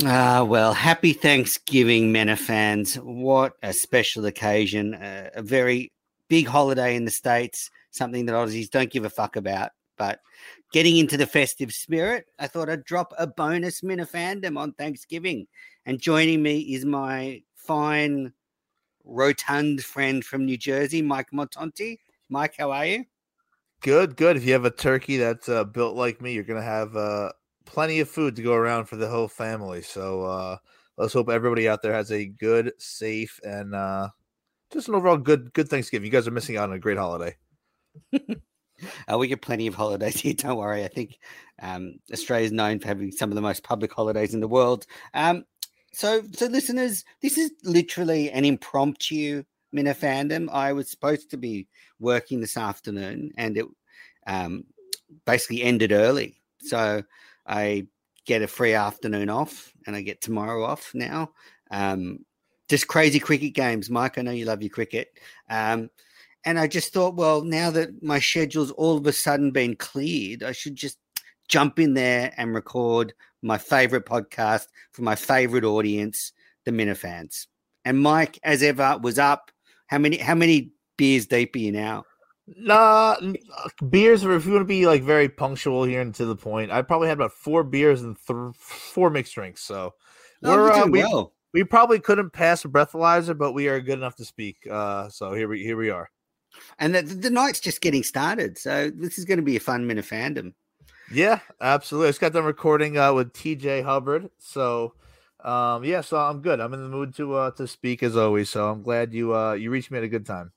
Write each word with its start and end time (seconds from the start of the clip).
Ah, 0.00 0.42
well, 0.42 0.72
happy 0.72 1.12
Thanksgiving, 1.12 2.14
Minifans. 2.14 2.96
What 2.96 3.52
a 3.62 3.74
special 3.74 4.24
occasion. 4.24 4.94
Uh, 4.94 5.28
a 5.34 5.42
very 5.42 5.92
big 6.28 6.46
holiday 6.46 6.96
in 6.96 7.04
the 7.04 7.10
States, 7.10 7.68
something 7.90 8.24
that 8.24 8.34
Aussies 8.34 8.70
don't 8.70 8.90
give 8.90 9.04
a 9.04 9.10
fuck 9.10 9.36
about. 9.36 9.72
But 9.98 10.20
getting 10.72 10.96
into 10.96 11.18
the 11.18 11.26
festive 11.26 11.72
spirit, 11.72 12.24
I 12.38 12.46
thought 12.46 12.70
I'd 12.70 12.84
drop 12.84 13.12
a 13.18 13.26
bonus 13.26 13.82
Minifandom 13.82 14.56
on 14.56 14.72
Thanksgiving. 14.72 15.46
And 15.84 16.00
joining 16.00 16.42
me 16.42 16.60
is 16.60 16.86
my 16.86 17.42
fine, 17.54 18.32
rotund 19.04 19.84
friend 19.84 20.24
from 20.24 20.46
New 20.46 20.56
Jersey, 20.56 21.02
Mike 21.02 21.32
Montante. 21.34 21.98
Mike, 22.30 22.54
how 22.58 22.70
are 22.70 22.86
you? 22.86 23.04
Good, 23.82 24.16
good. 24.16 24.38
If 24.38 24.46
you 24.46 24.54
have 24.54 24.64
a 24.64 24.70
turkey 24.70 25.18
that's 25.18 25.50
uh, 25.50 25.64
built 25.64 25.96
like 25.96 26.22
me, 26.22 26.32
you're 26.32 26.44
going 26.44 26.60
to 26.60 26.66
have 26.66 26.96
uh, 26.96 27.32
plenty 27.64 28.00
of 28.00 28.08
food 28.08 28.36
to 28.36 28.42
go 28.42 28.54
around 28.54 28.86
for 28.86 28.96
the 28.96 29.08
whole 29.08 29.28
family. 29.28 29.82
So 29.82 30.22
uh, 30.24 30.56
let's 30.96 31.12
hope 31.12 31.28
everybody 31.28 31.68
out 31.68 31.82
there 31.82 31.92
has 31.92 32.10
a 32.10 32.26
good, 32.26 32.72
safe, 32.78 33.40
and 33.42 33.74
uh, 33.74 34.08
just 34.72 34.88
an 34.88 34.94
overall 34.94 35.16
good 35.16 35.52
good 35.52 35.68
Thanksgiving. 35.68 36.06
You 36.06 36.12
guys 36.12 36.28
are 36.28 36.32
missing 36.32 36.56
out 36.56 36.70
on 36.70 36.76
a 36.76 36.80
great 36.80 36.98
holiday. 36.98 37.36
uh, 38.12 39.18
we 39.18 39.28
get 39.28 39.42
plenty 39.42 39.66
of 39.66 39.74
holidays 39.74 40.20
here. 40.20 40.34
Don't 40.34 40.56
worry. 40.56 40.84
I 40.84 40.88
think 40.88 41.18
um, 41.60 41.94
Australia 42.12 42.46
is 42.46 42.52
known 42.52 42.78
for 42.78 42.88
having 42.88 43.12
some 43.12 43.30
of 43.30 43.34
the 43.34 43.42
most 43.42 43.62
public 43.62 43.92
holidays 43.92 44.34
in 44.34 44.40
the 44.40 44.48
world. 44.48 44.86
Um, 45.14 45.44
so, 45.92 46.22
so 46.32 46.46
listeners, 46.46 47.04
this 47.20 47.36
is 47.36 47.52
literally 47.64 48.30
an 48.30 48.44
impromptu 48.44 49.44
Minifandom. 49.74 50.48
I 50.50 50.72
was 50.72 50.90
supposed 50.90 51.30
to 51.30 51.36
be 51.36 51.68
working 51.98 52.40
this 52.40 52.56
afternoon, 52.56 53.30
and 53.36 53.56
it 53.56 53.66
um, 54.26 54.64
basically 55.26 55.62
ended 55.62 55.92
early. 55.92 56.40
So 56.60 57.02
I 57.46 57.86
get 58.26 58.42
a 58.42 58.46
free 58.46 58.74
afternoon 58.74 59.28
off 59.28 59.72
and 59.86 59.96
I 59.96 60.02
get 60.02 60.20
tomorrow 60.20 60.64
off 60.64 60.92
now. 60.94 61.32
Um, 61.70 62.24
just 62.68 62.88
crazy 62.88 63.18
cricket 63.18 63.54
games, 63.54 63.90
Mike. 63.90 64.18
I 64.18 64.22
know 64.22 64.30
you 64.30 64.44
love 64.44 64.62
your 64.62 64.70
cricket. 64.70 65.08
Um, 65.50 65.90
and 66.44 66.58
I 66.58 66.66
just 66.66 66.92
thought, 66.92 67.16
well, 67.16 67.42
now 67.42 67.70
that 67.70 68.02
my 68.02 68.18
schedule's 68.18 68.70
all 68.72 68.96
of 68.96 69.06
a 69.06 69.12
sudden 69.12 69.50
been 69.50 69.76
cleared, 69.76 70.42
I 70.42 70.52
should 70.52 70.74
just 70.74 70.98
jump 71.48 71.78
in 71.78 71.94
there 71.94 72.32
and 72.36 72.54
record 72.54 73.12
my 73.42 73.58
favorite 73.58 74.06
podcast 74.06 74.66
for 74.92 75.02
my 75.02 75.14
favorite 75.14 75.64
audience, 75.64 76.32
the 76.64 76.70
Minifans. 76.70 77.46
And 77.84 78.00
Mike, 78.00 78.38
as 78.42 78.62
ever, 78.62 78.98
was 79.02 79.18
up. 79.18 79.50
How 79.88 79.98
many 79.98 80.16
how 80.16 80.34
many 80.34 80.70
beers 80.96 81.26
deep 81.26 81.54
are 81.54 81.58
you 81.58 81.72
now? 81.72 82.04
Nah, 82.46 83.16
uh, 83.20 83.84
beers. 83.88 84.24
If 84.24 84.46
you 84.46 84.52
want 84.52 84.62
to 84.62 84.66
be 84.66 84.86
like 84.86 85.02
very 85.02 85.28
punctual 85.28 85.84
here 85.84 86.00
and 86.00 86.14
to 86.16 86.24
the 86.24 86.36
point, 86.36 86.72
I 86.72 86.82
probably 86.82 87.08
had 87.08 87.18
about 87.18 87.32
four 87.32 87.62
beers 87.62 88.02
and 88.02 88.16
th- 88.26 88.54
four 88.56 89.10
mixed 89.10 89.34
drinks. 89.34 89.62
So 89.62 89.94
oh, 90.42 90.56
we're 90.56 90.72
uh, 90.72 90.86
we, 90.86 91.00
well. 91.00 91.34
we 91.52 91.64
probably 91.64 92.00
couldn't 92.00 92.30
pass 92.30 92.64
a 92.64 92.68
breathalyzer, 92.68 93.38
but 93.38 93.52
we 93.52 93.68
are 93.68 93.80
good 93.80 93.98
enough 93.98 94.16
to 94.16 94.24
speak. 94.24 94.66
Uh, 94.68 95.08
so 95.08 95.32
here 95.32 95.48
we 95.48 95.62
here 95.62 95.76
we 95.76 95.90
are. 95.90 96.10
And 96.78 96.94
the, 96.94 97.02
the 97.02 97.30
night's 97.30 97.60
just 97.60 97.80
getting 97.80 98.02
started, 98.02 98.58
so 98.58 98.90
this 98.90 99.18
is 99.18 99.24
going 99.24 99.38
to 99.38 99.44
be 99.44 99.56
a 99.56 99.60
fun 99.60 99.88
Minifandom. 99.88 100.52
Yeah, 101.10 101.40
absolutely. 101.60 102.08
I 102.08 102.10
just 102.10 102.20
got 102.20 102.32
done 102.32 102.44
recording 102.44 102.98
uh, 102.98 103.14
with 103.14 103.32
TJ 103.32 103.84
Hubbard, 103.84 104.30
so 104.38 104.94
um, 105.44 105.84
yeah, 105.84 106.00
so 106.00 106.18
I'm 106.18 106.40
good. 106.40 106.60
I'm 106.60 106.74
in 106.74 106.82
the 106.82 106.88
mood 106.88 107.14
to 107.16 107.34
uh, 107.34 107.50
to 107.52 107.66
speak 107.68 108.02
as 108.02 108.16
always. 108.16 108.50
So 108.50 108.68
I'm 108.68 108.82
glad 108.82 109.14
you 109.14 109.34
uh, 109.34 109.52
you 109.52 109.70
reached 109.70 109.90
me 109.90 109.98
at 109.98 110.04
a 110.04 110.08
good 110.08 110.26
time. 110.26 110.52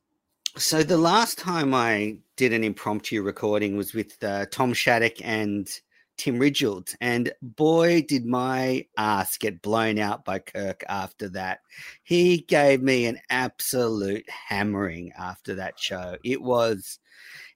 So 0.57 0.83
the 0.83 0.97
last 0.97 1.37
time 1.37 1.73
I 1.73 2.17
did 2.37 2.53
an 2.53 2.63
impromptu 2.63 3.21
recording 3.21 3.75
was 3.75 3.93
with 3.93 4.23
uh, 4.23 4.45
Tom 4.51 4.73
Shattuck 4.73 5.15
and 5.21 5.67
Tim 6.15 6.39
Ridgeld, 6.39 6.95
and 7.01 7.33
boy, 7.41 8.03
did 8.07 8.25
my 8.25 8.85
ass 8.97 9.37
get 9.37 9.61
blown 9.61 9.99
out 9.99 10.23
by 10.23 10.39
Kirk 10.39 10.85
after 10.87 11.27
that. 11.29 11.59
He 12.03 12.37
gave 12.37 12.81
me 12.81 13.05
an 13.05 13.19
absolute 13.29 14.23
hammering 14.29 15.11
after 15.19 15.55
that 15.55 15.77
show. 15.77 16.15
It 16.23 16.41
was, 16.41 16.99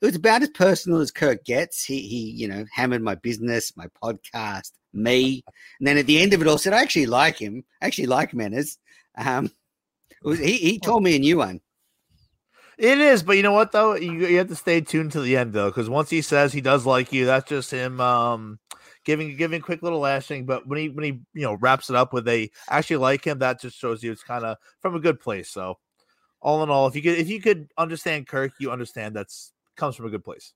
it 0.01 0.05
was 0.05 0.15
about 0.15 0.41
as 0.41 0.49
personal 0.49 0.99
as 0.99 1.09
Kirk 1.09 1.45
gets. 1.45 1.85
He, 1.85 2.01
he, 2.01 2.31
you 2.31 2.49
know, 2.49 2.65
hammered 2.73 3.01
my 3.01 3.15
business, 3.15 3.77
my 3.77 3.87
podcast, 4.03 4.73
me, 4.91 5.41
and 5.79 5.87
then 5.87 5.97
at 5.97 6.05
the 6.05 6.19
end 6.19 6.33
of 6.33 6.41
it 6.41 6.49
all, 6.49 6.57
said 6.57 6.73
I 6.73 6.81
actually 6.81 7.05
like 7.05 7.37
him. 7.37 7.63
I 7.81 7.85
actually 7.85 8.07
like 8.07 8.33
Manners. 8.33 8.77
Um, 9.17 9.49
was, 10.21 10.39
he, 10.39 10.57
he 10.57 10.79
told 10.79 11.03
me 11.03 11.15
a 11.15 11.19
new 11.19 11.37
one. 11.37 11.61
It 12.79 12.97
is, 12.99 13.23
but 13.23 13.35
you 13.35 13.43
know 13.43 13.51
what 13.51 13.73
though? 13.73 13.95
You, 13.95 14.25
you 14.25 14.37
have 14.37 14.47
to 14.47 14.55
stay 14.55 14.79
tuned 14.79 15.11
to 15.11 15.19
the 15.19 15.35
end 15.35 15.51
though, 15.51 15.67
because 15.67 15.89
once 15.89 16.09
he 16.09 16.21
says 16.21 16.53
he 16.53 16.61
does 16.61 16.85
like 16.85 17.11
you, 17.11 17.25
that's 17.25 17.49
just 17.49 17.71
him 17.71 17.99
um, 17.99 18.57
giving 19.03 19.35
giving 19.35 19.59
quick 19.59 19.83
little 19.83 19.99
lashing. 19.99 20.45
But 20.45 20.65
when 20.65 20.79
he 20.79 20.87
when 20.87 21.03
he 21.03 21.11
you 21.33 21.41
know 21.41 21.55
wraps 21.55 21.89
it 21.89 21.97
up 21.97 22.13
with 22.13 22.25
a 22.29 22.49
actually 22.69 22.95
like 22.95 23.27
him, 23.27 23.39
that 23.39 23.59
just 23.59 23.77
shows 23.77 24.01
you 24.01 24.13
it's 24.13 24.23
kind 24.23 24.45
of 24.45 24.55
from 24.79 24.95
a 24.95 25.01
good 25.01 25.19
place. 25.19 25.49
So 25.49 25.77
all 26.41 26.63
in 26.63 26.69
all, 26.69 26.87
if 26.87 26.95
you 26.95 27.01
could 27.01 27.17
if 27.17 27.27
you 27.27 27.41
could 27.41 27.67
understand 27.77 28.29
Kirk, 28.29 28.53
you 28.61 28.71
understand 28.71 29.13
that's 29.13 29.51
comes 29.75 29.97
from 29.97 30.05
a 30.05 30.09
good 30.09 30.23
place. 30.23 30.53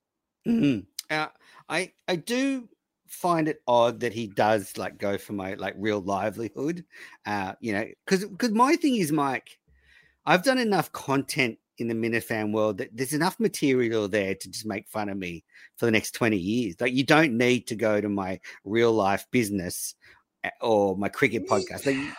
Mm-hmm. 0.48 0.80
Uh, 1.10 1.26
I 1.68 1.92
I 2.08 2.16
do 2.16 2.70
find 3.06 3.48
it 3.48 3.60
odd 3.68 4.00
that 4.00 4.14
he 4.14 4.28
does 4.28 4.78
like 4.78 4.96
go 4.96 5.18
for 5.18 5.34
my 5.34 5.54
like 5.54 5.74
real 5.76 6.00
livelihood. 6.00 6.86
Uh, 7.26 7.52
you 7.60 7.74
know, 7.74 7.86
because 8.06 8.24
because 8.24 8.52
my 8.52 8.76
thing 8.76 8.96
is, 8.96 9.12
Mike, 9.12 9.58
I've 10.24 10.42
done 10.42 10.56
enough 10.58 10.90
content 10.92 11.58
in 11.78 11.88
the 11.88 11.94
Minifan 11.94 12.52
world 12.52 12.78
that 12.78 12.96
there's 12.96 13.12
enough 13.12 13.38
material 13.40 14.08
there 14.08 14.34
to 14.34 14.50
just 14.50 14.66
make 14.66 14.88
fun 14.88 15.08
of 15.08 15.16
me 15.16 15.44
for 15.76 15.86
the 15.86 15.92
next 15.92 16.12
20 16.12 16.36
years. 16.36 16.76
Like 16.80 16.92
you 16.92 17.04
don't 17.04 17.36
need 17.36 17.66
to 17.68 17.74
go 17.74 18.00
to 18.00 18.08
my 18.08 18.40
real 18.64 18.92
life 18.92 19.26
business 19.30 19.94
eh, 20.44 20.50
or 20.60 20.96
my 20.96 21.08
cricket 21.08 21.48
podcast. 21.48 21.86
Like, 21.86 22.14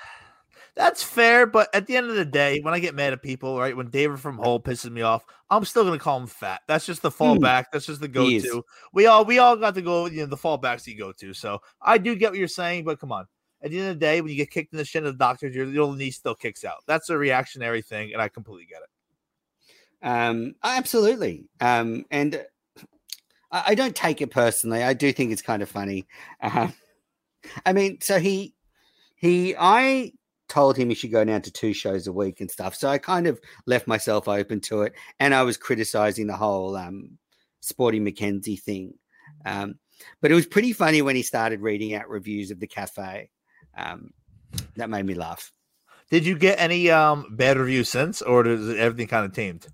that's 0.75 1.01
fair, 1.01 1.45
but 1.45 1.73
at 1.73 1.87
the 1.87 1.95
end 1.95 2.09
of 2.09 2.17
the 2.17 2.25
day, 2.25 2.59
when 2.59 2.73
I 2.73 2.79
get 2.79 2.95
mad 2.95 3.13
at 3.13 3.21
people, 3.21 3.57
right, 3.57 3.75
when 3.75 3.89
David 3.89 4.19
from 4.19 4.37
Hull 4.37 4.59
pisses 4.59 4.91
me 4.91 5.03
off, 5.03 5.25
I'm 5.49 5.63
still 5.63 5.85
gonna 5.85 5.97
call 5.97 6.19
him 6.19 6.27
fat. 6.27 6.61
That's 6.67 6.85
just 6.85 7.01
the 7.01 7.09
hmm. 7.09 7.23
fallback. 7.23 7.61
Mm, 7.61 7.65
That's 7.71 7.85
just 7.85 8.01
the 8.01 8.09
go-to. 8.09 8.63
We 8.91 9.05
all 9.05 9.23
we 9.23 9.39
all 9.39 9.55
got 9.55 9.75
to 9.75 9.81
go, 9.81 10.07
you 10.07 10.21
know, 10.21 10.25
the 10.25 10.35
fallbacks 10.35 10.85
you 10.85 10.97
go 10.97 11.13
to. 11.13 11.33
So 11.33 11.61
I 11.81 11.97
do 11.97 12.13
get 12.15 12.31
what 12.31 12.39
you're 12.39 12.49
saying, 12.49 12.83
but 12.83 12.99
come 12.99 13.13
on. 13.13 13.25
At 13.61 13.71
the 13.71 13.79
end 13.79 13.89
of 13.89 13.95
the 13.95 14.05
day, 14.05 14.19
when 14.19 14.31
you 14.31 14.37
get 14.37 14.51
kicked 14.51 14.73
in 14.73 14.77
the 14.77 14.85
shin 14.85 15.05
of 15.05 15.13
the 15.13 15.17
doctors, 15.17 15.55
your 15.55 15.65
little 15.65 15.93
knee 15.93 16.11
still 16.11 16.35
kicks 16.35 16.65
out. 16.65 16.83
That's 16.87 17.09
a 17.09 17.17
reactionary 17.17 17.81
thing, 17.81 18.11
and 18.11 18.21
I 18.21 18.27
completely 18.27 18.65
get 18.65 18.81
it. 18.83 18.89
Um, 20.05 20.53
absolutely. 20.63 21.49
Um, 21.59 22.05
and 22.11 22.45
I, 23.51 23.63
I, 23.67 23.75
don't 23.75 23.95
take 23.95 24.21
it 24.21 24.29
personally. 24.29 24.83
I 24.83 24.93
do 24.93 25.11
think 25.11 25.31
it's 25.31 25.41
kind 25.41 25.63
of 25.63 25.69
funny. 25.69 26.05
Uh, 26.39 26.67
I 27.65 27.73
mean, 27.73 27.97
so 28.01 28.19
he, 28.19 28.53
he, 29.15 29.55
I 29.57 30.11
told 30.47 30.77
him 30.77 30.89
he 30.89 30.95
should 30.95 31.11
go 31.11 31.25
down 31.25 31.41
to 31.41 31.51
two 31.51 31.73
shows 31.73 32.05
a 32.05 32.13
week 32.13 32.39
and 32.39 32.51
stuff. 32.51 32.75
So 32.75 32.87
I 32.87 32.99
kind 32.99 33.25
of 33.25 33.39
left 33.65 33.87
myself 33.87 34.27
open 34.27 34.61
to 34.61 34.83
it. 34.83 34.93
And 35.19 35.33
I 35.33 35.41
was 35.41 35.57
criticizing 35.57 36.27
the 36.27 36.37
whole 36.37 36.75
um, 36.75 37.17
Sporty 37.61 37.99
McKenzie 37.99 38.61
thing. 38.61 38.93
Um, 39.43 39.79
but 40.21 40.31
it 40.31 40.35
was 40.35 40.45
pretty 40.45 40.71
funny 40.71 41.01
when 41.01 41.15
he 41.15 41.23
started 41.23 41.61
reading 41.61 41.95
out 41.95 42.09
reviews 42.09 42.51
of 42.51 42.59
the 42.59 42.67
cafe. 42.67 43.31
Um, 43.75 44.11
that 44.75 44.91
made 44.91 45.07
me 45.07 45.15
laugh. 45.15 45.51
Did 46.11 46.27
you 46.27 46.37
get 46.37 46.59
any 46.59 46.91
um, 46.91 47.35
bad 47.35 47.57
reviews 47.57 47.89
since, 47.89 48.21
or 48.21 48.43
does 48.43 48.69
everything 48.77 49.07
kind 49.07 49.25
of 49.25 49.33
tamed? 49.33 49.65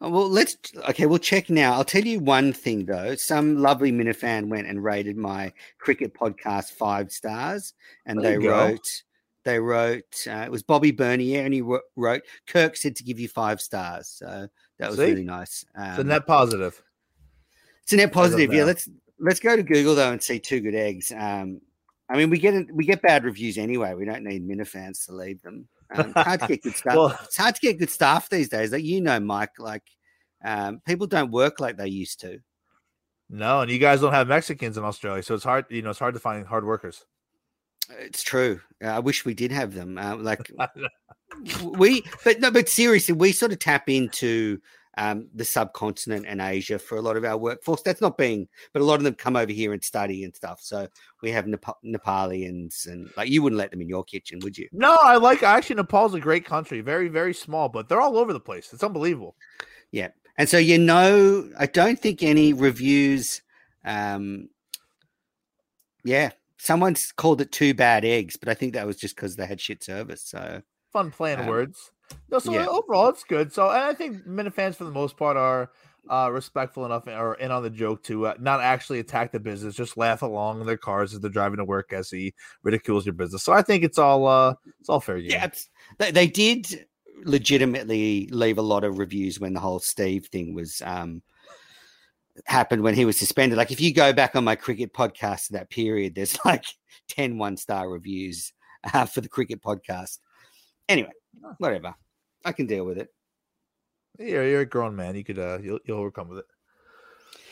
Oh, 0.00 0.10
well, 0.10 0.28
let's 0.28 0.56
okay. 0.90 1.06
We'll 1.06 1.18
check 1.18 1.50
now. 1.50 1.72
I'll 1.72 1.84
tell 1.84 2.04
you 2.04 2.20
one 2.20 2.52
thing 2.52 2.84
though. 2.84 3.16
Some 3.16 3.56
lovely 3.56 3.90
Minifan 3.90 4.48
went 4.48 4.68
and 4.68 4.82
rated 4.82 5.16
my 5.16 5.52
cricket 5.78 6.14
podcast 6.14 6.70
five 6.70 7.10
stars, 7.10 7.74
and 8.06 8.22
there 8.22 8.38
they 8.38 8.46
wrote, 8.46 9.02
they 9.44 9.58
wrote, 9.58 10.26
uh, 10.28 10.44
it 10.44 10.52
was 10.52 10.62
Bobby 10.62 10.92
Bernier, 10.92 11.44
and 11.44 11.52
he 11.52 11.62
wrote, 11.62 12.22
Kirk 12.46 12.76
said 12.76 12.94
to 12.96 13.02
give 13.02 13.18
you 13.18 13.28
five 13.28 13.60
stars. 13.60 14.08
So 14.08 14.46
that 14.78 14.88
was 14.88 14.98
See? 14.98 15.06
really 15.06 15.24
nice. 15.24 15.64
Um, 15.76 15.90
it's 15.90 15.98
a 15.98 16.04
net 16.04 16.26
positive. 16.26 16.80
It's 17.82 17.92
a 17.92 17.96
net 17.96 18.12
positive. 18.12 18.52
Yeah. 18.52 18.64
Let's 18.64 18.88
let's 19.18 19.40
go 19.40 19.56
to 19.56 19.62
Google 19.64 19.96
though 19.96 20.12
and 20.12 20.22
see 20.22 20.38
two 20.38 20.60
good 20.60 20.76
eggs. 20.76 21.10
Um, 21.10 21.60
I 22.08 22.16
mean, 22.16 22.30
we 22.30 22.38
get 22.38 22.72
we 22.72 22.84
get 22.84 23.02
bad 23.02 23.24
reviews 23.24 23.58
anyway. 23.58 23.94
We 23.94 24.04
don't 24.04 24.22
need 24.22 24.46
Minifans 24.46 25.06
to 25.06 25.12
leave 25.12 25.42
them. 25.42 25.66
Um, 25.94 26.12
hard 26.12 26.40
to 26.40 26.46
get 26.46 26.62
good 26.62 26.76
stuff. 26.76 26.94
well, 26.94 27.18
it's 27.24 27.36
hard 27.36 27.54
to 27.54 27.60
get 27.60 27.78
good 27.78 27.90
staff 27.90 28.28
these 28.28 28.48
days. 28.48 28.72
Like 28.72 28.84
you 28.84 29.00
know, 29.00 29.18
Mike, 29.20 29.58
like 29.58 29.84
um, 30.44 30.80
people 30.86 31.06
don't 31.06 31.30
work 31.30 31.60
like 31.60 31.76
they 31.76 31.88
used 31.88 32.20
to. 32.20 32.40
No, 33.30 33.60
and 33.60 33.70
you 33.70 33.78
guys 33.78 34.00
don't 34.00 34.12
have 34.12 34.28
Mexicans 34.28 34.78
in 34.78 34.84
Australia, 34.84 35.22
so 35.22 35.34
it's 35.34 35.44
hard. 35.44 35.66
You 35.68 35.82
know, 35.82 35.90
it's 35.90 35.98
hard 35.98 36.14
to 36.14 36.20
find 36.20 36.46
hard 36.46 36.64
workers. 36.64 37.04
It's 37.90 38.22
true. 38.22 38.60
Uh, 38.82 38.88
I 38.88 38.98
wish 38.98 39.24
we 39.24 39.34
did 39.34 39.50
have 39.50 39.74
them. 39.74 39.98
Uh, 39.98 40.16
like 40.16 40.50
we, 41.64 42.04
but 42.24 42.40
no, 42.40 42.50
but 42.50 42.68
seriously, 42.68 43.14
we 43.14 43.32
sort 43.32 43.52
of 43.52 43.58
tap 43.58 43.88
into 43.88 44.60
um, 44.98 45.28
the 45.32 45.44
subcontinent 45.44 46.26
and 46.26 46.40
Asia 46.40 46.76
for 46.76 46.98
a 46.98 47.00
lot 47.00 47.16
of 47.16 47.24
our 47.24 47.38
workforce. 47.38 47.82
That's 47.82 48.00
not 48.00 48.18
being, 48.18 48.48
but 48.72 48.82
a 48.82 48.84
lot 48.84 48.96
of 48.96 49.04
them 49.04 49.14
come 49.14 49.36
over 49.36 49.52
here 49.52 49.72
and 49.72 49.82
study 49.82 50.24
and 50.24 50.34
stuff. 50.34 50.58
So 50.60 50.88
we 51.22 51.30
have 51.30 51.46
Nep- 51.46 51.82
Nepalians 51.84 52.88
and 52.88 53.08
like 53.16 53.28
you 53.28 53.40
wouldn't 53.40 53.58
let 53.58 53.70
them 53.70 53.80
in 53.80 53.88
your 53.88 54.02
kitchen, 54.02 54.40
would 54.42 54.58
you? 54.58 54.68
No, 54.72 54.98
I 55.00 55.16
like 55.16 55.44
actually 55.44 55.76
Nepal's 55.76 56.14
a 56.14 56.20
great 56.20 56.44
country, 56.44 56.80
very 56.80 57.08
very 57.08 57.32
small, 57.32 57.68
but 57.68 57.88
they're 57.88 58.00
all 58.00 58.18
over 58.18 58.32
the 58.32 58.40
place. 58.40 58.72
It's 58.72 58.82
unbelievable. 58.82 59.36
Yeah, 59.92 60.08
and 60.36 60.48
so 60.48 60.58
you 60.58 60.78
know, 60.78 61.48
I 61.56 61.66
don't 61.66 61.98
think 61.98 62.24
any 62.24 62.52
reviews. 62.52 63.40
Um, 63.84 64.48
yeah, 66.04 66.30
someone's 66.58 67.12
called 67.12 67.40
it 67.40 67.52
two 67.52 67.72
bad 67.72 68.04
eggs, 68.04 68.36
but 68.36 68.48
I 68.48 68.54
think 68.54 68.72
that 68.72 68.86
was 68.86 68.96
just 68.96 69.14
because 69.14 69.36
they 69.36 69.46
had 69.46 69.60
shit 69.60 69.84
service. 69.84 70.22
So 70.24 70.62
fun 70.92 71.12
playing 71.12 71.40
um, 71.40 71.46
words. 71.46 71.92
No, 72.30 72.38
so 72.38 72.52
yeah. 72.52 72.66
overall 72.66 73.08
it's 73.08 73.24
good. 73.24 73.52
So 73.52 73.68
and 73.70 73.82
I 73.82 73.94
think 73.94 74.26
Minifans 74.26 74.74
for 74.74 74.84
the 74.84 74.90
most 74.90 75.16
part 75.16 75.36
are 75.36 75.70
uh, 76.10 76.30
respectful 76.32 76.84
enough 76.84 77.06
or 77.06 77.34
in 77.34 77.50
on 77.50 77.62
the 77.62 77.70
joke 77.70 78.02
to 78.04 78.28
uh, 78.28 78.34
not 78.38 78.60
actually 78.60 78.98
attack 78.98 79.32
the 79.32 79.40
business, 79.40 79.74
just 79.74 79.96
laugh 79.96 80.22
along 80.22 80.60
in 80.60 80.66
their 80.66 80.76
cars 80.76 81.12
as 81.14 81.20
they're 81.20 81.30
driving 81.30 81.58
to 81.58 81.64
work 81.64 81.92
as 81.92 82.10
he 82.10 82.34
ridicules 82.62 83.04
your 83.04 83.12
business. 83.12 83.42
So 83.42 83.52
I 83.52 83.62
think 83.62 83.84
it's 83.84 83.98
all 83.98 84.26
uh, 84.26 84.54
it's 84.80 84.88
all 84.88 85.00
fair 85.00 85.20
game. 85.20 85.30
Yeah, 85.30 85.50
they, 85.98 86.10
they 86.10 86.26
did 86.26 86.86
legitimately 87.24 88.28
leave 88.30 88.58
a 88.58 88.62
lot 88.62 88.84
of 88.84 88.98
reviews 88.98 89.40
when 89.40 89.52
the 89.52 89.60
whole 89.60 89.80
Steve 89.80 90.26
thing 90.26 90.54
was 90.54 90.82
um, 90.84 91.22
happened 92.46 92.82
when 92.82 92.94
he 92.94 93.04
was 93.04 93.18
suspended. 93.18 93.58
Like 93.58 93.72
if 93.72 93.80
you 93.80 93.92
go 93.92 94.12
back 94.12 94.36
on 94.36 94.44
my 94.44 94.54
cricket 94.54 94.92
podcast 94.92 95.48
that 95.48 95.70
period, 95.70 96.14
there's 96.14 96.38
like 96.44 96.64
10 97.08 97.38
one 97.38 97.56
star 97.56 97.88
reviews 97.88 98.52
uh, 98.92 99.06
for 99.06 99.20
the 99.20 99.28
cricket 99.28 99.62
podcast. 99.62 100.18
Anyway, 100.88 101.12
whatever. 101.58 101.94
I 102.44 102.52
can 102.52 102.66
deal 102.66 102.84
with 102.84 102.98
it. 102.98 103.08
You're, 104.18 104.46
you're 104.46 104.60
a 104.62 104.66
grown 104.66 104.96
man. 104.96 105.14
You 105.14 105.24
could 105.24 105.38
uh 105.38 105.58
you'll 105.60 105.78
you'll 105.84 105.98
overcome 105.98 106.28
with 106.28 106.38
it. 106.38 106.46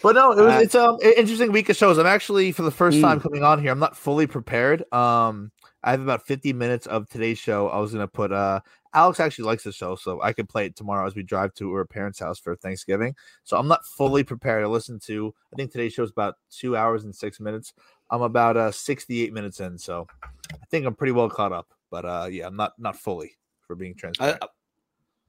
But 0.02 0.14
no, 0.14 0.32
it 0.32 0.42
was 0.42 0.54
uh, 0.54 0.60
it's 0.62 0.74
um 0.74 0.98
interesting 1.02 1.52
week 1.52 1.68
of 1.68 1.76
shows. 1.76 1.98
I'm 1.98 2.06
actually 2.06 2.52
for 2.52 2.62
the 2.62 2.70
first 2.70 3.00
time 3.00 3.18
mm. 3.18 3.22
coming 3.22 3.42
on 3.42 3.60
here. 3.60 3.70
I'm 3.70 3.78
not 3.78 3.96
fully 3.96 4.26
prepared. 4.26 4.90
Um, 4.92 5.52
I 5.82 5.92
have 5.92 6.00
about 6.00 6.26
50 6.26 6.52
minutes 6.52 6.86
of 6.86 7.08
today's 7.08 7.38
show. 7.38 7.68
I 7.68 7.78
was 7.78 7.92
gonna 7.92 8.08
put 8.08 8.32
uh 8.32 8.60
Alex 8.94 9.20
actually 9.20 9.44
likes 9.44 9.64
the 9.64 9.72
show, 9.72 9.94
so 9.94 10.22
I 10.22 10.32
could 10.32 10.48
play 10.48 10.66
it 10.66 10.74
tomorrow 10.74 11.06
as 11.06 11.14
we 11.14 11.22
drive 11.22 11.52
to 11.54 11.72
her 11.74 11.84
parents' 11.84 12.18
house 12.18 12.38
for 12.38 12.56
Thanksgiving. 12.56 13.14
So 13.44 13.58
I'm 13.58 13.68
not 13.68 13.84
fully 13.84 14.24
prepared 14.24 14.64
to 14.64 14.68
listen 14.68 14.98
to. 15.00 15.34
I 15.52 15.56
think 15.56 15.70
today's 15.70 15.92
show 15.92 16.02
is 16.02 16.10
about 16.10 16.36
two 16.50 16.76
hours 16.76 17.04
and 17.04 17.14
six 17.14 17.38
minutes. 17.38 17.74
I'm 18.10 18.22
about 18.22 18.56
uh 18.56 18.72
68 18.72 19.32
minutes 19.32 19.60
in, 19.60 19.78
so 19.78 20.06
I 20.24 20.66
think 20.70 20.86
I'm 20.86 20.94
pretty 20.94 21.12
well 21.12 21.28
caught 21.28 21.52
up. 21.52 21.68
But 21.90 22.04
uh 22.04 22.28
yeah, 22.30 22.46
I'm 22.46 22.56
not 22.56 22.72
not 22.78 22.96
fully 22.96 23.36
for 23.66 23.76
being 23.76 23.94
transparent. 23.94 24.42
Uh, 24.42 24.46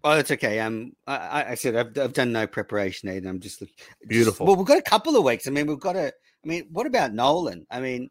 Oh, 0.04 0.15
that's 0.15 0.31
okay. 0.31 0.59
Um, 0.59 0.94
I, 1.07 1.45
I 1.50 1.56
said 1.56 1.75
I've, 1.75 1.98
I've 1.98 2.13
done 2.13 2.31
no 2.31 2.45
preparation, 2.45 3.09
Aiden. 3.09 3.27
I'm 3.27 3.39
just 3.39 3.62
looking. 3.62 3.75
Beautiful. 4.07 4.45
Just, 4.45 4.48
well, 4.48 4.56
we've 4.56 4.65
got 4.65 4.77
a 4.77 4.89
couple 4.89 5.18
of 5.18 5.24
weeks. 5.24 5.48
I 5.48 5.50
mean, 5.50 5.65
we've 5.68 5.80
got 5.80 5.95
a. 5.95 6.07
I 6.07 6.48
mean, 6.48 6.68
what 6.71 6.86
about 6.86 7.13
Nolan? 7.13 7.65
I 7.71 7.80
mean, 7.80 8.09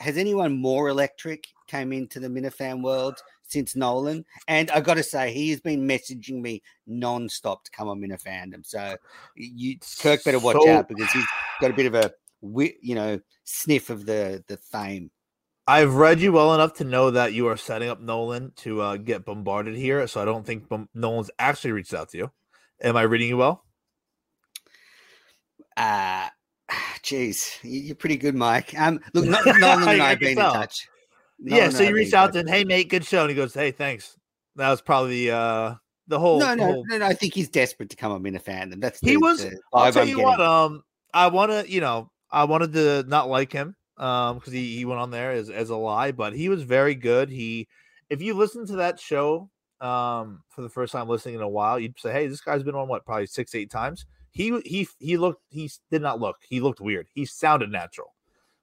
has 0.00 0.16
anyone 0.16 0.56
more 0.56 0.88
electric 0.88 1.46
came 1.66 1.92
into 1.92 2.20
the 2.20 2.28
Minifan 2.28 2.82
world 2.82 3.20
since 3.42 3.74
Nolan? 3.74 4.24
And 4.48 4.70
I 4.70 4.80
got 4.80 4.94
to 4.94 5.02
say, 5.02 5.32
he 5.32 5.50
has 5.50 5.60
been 5.60 5.86
messaging 5.86 6.40
me 6.40 6.62
non-stop 6.86 7.64
to 7.64 7.70
come 7.72 7.88
on 7.88 8.00
Minifandom. 8.00 8.64
So 8.64 8.96
you, 9.34 9.76
Kirk, 10.00 10.24
better 10.24 10.38
watch 10.38 10.56
so, 10.62 10.70
out 10.70 10.88
because 10.88 11.10
he's 11.10 11.26
got 11.60 11.72
a 11.72 11.74
bit 11.74 11.86
of 11.86 11.94
a, 11.94 12.12
you 12.80 12.94
know, 12.94 13.20
sniff 13.42 13.90
of 13.90 14.06
the 14.06 14.42
the 14.46 14.56
fame. 14.56 15.10
I've 15.66 15.94
read 15.94 16.20
you 16.20 16.32
well 16.32 16.54
enough 16.54 16.74
to 16.74 16.84
know 16.84 17.10
that 17.10 17.32
you 17.32 17.48
are 17.48 17.56
setting 17.56 17.88
up 17.88 18.00
Nolan 18.00 18.52
to 18.56 18.82
uh, 18.82 18.96
get 18.96 19.24
bombarded 19.24 19.76
here. 19.76 20.06
So 20.06 20.20
I 20.20 20.24
don't 20.24 20.44
think 20.44 20.68
bom- 20.68 20.90
Nolan's 20.94 21.30
actually 21.38 21.72
reached 21.72 21.94
out 21.94 22.10
to 22.10 22.18
you. 22.18 22.30
Am 22.82 22.96
I 22.96 23.02
reading 23.02 23.28
you 23.28 23.36
well? 23.38 23.64
Uh 25.76 26.28
jeez, 27.02 27.58
you're 27.62 27.96
pretty 27.96 28.16
good, 28.16 28.34
Mike. 28.34 28.78
Um, 28.78 29.00
look, 29.14 29.24
Nolan 29.26 29.88
and 29.88 30.02
I 30.02 30.10
have 30.10 30.20
been 30.20 30.30
in 30.30 30.36
touch. 30.36 30.88
Nolan 31.38 31.64
yeah, 31.64 31.70
so 31.70 31.82
you 31.82 31.94
reached 31.94 32.14
out 32.14 32.32
to 32.34 32.40
him, 32.40 32.46
hey 32.46 32.64
mate, 32.64 32.90
good 32.90 33.04
show, 33.04 33.22
and 33.22 33.30
he 33.30 33.36
goes, 33.36 33.54
hey, 33.54 33.70
thanks. 33.70 34.16
That 34.56 34.70
was 34.70 34.82
probably 34.82 35.30
uh 35.30 35.74
the 36.06 36.18
whole. 36.18 36.38
No, 36.38 36.54
no, 36.54 36.64
whole... 36.64 36.84
no, 36.88 36.98
no, 36.98 37.06
I 37.06 37.14
think 37.14 37.34
he's 37.34 37.48
desperate 37.48 37.90
to 37.90 37.96
come 37.96 38.12
up 38.12 38.24
in 38.26 38.36
a 38.36 38.38
fan. 38.38 38.72
And 38.72 38.82
that's 38.82 39.00
he 39.00 39.14
the, 39.14 39.16
was. 39.16 39.42
The 39.42 39.58
I'll 39.72 39.90
tell 39.90 40.02
I'm 40.02 40.08
you 40.08 40.16
getting. 40.16 40.28
what. 40.28 40.40
Um, 40.40 40.82
I 41.12 41.28
want 41.28 41.50
to, 41.50 41.70
you 41.70 41.80
know, 41.80 42.10
I 42.30 42.44
wanted 42.44 42.72
to 42.74 43.04
not 43.08 43.28
like 43.28 43.52
him 43.52 43.74
um 43.96 44.38
because 44.38 44.52
he, 44.52 44.76
he 44.76 44.84
went 44.84 45.00
on 45.00 45.10
there 45.10 45.30
as, 45.32 45.50
as 45.50 45.70
a 45.70 45.76
lie 45.76 46.12
but 46.12 46.34
he 46.34 46.48
was 46.48 46.62
very 46.62 46.94
good. 46.94 47.30
He 47.30 47.68
if 48.10 48.20
you 48.20 48.34
listen 48.34 48.66
to 48.66 48.76
that 48.76 48.98
show 49.00 49.50
um 49.80 50.42
for 50.48 50.62
the 50.62 50.68
first 50.68 50.92
time 50.92 51.08
listening 51.08 51.34
in 51.36 51.40
a 51.40 51.48
while 51.48 51.78
you'd 51.78 51.98
say 51.98 52.12
hey 52.12 52.26
this 52.26 52.40
guy's 52.40 52.62
been 52.62 52.74
on 52.74 52.88
what 52.88 53.04
probably 53.04 53.26
six 53.26 53.54
eight 53.54 53.70
times? 53.70 54.06
He 54.30 54.60
he 54.64 54.88
he 54.98 55.16
looked 55.16 55.42
he 55.50 55.70
did 55.90 56.02
not 56.02 56.20
look. 56.20 56.36
He 56.48 56.60
looked 56.60 56.80
weird. 56.80 57.08
He 57.14 57.24
sounded 57.24 57.70
natural 57.70 58.12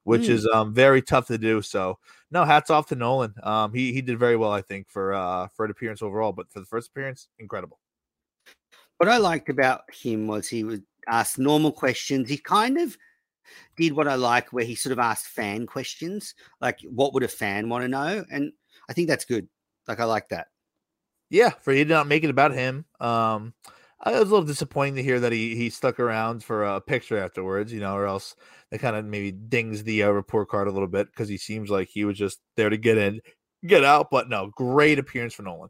which 0.04 0.24
mm. 0.24 0.30
is 0.30 0.48
um 0.48 0.74
very 0.74 1.02
tough 1.02 1.28
to 1.28 1.38
do 1.38 1.62
so 1.62 1.98
no 2.32 2.44
hats 2.44 2.70
off 2.70 2.88
to 2.88 2.96
nolan. 2.96 3.34
Um 3.44 3.74
he 3.74 3.94
he 3.94 4.02
did 4.02 4.18
very 4.18 4.36
well 4.36 4.52
i 4.52 4.62
think 4.62 4.90
for 4.90 5.14
uh 5.14 5.48
for 5.56 5.66
an 5.66 5.72
appearance 5.72 6.02
overall 6.02 6.34
but 6.34 6.52
for 6.52 6.60
the 6.60 6.66
first 6.66 6.90
appearance 6.90 7.28
incredible. 7.40 7.80
What 8.98 9.10
i 9.10 9.18
liked 9.18 9.50
about 9.50 9.82
him 9.94 10.28
was 10.28 10.48
he 10.48 10.64
would 10.64 10.84
ask 11.08 11.38
normal 11.38 11.72
questions. 11.72 12.30
He 12.30 12.38
kind 12.38 12.78
of 12.78 12.98
did 13.78 13.94
what 13.94 14.08
I 14.08 14.16
like, 14.16 14.52
where 14.52 14.66
he 14.66 14.76
sort 14.76 14.94
of 14.94 15.00
asked 15.00 15.28
fan 15.28 15.66
questions, 15.66 16.36
like 16.60 16.80
what 16.90 17.14
would 17.14 17.24
a 17.24 17.28
fan 17.28 17.70
want 17.70 17.84
to 17.84 17.88
know, 17.88 18.26
and 18.32 18.52
I 18.90 18.94
think 18.94 19.08
that's 19.08 19.26
good. 19.26 19.48
Like 19.88 20.00
I 20.00 20.06
like 20.06 20.30
that. 20.30 20.48
Yeah, 21.30 21.50
for 21.50 21.72
he 21.72 21.80
did 21.80 21.90
not 21.90 22.08
make 22.08 22.24
it 22.24 22.30
about 22.30 22.54
him. 22.54 22.86
Um, 23.00 23.54
it 24.06 24.12
was 24.12 24.22
a 24.22 24.24
little 24.24 24.44
disappointing 24.44 24.96
to 24.96 25.04
hear 25.04 25.20
that 25.20 25.32
he 25.32 25.56
he 25.56 25.70
stuck 25.70 26.00
around 26.00 26.44
for 26.44 26.64
a 26.64 26.82
picture 26.82 27.18
afterwards, 27.18 27.72
you 27.72 27.80
know, 27.80 27.96
or 27.96 28.06
else 28.06 28.36
it 28.72 28.80
kind 28.80 28.96
of 28.96 29.06
maybe 29.06 29.32
dings 29.32 29.84
the 29.84 30.04
uh, 30.04 30.10
report 30.10 30.50
card 30.50 30.68
a 30.68 30.72
little 30.72 30.88
bit 30.88 31.08
because 31.08 31.30
he 31.30 31.38
seems 31.38 31.70
like 31.70 31.88
he 31.88 32.06
was 32.06 32.18
just 32.18 32.40
there 32.58 32.70
to 32.70 32.78
get 32.78 32.98
in, 32.98 33.22
get 33.66 33.84
out. 33.84 34.10
But 34.10 34.30
no, 34.30 34.52
great 34.56 34.98
appearance 34.98 35.34
for 35.34 35.44
Nolan. 35.44 35.70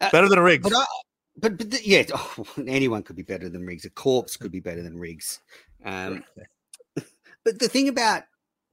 Uh, 0.00 0.10
better 0.10 0.28
than 0.28 0.38
Riggs. 0.40 0.62
But, 0.62 0.78
I, 0.78 0.84
but, 1.36 1.58
but 1.58 1.70
the, 1.70 1.80
yeah, 1.84 2.04
oh, 2.14 2.46
anyone 2.66 3.02
could 3.02 3.16
be 3.16 3.22
better 3.22 3.48
than 3.48 3.66
Riggs. 3.66 3.84
A 3.84 3.90
corpse 3.90 4.36
could 4.36 4.52
be 4.52 4.60
better 4.60 4.82
than 4.82 4.98
Riggs. 4.98 5.40
Um, 5.84 6.24
but 7.44 7.58
the 7.58 7.68
thing 7.68 7.88
about 7.88 8.24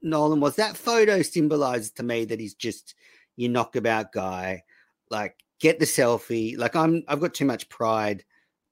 Nolan 0.01 0.39
was 0.39 0.55
that 0.55 0.77
photo 0.77 1.21
symbolized 1.21 1.97
to 1.97 2.03
me 2.03 2.25
that 2.25 2.39
he's 2.39 2.53
just 2.53 2.95
your 3.35 3.51
knockabout 3.51 4.11
guy. 4.11 4.63
Like, 5.09 5.35
get 5.59 5.79
the 5.79 5.85
selfie. 5.85 6.57
Like, 6.57 6.75
I'm 6.75 7.03
I've 7.07 7.19
got 7.19 7.33
too 7.33 7.45
much 7.45 7.69
pride, 7.69 8.23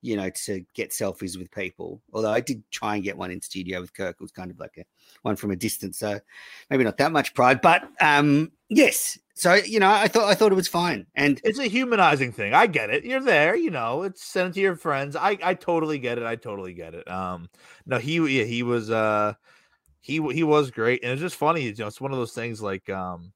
you 0.01 0.15
know, 0.15 0.29
to 0.45 0.63
get 0.73 0.91
selfies 0.91 1.37
with 1.37 1.51
people. 1.51 2.01
Although 2.13 2.31
I 2.31 2.41
did 2.41 2.63
try 2.71 2.95
and 2.95 3.03
get 3.03 3.17
one 3.17 3.31
in 3.31 3.41
studio 3.41 3.81
with 3.81 3.93
Kirk. 3.93 4.17
It 4.19 4.21
was 4.21 4.31
kind 4.31 4.51
of 4.51 4.59
like 4.59 4.77
a 4.77 4.85
one 5.23 5.35
from 5.35 5.51
a 5.51 5.55
distance, 5.55 5.99
so 5.99 6.19
maybe 6.69 6.83
not 6.83 6.97
that 6.97 7.11
much 7.11 7.33
pride. 7.33 7.61
But 7.61 7.89
um, 8.01 8.51
yes, 8.69 9.17
so 9.37 9.53
you 9.53 9.79
know, 9.79 9.89
I 9.89 10.07
thought 10.07 10.27
I 10.27 10.33
thought 10.33 10.51
it 10.51 10.55
was 10.55 10.67
fine, 10.67 11.05
and 11.13 11.39
it's 11.43 11.59
a 11.59 11.67
humanizing 11.67 12.31
thing. 12.31 12.55
I 12.55 12.65
get 12.65 12.89
it. 12.89 13.05
You're 13.05 13.21
there, 13.21 13.55
you 13.55 13.69
know. 13.69 14.01
It's 14.01 14.23
sent 14.23 14.55
to 14.55 14.59
your 14.59 14.75
friends. 14.75 15.15
I 15.15 15.37
I 15.43 15.53
totally 15.53 15.99
get 15.99 16.17
it. 16.17 16.23
I 16.23 16.35
totally 16.35 16.73
get 16.73 16.95
it. 16.95 17.07
Um, 17.09 17.47
no, 17.85 17.99
he 17.99 18.15
yeah, 18.15 18.45
he 18.45 18.63
was 18.63 18.89
uh, 18.89 19.33
he 20.01 20.15
he 20.33 20.43
was 20.43 20.71
great, 20.71 21.03
and 21.03 21.11
it's 21.11 21.21
just 21.21 21.35
funny. 21.35 21.61
You 21.61 21.75
know, 21.77 21.85
it's 21.85 22.01
one 22.01 22.11
of 22.11 22.17
those 22.17 22.33
things 22.33 22.63
like 22.63 22.89
um, 22.89 23.31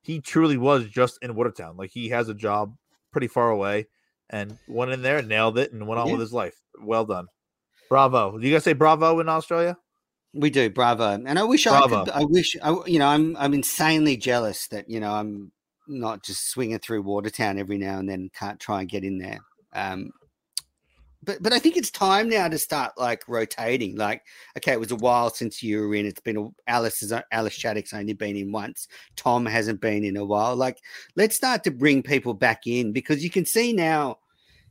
he 0.00 0.20
truly 0.20 0.56
was 0.56 0.88
just 0.88 1.18
in 1.20 1.34
Watertown. 1.34 1.76
Like 1.76 1.90
he 1.90 2.08
has 2.08 2.30
a 2.30 2.34
job 2.34 2.74
pretty 3.12 3.28
far 3.28 3.50
away, 3.50 3.88
and 4.30 4.56
went 4.66 4.92
in 4.92 5.02
there, 5.02 5.18
and 5.18 5.28
nailed 5.28 5.58
it, 5.58 5.72
and 5.72 5.86
went 5.86 6.00
on 6.00 6.06
yeah. 6.06 6.12
with 6.12 6.22
his 6.22 6.32
life. 6.32 6.58
Well 6.80 7.04
done. 7.04 7.26
Bravo. 7.90 8.38
Do 8.38 8.46
you 8.46 8.54
guys 8.54 8.64
say 8.64 8.72
bravo 8.72 9.20
in 9.20 9.28
Australia? 9.28 9.76
We 10.34 10.50
do, 10.50 10.68
bravo. 10.68 11.10
And 11.10 11.38
I 11.38 11.44
wish 11.44 11.64
bravo. 11.64 12.02
I 12.02 12.04
could. 12.04 12.12
I 12.12 12.24
wish 12.24 12.56
I, 12.62 12.76
you 12.86 12.98
know, 12.98 13.06
I'm 13.06 13.36
I'm 13.36 13.54
insanely 13.54 14.16
jealous 14.16 14.66
that 14.68 14.90
you 14.90 14.98
know 14.98 15.12
I'm 15.12 15.52
not 15.86 16.24
just 16.24 16.50
swinging 16.50 16.80
through 16.80 17.02
Watertown 17.02 17.58
every 17.58 17.78
now 17.78 17.98
and 17.98 18.08
then. 18.08 18.30
Can't 18.34 18.58
try 18.58 18.80
and 18.80 18.88
get 18.88 19.04
in 19.04 19.18
there. 19.18 19.38
Um, 19.72 20.10
but 21.22 21.40
but 21.40 21.52
I 21.52 21.60
think 21.60 21.76
it's 21.76 21.90
time 21.90 22.28
now 22.28 22.48
to 22.48 22.58
start 22.58 22.92
like 22.98 23.28
rotating. 23.28 23.96
Like, 23.96 24.22
okay, 24.58 24.72
it 24.72 24.80
was 24.80 24.90
a 24.90 24.96
while 24.96 25.30
since 25.30 25.62
you 25.62 25.80
were 25.80 25.94
in. 25.94 26.04
It's 26.04 26.20
been 26.20 26.36
a, 26.36 26.48
Alice 26.66 27.00
is 27.02 27.12
Alice 27.30 27.54
Shattuck's 27.54 27.94
only 27.94 28.12
been 28.14 28.36
in 28.36 28.50
once. 28.50 28.88
Tom 29.14 29.46
hasn't 29.46 29.80
been 29.80 30.04
in 30.04 30.16
a 30.16 30.24
while. 30.24 30.56
Like, 30.56 30.78
let's 31.14 31.36
start 31.36 31.62
to 31.64 31.70
bring 31.70 32.02
people 32.02 32.34
back 32.34 32.66
in 32.66 32.92
because 32.92 33.22
you 33.22 33.30
can 33.30 33.46
see 33.46 33.72
now, 33.72 34.18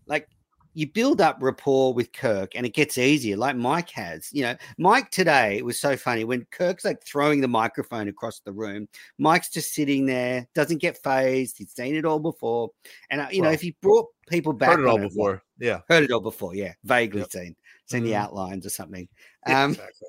like 0.08 0.28
you 0.74 0.88
build 0.88 1.22
up 1.22 1.38
rapport 1.40 1.94
with 1.94 2.12
Kirk 2.12 2.54
and 2.56 2.66
it 2.66 2.74
gets 2.74 2.98
easier, 2.98 3.38
like 3.38 3.56
Mike 3.56 3.90
has. 3.92 4.30
You 4.32 4.44
know, 4.44 4.56
Mike 4.78 5.12
today 5.12 5.58
it 5.58 5.66
was 5.66 5.80
so 5.80 5.96
funny 5.96 6.24
when 6.24 6.46
Kirk's 6.52 6.86
like 6.86 7.04
throwing 7.04 7.42
the 7.42 7.48
microphone 7.48 8.08
across 8.08 8.40
the 8.40 8.52
room. 8.52 8.88
Mike's 9.18 9.50
just 9.50 9.74
sitting 9.74 10.06
there, 10.06 10.48
doesn't 10.56 10.80
get 10.82 11.02
phased. 11.04 11.58
He's 11.58 11.72
seen 11.72 11.96
it 11.96 12.06
all 12.06 12.20
before, 12.20 12.72
and 13.10 13.22
uh, 13.22 13.28
you 13.32 13.42
well, 13.42 13.52
know, 13.52 13.54
if 13.54 13.62
he 13.62 13.76
brought 13.82 14.08
people 14.28 14.54
back, 14.54 14.72
heard 14.72 14.82
it 14.82 14.88
all 14.88 15.00
it, 15.00 15.10
before, 15.10 15.44
yeah, 15.60 15.82
heard 15.88 16.04
it 16.04 16.12
all 16.12 16.22
before, 16.22 16.56
yeah, 16.56 16.74
vaguely 16.84 17.22
yep. 17.22 17.32
seen, 17.32 17.56
seen 17.86 18.00
mm-hmm. 18.00 18.08
the 18.08 18.16
outlines 18.16 18.66
or 18.66 18.70
something. 18.70 19.08
Yeah, 19.48 19.64
um, 19.64 19.72
exactly. 19.72 20.08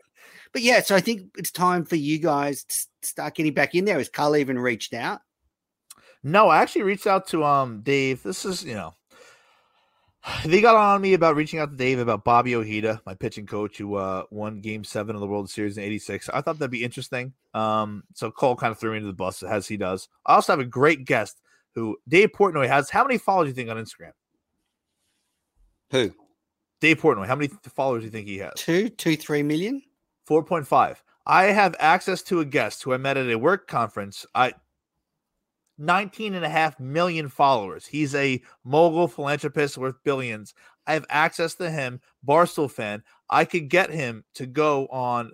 But 0.52 0.62
yeah, 0.62 0.80
so 0.82 0.94
I 0.94 1.00
think 1.00 1.22
it's 1.36 1.50
time 1.50 1.84
for 1.84 1.96
you 1.96 2.18
guys 2.18 2.64
to 2.64 2.86
start 3.02 3.34
getting 3.34 3.54
back 3.54 3.74
in 3.74 3.84
there. 3.84 3.98
Has 3.98 4.08
Carl 4.08 4.36
even 4.36 4.58
reached 4.58 4.94
out? 4.94 5.20
No, 6.22 6.48
I 6.48 6.62
actually 6.62 6.82
reached 6.82 7.06
out 7.06 7.26
to 7.28 7.44
um 7.44 7.82
Dave. 7.82 8.22
This 8.22 8.44
is 8.44 8.64
you 8.64 8.74
know 8.74 8.94
they 10.44 10.60
got 10.60 10.74
on 10.74 11.00
me 11.00 11.14
about 11.14 11.36
reaching 11.36 11.58
out 11.58 11.70
to 11.70 11.76
Dave 11.76 11.98
about 11.98 12.24
Bobby 12.24 12.54
Ojeda, 12.54 13.00
my 13.06 13.14
pitching 13.14 13.46
coach, 13.46 13.78
who 13.78 13.96
uh, 13.96 14.24
won 14.30 14.60
Game 14.60 14.84
Seven 14.84 15.14
of 15.14 15.20
the 15.20 15.26
World 15.26 15.50
Series 15.50 15.76
in 15.76 15.84
'86. 15.84 16.28
I 16.30 16.40
thought 16.40 16.58
that'd 16.58 16.70
be 16.70 16.84
interesting. 16.84 17.32
Um, 17.52 18.04
so 18.14 18.30
Cole 18.30 18.56
kind 18.56 18.70
of 18.70 18.78
threw 18.78 18.92
me 18.92 18.98
into 18.98 19.06
the 19.06 19.12
bus 19.12 19.42
as 19.42 19.66
he 19.66 19.76
does. 19.76 20.08
I 20.26 20.34
also 20.34 20.52
have 20.52 20.60
a 20.60 20.64
great 20.64 21.04
guest 21.04 21.40
who 21.74 21.96
Dave 22.08 22.30
Portnoy 22.32 22.68
has. 22.68 22.90
How 22.90 23.04
many 23.04 23.18
followers 23.18 23.46
do 23.46 23.48
you 23.50 23.54
think 23.54 23.70
on 23.70 23.76
Instagram? 23.76 24.12
Who? 25.90 26.14
Dave 26.80 27.00
Portnoy. 27.00 27.26
How 27.26 27.36
many 27.36 27.50
followers 27.74 28.00
do 28.02 28.06
you 28.06 28.10
think 28.10 28.26
he 28.26 28.38
has? 28.38 28.54
Two, 28.56 28.88
two, 28.88 29.16
three 29.16 29.42
million. 29.42 29.82
Four 30.24 30.42
point 30.42 30.66
five. 30.66 31.02
I 31.26 31.44
have 31.44 31.74
access 31.78 32.22
to 32.24 32.40
a 32.40 32.44
guest 32.44 32.82
who 32.82 32.92
I 32.92 32.98
met 32.98 33.16
at 33.16 33.30
a 33.30 33.36
work 33.36 33.66
conference. 33.66 34.26
I 34.34 34.54
19 35.78 36.34
and 36.34 36.44
a 36.44 36.48
half 36.48 36.78
million 36.78 37.28
followers. 37.28 37.86
He's 37.86 38.14
a 38.14 38.40
mogul 38.64 39.08
philanthropist 39.08 39.76
worth 39.76 39.96
billions. 40.04 40.54
I 40.86 40.94
have 40.94 41.06
access 41.08 41.54
to 41.56 41.70
him, 41.70 42.00
Barstool 42.26 42.70
fan. 42.70 43.02
I 43.30 43.44
could 43.44 43.68
get 43.68 43.90
him 43.90 44.24
to 44.34 44.46
go 44.46 44.86
on 44.88 45.32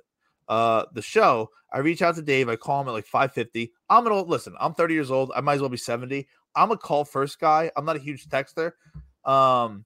uh, 0.49 0.85
the 0.93 1.03
show. 1.03 1.51
I 1.73 1.79
reach 1.79 2.03
out 2.03 2.17
to 2.17 2.23
Dave. 2.23 2.49
I 2.49 2.57
call 2.57 2.81
him 2.81 2.89
at 2.89 2.93
like 2.93 3.07
550. 3.07 3.73
I'm 3.89 4.07
an 4.07 4.13
old 4.13 4.29
listen, 4.29 4.55
I'm 4.61 4.75
30 4.75 4.95
years 4.95 5.11
old. 5.11 5.33
I 5.35 5.41
might 5.41 5.55
as 5.55 5.61
well 5.61 5.69
be 5.69 5.77
70. 5.77 6.27
I'm 6.55 6.71
a 6.71 6.77
call 6.77 7.05
first 7.05 7.39
guy. 7.39 7.71
I'm 7.77 7.85
not 7.85 7.97
a 7.97 8.01
huge 8.01 8.27
texter. 8.29 8.73
Um, 9.25 9.85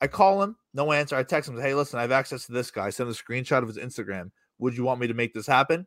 I 0.00 0.06
call 0.06 0.42
him, 0.42 0.56
no 0.74 0.92
answer. 0.92 1.14
I 1.14 1.22
text 1.22 1.48
him, 1.48 1.60
hey, 1.60 1.74
listen, 1.74 1.98
I 1.98 2.02
have 2.02 2.12
access 2.12 2.46
to 2.46 2.52
this 2.52 2.70
guy. 2.70 2.90
Send 2.90 3.10
a 3.10 3.12
screenshot 3.12 3.62
of 3.62 3.68
his 3.68 3.76
Instagram. 3.76 4.30
Would 4.58 4.76
you 4.76 4.84
want 4.84 5.00
me 5.00 5.06
to 5.06 5.14
make 5.14 5.34
this 5.34 5.46
happen? 5.46 5.86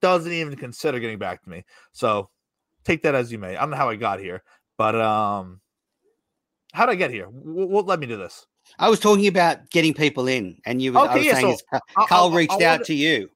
Doesn't 0.00 0.32
even 0.32 0.56
consider 0.56 0.98
getting 0.98 1.18
back 1.18 1.42
to 1.44 1.50
me. 1.50 1.64
So 1.92 2.30
take 2.84 3.02
that 3.02 3.14
as 3.14 3.30
you 3.30 3.38
may. 3.38 3.56
I 3.56 3.60
don't 3.60 3.70
know 3.70 3.76
how 3.76 3.90
I 3.90 3.96
got 3.96 4.20
here, 4.20 4.42
but 4.78 4.94
um, 4.94 5.60
how 6.72 6.86
did 6.86 6.92
I 6.92 6.96
get 6.96 7.10
here? 7.10 7.26
What, 7.26 7.68
what 7.68 7.86
led 7.86 8.00
me 8.00 8.06
to 8.08 8.16
this? 8.16 8.46
I 8.78 8.88
was 8.88 9.00
talking 9.00 9.26
about 9.26 9.70
getting 9.70 9.94
people 9.94 10.28
in, 10.28 10.58
and 10.64 10.80
you. 10.80 10.96
Okay, 10.96 11.08
I 11.08 11.14
was 11.16 11.26
yeah, 11.26 11.34
saying 11.34 11.58
so 11.72 11.80
Carl 12.06 12.30
reached 12.30 12.62
out 12.62 12.84
to 12.84 12.94
you. 12.94 13.30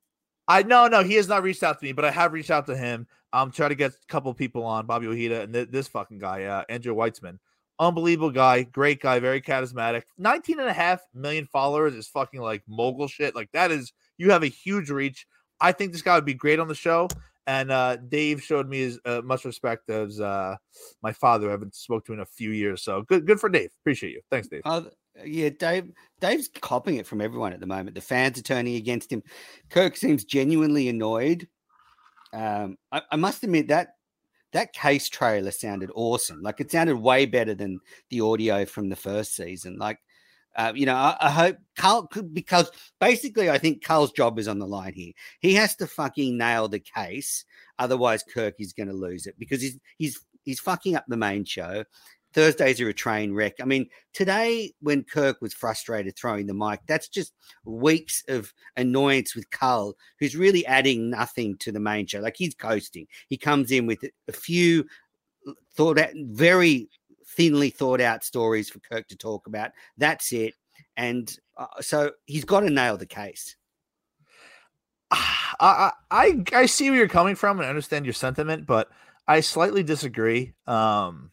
I 0.46 0.62
no, 0.62 0.86
no, 0.88 1.02
he 1.02 1.14
has 1.14 1.28
not 1.28 1.42
reached 1.42 1.62
out 1.62 1.80
to 1.80 1.84
me, 1.84 1.92
but 1.92 2.04
I 2.04 2.10
have 2.10 2.32
reached 2.32 2.50
out 2.50 2.66
to 2.66 2.76
him. 2.76 3.06
I'm 3.32 3.50
trying 3.50 3.70
to 3.70 3.74
get 3.74 3.92
a 3.92 4.06
couple 4.08 4.32
people 4.34 4.64
on 4.64 4.86
Bobby 4.86 5.08
Ojeda 5.08 5.42
and 5.42 5.52
th- 5.52 5.70
this 5.70 5.88
fucking 5.88 6.18
guy, 6.18 6.44
uh, 6.44 6.62
Andrew 6.68 6.94
Weitzman. 6.94 7.38
Unbelievable 7.80 8.30
guy, 8.30 8.62
great 8.62 9.00
guy, 9.00 9.18
very 9.18 9.40
charismatic. 9.40 10.04
19 10.18 10.60
and 10.60 10.68
a 10.68 10.72
half 10.72 11.00
million 11.12 11.46
followers 11.46 11.94
is 11.94 12.06
fucking 12.06 12.40
like 12.40 12.62
mogul 12.68 13.08
shit. 13.08 13.34
Like 13.34 13.50
that 13.52 13.72
is 13.72 13.92
you 14.18 14.30
have 14.30 14.44
a 14.44 14.48
huge 14.48 14.90
reach. 14.90 15.26
I 15.60 15.72
think 15.72 15.92
this 15.92 16.02
guy 16.02 16.14
would 16.14 16.24
be 16.24 16.34
great 16.34 16.60
on 16.60 16.68
the 16.68 16.74
show. 16.74 17.08
And 17.46 17.70
uh, 17.70 17.96
Dave 17.96 18.42
showed 18.42 18.68
me 18.68 18.84
as 18.84 18.98
uh, 19.04 19.20
much 19.22 19.44
respect 19.44 19.90
as 19.90 20.20
uh, 20.20 20.56
my 21.02 21.12
father. 21.12 21.48
I 21.48 21.52
haven't 21.52 21.74
spoke 21.74 22.06
to 22.06 22.12
in 22.14 22.20
a 22.20 22.26
few 22.26 22.50
years, 22.50 22.82
so 22.82 23.02
good. 23.02 23.26
Good 23.26 23.40
for 23.40 23.48
Dave. 23.48 23.70
Appreciate 23.82 24.12
you. 24.12 24.22
Thanks, 24.30 24.48
Dave. 24.48 24.62
Uh, 24.64 24.84
yeah, 25.24 25.50
Dave. 25.50 25.92
Dave's 26.20 26.48
copying 26.48 26.96
it 26.96 27.06
from 27.06 27.20
everyone 27.20 27.52
at 27.52 27.60
the 27.60 27.66
moment. 27.66 27.94
The 27.94 28.00
fans 28.00 28.38
are 28.38 28.42
turning 28.42 28.76
against 28.76 29.12
him. 29.12 29.22
Kirk 29.68 29.96
seems 29.96 30.24
genuinely 30.24 30.88
annoyed. 30.88 31.46
Um, 32.32 32.76
I, 32.90 33.02
I 33.10 33.16
must 33.16 33.44
admit 33.44 33.68
that 33.68 33.94
that 34.52 34.72
case 34.72 35.08
trailer 35.08 35.50
sounded 35.50 35.90
awesome. 35.94 36.40
Like 36.40 36.60
it 36.60 36.70
sounded 36.70 36.96
way 36.96 37.26
better 37.26 37.54
than 37.54 37.80
the 38.08 38.20
audio 38.20 38.64
from 38.64 38.88
the 38.88 38.96
first 38.96 39.34
season. 39.34 39.76
Like 39.78 39.98
uh, 40.56 40.72
you 40.74 40.86
know, 40.86 40.94
I, 40.94 41.16
I, 41.20 41.30
hope 41.30 41.56
Carl 41.76 42.08
because 42.32 42.70
basically 43.00 43.50
I 43.50 43.58
think 43.58 43.84
Carl's 43.84 44.12
job 44.12 44.38
is 44.38 44.48
on 44.48 44.58
the 44.58 44.66
line 44.66 44.94
here. 44.94 45.12
He 45.40 45.54
has 45.54 45.74
to 45.76 45.86
fucking 45.86 46.38
nail 46.38 46.68
the 46.68 46.80
case, 46.80 47.44
otherwise 47.78 48.22
Kirk 48.22 48.54
is 48.58 48.72
going 48.72 48.88
to 48.88 48.94
lose 48.94 49.26
it 49.26 49.34
because 49.38 49.60
he's 49.60 49.78
he's 49.98 50.24
he's 50.44 50.60
fucking 50.60 50.94
up 50.94 51.04
the 51.08 51.16
main 51.16 51.44
show. 51.44 51.84
Thursdays 52.34 52.80
are 52.80 52.88
a 52.88 52.94
train 52.94 53.32
wreck. 53.32 53.54
I 53.60 53.64
mean, 53.64 53.88
today 54.12 54.72
when 54.80 55.04
Kirk 55.04 55.40
was 55.40 55.54
frustrated 55.54 56.16
throwing 56.16 56.46
the 56.46 56.54
mic, 56.54 56.80
that's 56.86 57.08
just 57.08 57.32
weeks 57.64 58.24
of 58.28 58.52
annoyance 58.76 59.36
with 59.36 59.50
Carl, 59.50 59.96
who's 60.18 60.36
really 60.36 60.66
adding 60.66 61.10
nothing 61.10 61.56
to 61.58 61.70
the 61.70 61.80
main 61.80 62.06
show. 62.06 62.20
Like 62.20 62.36
he's 62.36 62.54
coasting. 62.54 63.06
He 63.28 63.36
comes 63.36 63.70
in 63.70 63.86
with 63.86 64.04
a 64.26 64.32
few 64.32 64.84
thought 65.74 65.98
out, 65.98 66.10
very 66.14 66.88
thinly 67.36 67.70
thought 67.70 68.00
out 68.00 68.24
stories 68.24 68.70
for 68.70 68.80
Kirk 68.80 69.08
to 69.08 69.16
talk 69.16 69.46
about. 69.46 69.72
That's 69.96 70.32
it. 70.32 70.54
And 70.96 71.34
uh, 71.56 71.66
so 71.80 72.12
he's 72.26 72.44
got 72.44 72.60
to 72.60 72.70
nail 72.70 72.96
the 72.96 73.06
case. 73.06 73.56
I, 75.10 75.92
I 76.10 76.42
I 76.52 76.66
see 76.66 76.90
where 76.90 76.98
you're 76.98 77.08
coming 77.08 77.36
from 77.36 77.58
and 77.58 77.66
I 77.66 77.68
understand 77.70 78.06
your 78.06 78.14
sentiment, 78.14 78.66
but 78.66 78.88
I 79.26 79.40
slightly 79.40 79.82
disagree. 79.82 80.52
Um, 80.66 81.30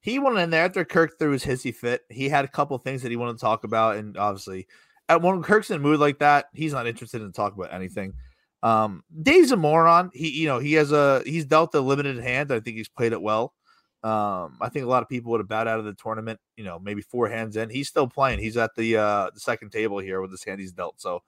he 0.00 0.18
went 0.18 0.38
in 0.38 0.50
there 0.50 0.64
after 0.64 0.84
Kirk 0.84 1.18
threw 1.18 1.32
his 1.32 1.44
hissy 1.44 1.74
fit. 1.74 2.02
He 2.08 2.28
had 2.28 2.44
a 2.44 2.48
couple 2.48 2.76
things 2.78 3.02
that 3.02 3.10
he 3.10 3.16
wanted 3.16 3.34
to 3.34 3.40
talk 3.40 3.64
about, 3.64 3.96
and 3.96 4.16
obviously, 4.16 4.66
at 5.08 5.22
when 5.22 5.42
Kirk's 5.42 5.70
in 5.70 5.76
a 5.76 5.80
mood 5.80 6.00
like 6.00 6.18
that, 6.20 6.46
he's 6.54 6.72
not 6.72 6.86
interested 6.86 7.22
in 7.22 7.32
talk 7.32 7.54
about 7.54 7.72
anything. 7.72 8.14
Um, 8.62 9.04
Dave's 9.22 9.52
a 9.52 9.56
moron. 9.56 10.10
He, 10.12 10.30
you 10.30 10.46
know, 10.46 10.58
he 10.58 10.74
has 10.74 10.92
a 10.92 11.22
he's 11.24 11.44
dealt 11.44 11.74
a 11.74 11.80
limited 11.80 12.18
hand. 12.18 12.50
I 12.52 12.60
think 12.60 12.76
he's 12.76 12.88
played 12.88 13.12
it 13.12 13.22
well. 13.22 13.54
Um, 14.02 14.56
I 14.60 14.70
think 14.70 14.86
a 14.86 14.88
lot 14.88 15.02
of 15.02 15.08
people 15.08 15.30
would 15.32 15.40
have 15.40 15.48
bowed 15.48 15.68
out 15.68 15.78
of 15.78 15.84
the 15.84 15.92
tournament, 15.92 16.40
you 16.56 16.64
know, 16.64 16.78
maybe 16.78 17.02
four 17.02 17.28
hands 17.28 17.56
in. 17.56 17.68
He's 17.68 17.88
still 17.88 18.08
playing. 18.08 18.38
He's 18.38 18.56
at 18.56 18.74
the 18.74 18.96
uh 18.96 19.30
the 19.34 19.40
second 19.40 19.70
table 19.70 19.98
here 19.98 20.20
with 20.22 20.30
his 20.30 20.42
hand 20.42 20.60
he's 20.60 20.72
dealt. 20.72 21.00
So 21.00 21.22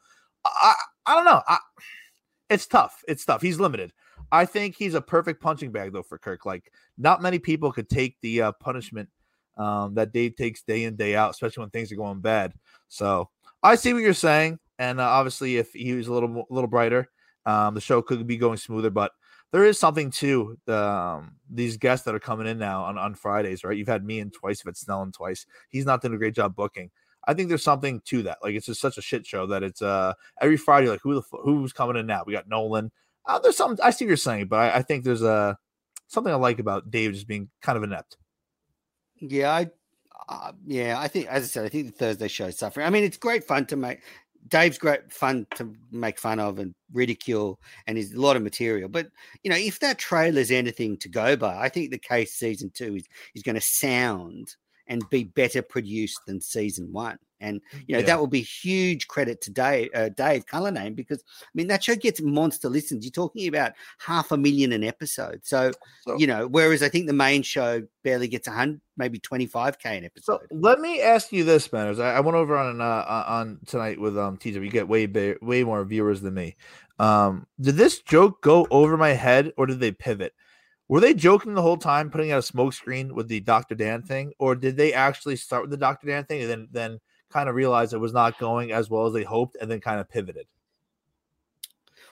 I 0.45 0.75
I 1.07 1.15
don't 1.15 1.25
know. 1.25 1.43
I, 1.47 1.59
it's 2.49 2.67
tough. 2.67 3.03
It's 3.07 3.25
tough. 3.25 3.43
He's 3.43 3.61
limited. 3.61 3.93
I 4.31 4.47
think 4.47 4.77
he's 4.77 4.95
a 4.95 5.01
perfect 5.01 5.43
punching 5.43 5.73
bag 5.73 5.93
though 5.93 6.03
for 6.03 6.19
Kirk. 6.19 6.47
Like 6.47 6.73
not 6.97 7.23
many 7.23 7.39
people 7.39 7.73
could 7.73 7.89
take 7.89 8.17
the 8.23 8.43
uh, 8.43 8.53
punishment 8.53 9.09
um, 9.57 9.95
that 9.95 10.13
Dave 10.13 10.37
takes 10.37 10.63
day 10.63 10.85
in 10.85 10.97
day 10.97 11.15
out, 11.15 11.31
especially 11.31 11.63
when 11.63 11.71
things 11.71 11.93
are 11.93 11.97
going 11.97 12.21
bad. 12.21 12.53
So 12.89 13.29
I 13.63 13.75
see 13.75 13.93
what 13.93 14.03
you're 14.03 14.15
saying, 14.15 14.59
and 14.79 15.01
uh, 15.01 15.05
obviously 15.05 15.57
if 15.57 15.73
he 15.73 15.93
was 15.93 16.09
a 16.09 16.13
little 16.13 16.47
a 16.51 16.55
little 16.55 16.69
brighter, 16.71 17.11
um, 17.45 17.75
the 17.75 17.81
show 17.81 18.01
could 18.01 18.27
be 18.27 18.37
going 18.37 18.57
smoother. 18.57 18.91
But 18.91 19.13
there 19.53 19.65
is 19.65 19.79
something 19.79 20.11
to 20.11 20.59
the, 20.67 20.77
um, 20.77 21.37
these 21.51 21.77
guests 21.77 22.05
that 22.07 22.15
are 22.15 22.21
coming 22.21 22.47
in 22.47 22.59
now 22.59 22.85
on, 22.85 22.99
on 22.99 23.15
Fridays, 23.15 23.63
right? 23.63 23.77
You've 23.77 23.89
had 23.89 24.05
me 24.05 24.19
in 24.19 24.31
twice, 24.31 24.61
you've 24.61 24.71
had 24.71 24.77
Snell 24.77 25.03
in 25.03 25.13
twice. 25.13 25.47
He's 25.69 25.87
not 25.87 26.01
doing 26.01 26.15
a 26.15 26.19
great 26.19 26.35
job 26.35 26.57
booking. 26.57 26.91
I 27.27 27.35
think 27.35 27.49
there's 27.49 27.63
something 27.63 28.01
to 28.07 28.23
that. 28.25 28.39
Like 28.43 28.55
it's 28.55 28.67
just 28.67 28.81
such 28.81 28.99
a 28.99 29.03
shit 29.03 29.25
show 29.27 29.47
that 29.47 29.63
it's 29.63 29.81
uh 29.81 30.15
every 30.41 30.57
Friday, 30.57 30.89
like 30.89 31.01
who 31.03 31.15
the 31.15 31.23
who's 31.31 31.73
coming 31.73 31.97
in 31.97 32.07
now? 32.07 32.25
We 32.27 32.33
got 32.33 32.49
Nolan. 32.49 32.91
Uh, 33.25 33.39
there's 33.39 33.57
some 33.57 33.79
I 33.83 33.91
see 33.91 34.05
what 34.05 34.09
you're 34.09 34.17
saying, 34.17 34.47
but 34.49 34.59
I, 34.59 34.79
I 34.79 34.83
think 34.83 35.05
there's 35.05 35.23
a 35.23 35.57
something 36.09 36.33
I 36.33 36.37
like 36.37 36.59
about 36.59 36.91
Dave 36.91 37.13
just 37.13 37.29
being 37.29 37.49
kind 37.61 37.77
of 37.77 37.85
inept. 37.85 38.17
Yeah, 39.21 39.53
I 39.53 39.71
uh, 40.29 40.53
yeah, 40.67 40.99
I 40.99 41.09
think 41.09 41.29
as 41.29 41.45
I 41.45 41.47
said, 41.47 41.65
I 41.65 41.69
think 41.69 41.87
the 41.87 41.93
Thursday 41.93 42.29
show 42.29 42.47
is 42.47 42.59
suffering. 42.59 42.87
I 42.87 42.91
mean, 42.91 43.05
it's 43.05 43.17
great 43.17 43.45
fun 43.45 43.67
to 43.67 43.77
make 43.77 44.01
Dave's 44.49 44.79
great 44.79 45.13
fun 45.13 45.47
to 45.57 45.75
make 45.91 46.19
fun 46.19 46.41
of 46.41 46.59
and 46.59 46.75
ridicule, 46.93 47.61
and 47.87 47.97
is 47.97 48.13
a 48.13 48.21
lot 48.21 48.37
of 48.37 48.43
material. 48.43 48.89
But 48.89 49.09
you 49.43 49.51
know, 49.51 49.57
if 49.57 49.81
that 49.81 49.99
trailer's 49.99 50.51
anything 50.51 50.97
to 50.99 51.09
go 51.09 51.37
by, 51.37 51.59
I 51.59 51.69
think 51.69 51.91
the 51.91 51.99
case 51.99 52.35
season 52.35 52.71
two 52.75 52.97
is 52.97 53.09
is 53.35 53.43
going 53.43 53.55
to 53.55 53.61
sound 53.61 54.57
and 54.93 55.09
be 55.09 55.25
better 55.25 55.63
produced 55.63 56.21
than 56.27 56.39
season 56.39 56.93
one. 56.93 57.19
And 57.41 57.61
you 57.89 57.95
know 57.95 58.01
yeah. 58.01 58.07
that 58.07 58.21
will 58.21 58.29
be 58.29 58.43
huge 58.43 59.09
credit 59.09 59.41
to 59.41 59.51
Dave, 59.51 59.89
uh, 59.97 60.11
Dave 60.11 60.47
Cullinane 60.47 60.95
because 60.95 61.25
I 61.43 61.49
mean 61.55 61.67
that 61.69 61.83
show 61.83 61.97
gets 61.97 62.21
monster 62.21 62.69
listens. 62.69 63.05
You're 63.05 63.11
talking 63.11 63.49
about 63.49 63.73
half 63.99 64.31
a 64.31 64.37
million 64.37 64.71
an 64.71 64.85
episode. 64.85 65.41
So, 65.43 65.73
so 66.03 66.17
you 66.19 66.29
know, 66.29 66.47
whereas 66.47 66.85
I 66.85 66.89
think 66.89 67.09
the 67.09 67.13
main 67.13 67.43
show 67.43 67.83
barely 68.05 68.29
gets 68.29 68.47
a 68.47 68.53
hundred, 68.53 68.81
maybe 68.97 69.19
25k 69.19 69.87
an 69.87 70.05
episode. 70.05 70.41
So 70.51 70.57
let 70.57 70.79
me 70.79 71.01
ask 71.01 71.33
you 71.33 71.43
this, 71.43 71.73
Manners. 71.73 71.99
I, 71.99 72.13
I 72.13 72.21
went 72.21 72.37
over 72.37 72.57
on 72.57 72.81
uh, 72.81 73.25
on 73.27 73.59
tonight 73.67 74.01
with 74.01 74.17
um 74.17 74.37
TJ. 74.37 74.63
You 74.63 74.71
get 74.71 74.87
way 74.87 75.09
way 75.43 75.65
more 75.65 75.85
viewers 75.85 76.21
than 76.21 76.35
me. 76.35 76.55
Um, 77.01 77.49
did 77.61 77.75
this 77.75 77.99
joke 78.03 78.41
go 78.43 78.69
over 78.71 78.97
my 78.97 79.15
head 79.15 79.53
or 79.57 79.67
did 79.67 79.81
they 79.81 79.91
pivot? 79.91 80.33
Were 80.89 81.01
they 81.01 81.15
joking 81.15 81.55
the 81.55 81.63
whole 81.63 81.77
time, 81.77 82.11
putting 82.11 82.33
out 82.33 82.41
a 82.41 82.43
smoke 82.43 82.73
screen 82.73 83.15
with 83.15 83.29
the 83.29 83.41
Dr. 83.41 83.75
Dan 83.75 84.03
thing, 84.03 84.33
or 84.39 84.55
did 84.55 84.77
they 84.77 84.93
actually 84.93 85.37
start 85.37 85.63
with 85.63 85.71
the 85.71 85.77
Dr. 85.77 86.07
Dan 86.07 86.25
thing 86.25 86.43
and 86.43 86.51
then 86.51 86.69
then 86.71 87.01
kind 87.31 87.49
of 87.49 87.55
realized 87.55 87.95
it 87.95 87.99
was 87.99 88.13
not 88.13 88.39
going 88.39 88.73
as 88.73 88.91
well 88.91 89.07
as 89.07 89.15
they 89.15 89.23
hoped 89.23 89.57
and 89.61 89.71
then 89.71 89.81
kind 89.81 90.01
of 90.01 90.09
pivoted? 90.09 90.47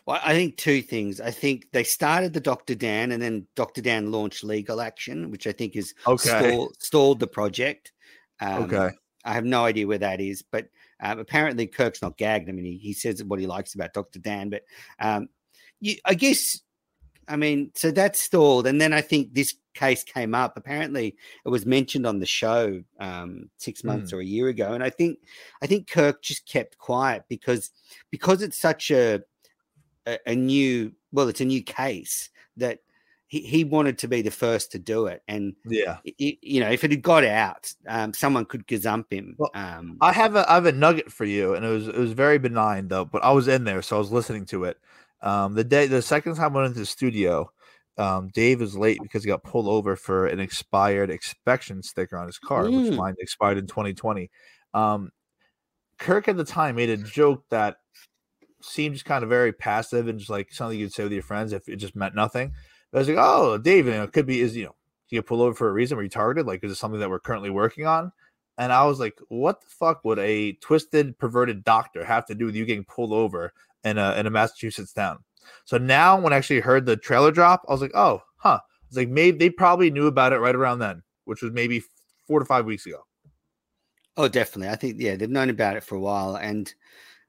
Well, 0.07 0.19
I 0.25 0.33
think 0.33 0.57
two 0.57 0.81
things. 0.83 1.21
I 1.21 1.31
think 1.31 1.67
they 1.73 1.85
started 1.85 2.33
the 2.33 2.41
Dr. 2.41 2.75
Dan 2.75 3.13
and 3.13 3.23
then 3.23 3.47
Dr. 3.55 3.83
Dan 3.83 4.11
launched 4.11 4.45
legal 4.45 4.81
action, 4.81 5.31
which 5.31 5.47
I 5.47 5.53
think 5.53 5.77
is 5.77 5.95
okay. 6.07 6.29
stall, 6.29 6.73
stalled 6.79 7.21
the 7.21 7.27
project. 7.27 7.93
Um, 8.41 8.65
okay. 8.65 8.91
I 9.25 9.35
have 9.35 9.45
no 9.45 9.65
idea 9.65 9.87
where 9.87 9.99
that 9.99 10.21
is, 10.21 10.43
but 10.43 10.69
um, 11.01 11.19
apparently 11.19 11.67
Kirk's 11.67 12.03
not 12.03 12.17
gagged. 12.17 12.49
I 12.49 12.53
mean, 12.53 12.65
he, 12.65 12.79
he 12.79 12.93
says 12.95 13.23
what 13.23 13.41
he 13.41 13.47
likes 13.47 13.75
about 13.75 13.93
Dr. 13.93 14.19
Dan, 14.19 14.49
but 14.49 14.63
um, 14.99 15.29
you, 15.81 15.97
I 16.05 16.15
guess, 16.15 16.61
I 17.31 17.37
mean, 17.37 17.71
so 17.75 17.91
that's 17.93 18.21
stalled. 18.21 18.67
And 18.67 18.81
then 18.81 18.93
I 18.93 19.01
think 19.01 19.33
this 19.33 19.55
case 19.75 20.03
came 20.03 20.35
up. 20.35 20.57
Apparently, 20.57 21.17
it 21.45 21.49
was 21.49 21.65
mentioned 21.65 22.07
on 22.07 22.19
the 22.19 22.27
show 22.27 22.83
um, 22.99 23.49
six 23.57 23.85
months 23.85 24.11
mm. 24.11 24.17
or 24.17 24.21
a 24.21 24.25
year 24.25 24.49
ago, 24.49 24.73
and 24.73 24.83
I 24.83 24.91
think 24.91 25.19
I 25.63 25.67
think 25.67 25.89
Kirk 25.89 26.23
just 26.23 26.47
kept 26.47 26.77
quiet 26.79 27.25
because 27.29 27.71
because 28.11 28.43
it's 28.43 28.59
such 28.59 28.91
a, 28.91 29.21
a, 30.07 30.19
a 30.27 30.35
new 30.35 30.93
well, 31.13 31.29
it's 31.29 31.41
a 31.41 31.45
new 31.45 31.63
case 31.63 32.31
that 32.57 32.81
he, 33.29 33.41
he 33.41 33.63
wanted 33.63 33.97
to 33.99 34.09
be 34.09 34.23
the 34.23 34.31
first 34.31 34.73
to 34.73 34.79
do 34.81 35.07
it, 35.07 35.23
and 35.29 35.55
yeah, 35.65 35.99
it, 36.05 36.39
you 36.43 36.61
know, 36.61 36.69
if 36.69 36.83
it 36.83 36.91
had 36.91 37.03
got 37.03 37.23
out, 37.25 37.73
um, 37.87 38.13
someone 38.13 38.45
could 38.45 38.67
gazump 38.67 39.05
him. 39.11 39.37
Well, 39.39 39.53
um, 39.55 39.99
I 40.01 40.13
have 40.13 40.35
a 40.35 40.51
I 40.51 40.55
have 40.55 40.67
a 40.67 40.73
nugget 40.73 41.13
for 41.13 41.25
you, 41.25 41.55
and 41.55 41.65
it 41.65 41.69
was 41.69 41.87
it 41.87 41.97
was 41.97 42.13
very 42.13 42.39
benign 42.39 42.89
though, 42.89 43.05
but 43.05 43.23
I 43.23 43.31
was 43.31 43.47
in 43.47 43.63
there, 43.63 43.83
so 43.83 43.95
I 43.95 43.99
was 44.01 44.11
listening 44.11 44.47
to 44.47 44.65
it. 44.65 44.79
Um, 45.23 45.55
the 45.55 45.65
day 45.65 45.87
the 45.87 46.03
second 46.03 46.37
time 46.37 46.53
I 46.53 46.61
went 46.61 46.67
into 46.69 46.81
the 46.81 46.87
studio, 46.87 47.51
um, 47.99 48.29
Dave 48.29 48.63
is 48.63 48.77
late 48.77 48.99
because 49.03 49.23
he 49.23 49.29
got 49.29 49.43
pulled 49.43 49.67
over 49.67 49.97
for 49.97 50.27
an 50.27 50.41
expired 50.41 51.11
inspection 51.11 51.83
sticker 51.83 52.17
on 52.17 52.27
his 52.27 52.39
car, 52.39 52.65
mm. 52.65 52.89
which 52.89 52.97
mine 52.97 53.15
expired 53.19 53.59
in 53.59 53.67
2020. 53.67 54.31
Um, 54.73 55.11
Kirk 55.99 56.29
at 56.29 56.37
the 56.37 56.45
time 56.45 56.77
made 56.77 56.89
a 56.89 56.97
joke 56.97 57.45
that 57.51 57.77
seemed 58.63 58.95
just 58.95 59.05
kind 59.05 59.23
of 59.23 59.29
very 59.29 59.53
passive 59.53 60.09
and 60.09 60.19
just 60.19 60.31
like 60.31 60.53
something 60.53 60.79
you'd 60.79 60.93
say 60.93 61.03
with 61.03 61.13
your 61.13 61.23
friends 61.23 61.53
if 61.53 61.69
it 61.69 61.77
just 61.77 61.97
meant 61.97 62.15
nothing. 62.15 62.53
But 62.91 62.99
I 62.99 63.01
was 63.01 63.09
like, 63.09 63.19
oh, 63.21 63.59
Dave, 63.59 63.87
you 63.87 63.93
know, 63.93 64.05
it 64.05 64.13
could 64.13 64.27
be 64.27 64.41
is 64.41 64.57
you 64.57 64.65
know, 64.65 64.75
you 65.11 65.19
get 65.19 65.27
pulled 65.27 65.43
over 65.43 65.55
for 65.55 65.69
a 65.69 65.73
reason. 65.73 65.97
Were 65.97 66.03
you 66.03 66.09
targeted? 66.09 66.47
Like, 66.47 66.65
is 66.65 66.73
it 66.73 66.77
something 66.77 67.01
that 67.01 67.11
we're 67.11 67.21
currently 67.21 67.51
working 67.51 67.87
on? 67.87 68.13
And 68.61 68.75
I 68.75 68.85
was 68.85 69.01
like, 69.01 69.19
what 69.29 69.63
the 69.63 69.69
fuck 69.69 70.05
would 70.05 70.19
a 70.19 70.53
twisted, 70.53 71.19
perverted 71.19 71.65
doctor 71.65 72.05
have 72.05 72.27
to 72.27 72.35
do 72.35 72.45
with 72.45 72.55
you 72.55 72.67
getting 72.67 72.85
pulled 72.85 73.11
over 73.11 73.55
in 73.85 73.97
a 73.97 74.13
in 74.19 74.27
a 74.27 74.31
Massachusetts 74.31 74.93
town? 74.93 75.21
So 75.65 75.79
now 75.79 76.21
when 76.21 76.35
I 76.35 76.37
actually 76.37 76.61
heard 76.61 76.85
the 76.85 76.99
trailer 76.99 77.33
drop, 77.33 77.65
I 77.67 77.73
was 77.73 77.81
like, 77.81 77.95
oh, 77.95 78.23
huh. 78.37 78.61
It's 78.89 78.99
like 78.99 79.09
maybe 79.09 79.39
they 79.39 79.49
probably 79.49 79.91
knew 79.91 80.07
about 80.09 80.35
it 80.35 80.41
right 80.41 80.55
around 80.55 80.81
then, 80.81 81.03
which 81.25 81.41
was 81.41 81.53
maybe 81.53 81.83
four 82.27 82.39
to 82.39 82.45
five 82.45 82.67
weeks 82.67 82.85
ago. 82.85 83.07
Oh, 84.19 84.29
definitely. 84.29 84.69
I 84.69 84.77
think 84.77 84.97
yeah, 84.99 85.17
they've 85.17 85.31
known 85.31 85.49
about 85.49 85.77
it 85.77 85.85
for 85.85 85.95
a 85.95 86.01
while, 86.01 86.37
and 86.37 86.71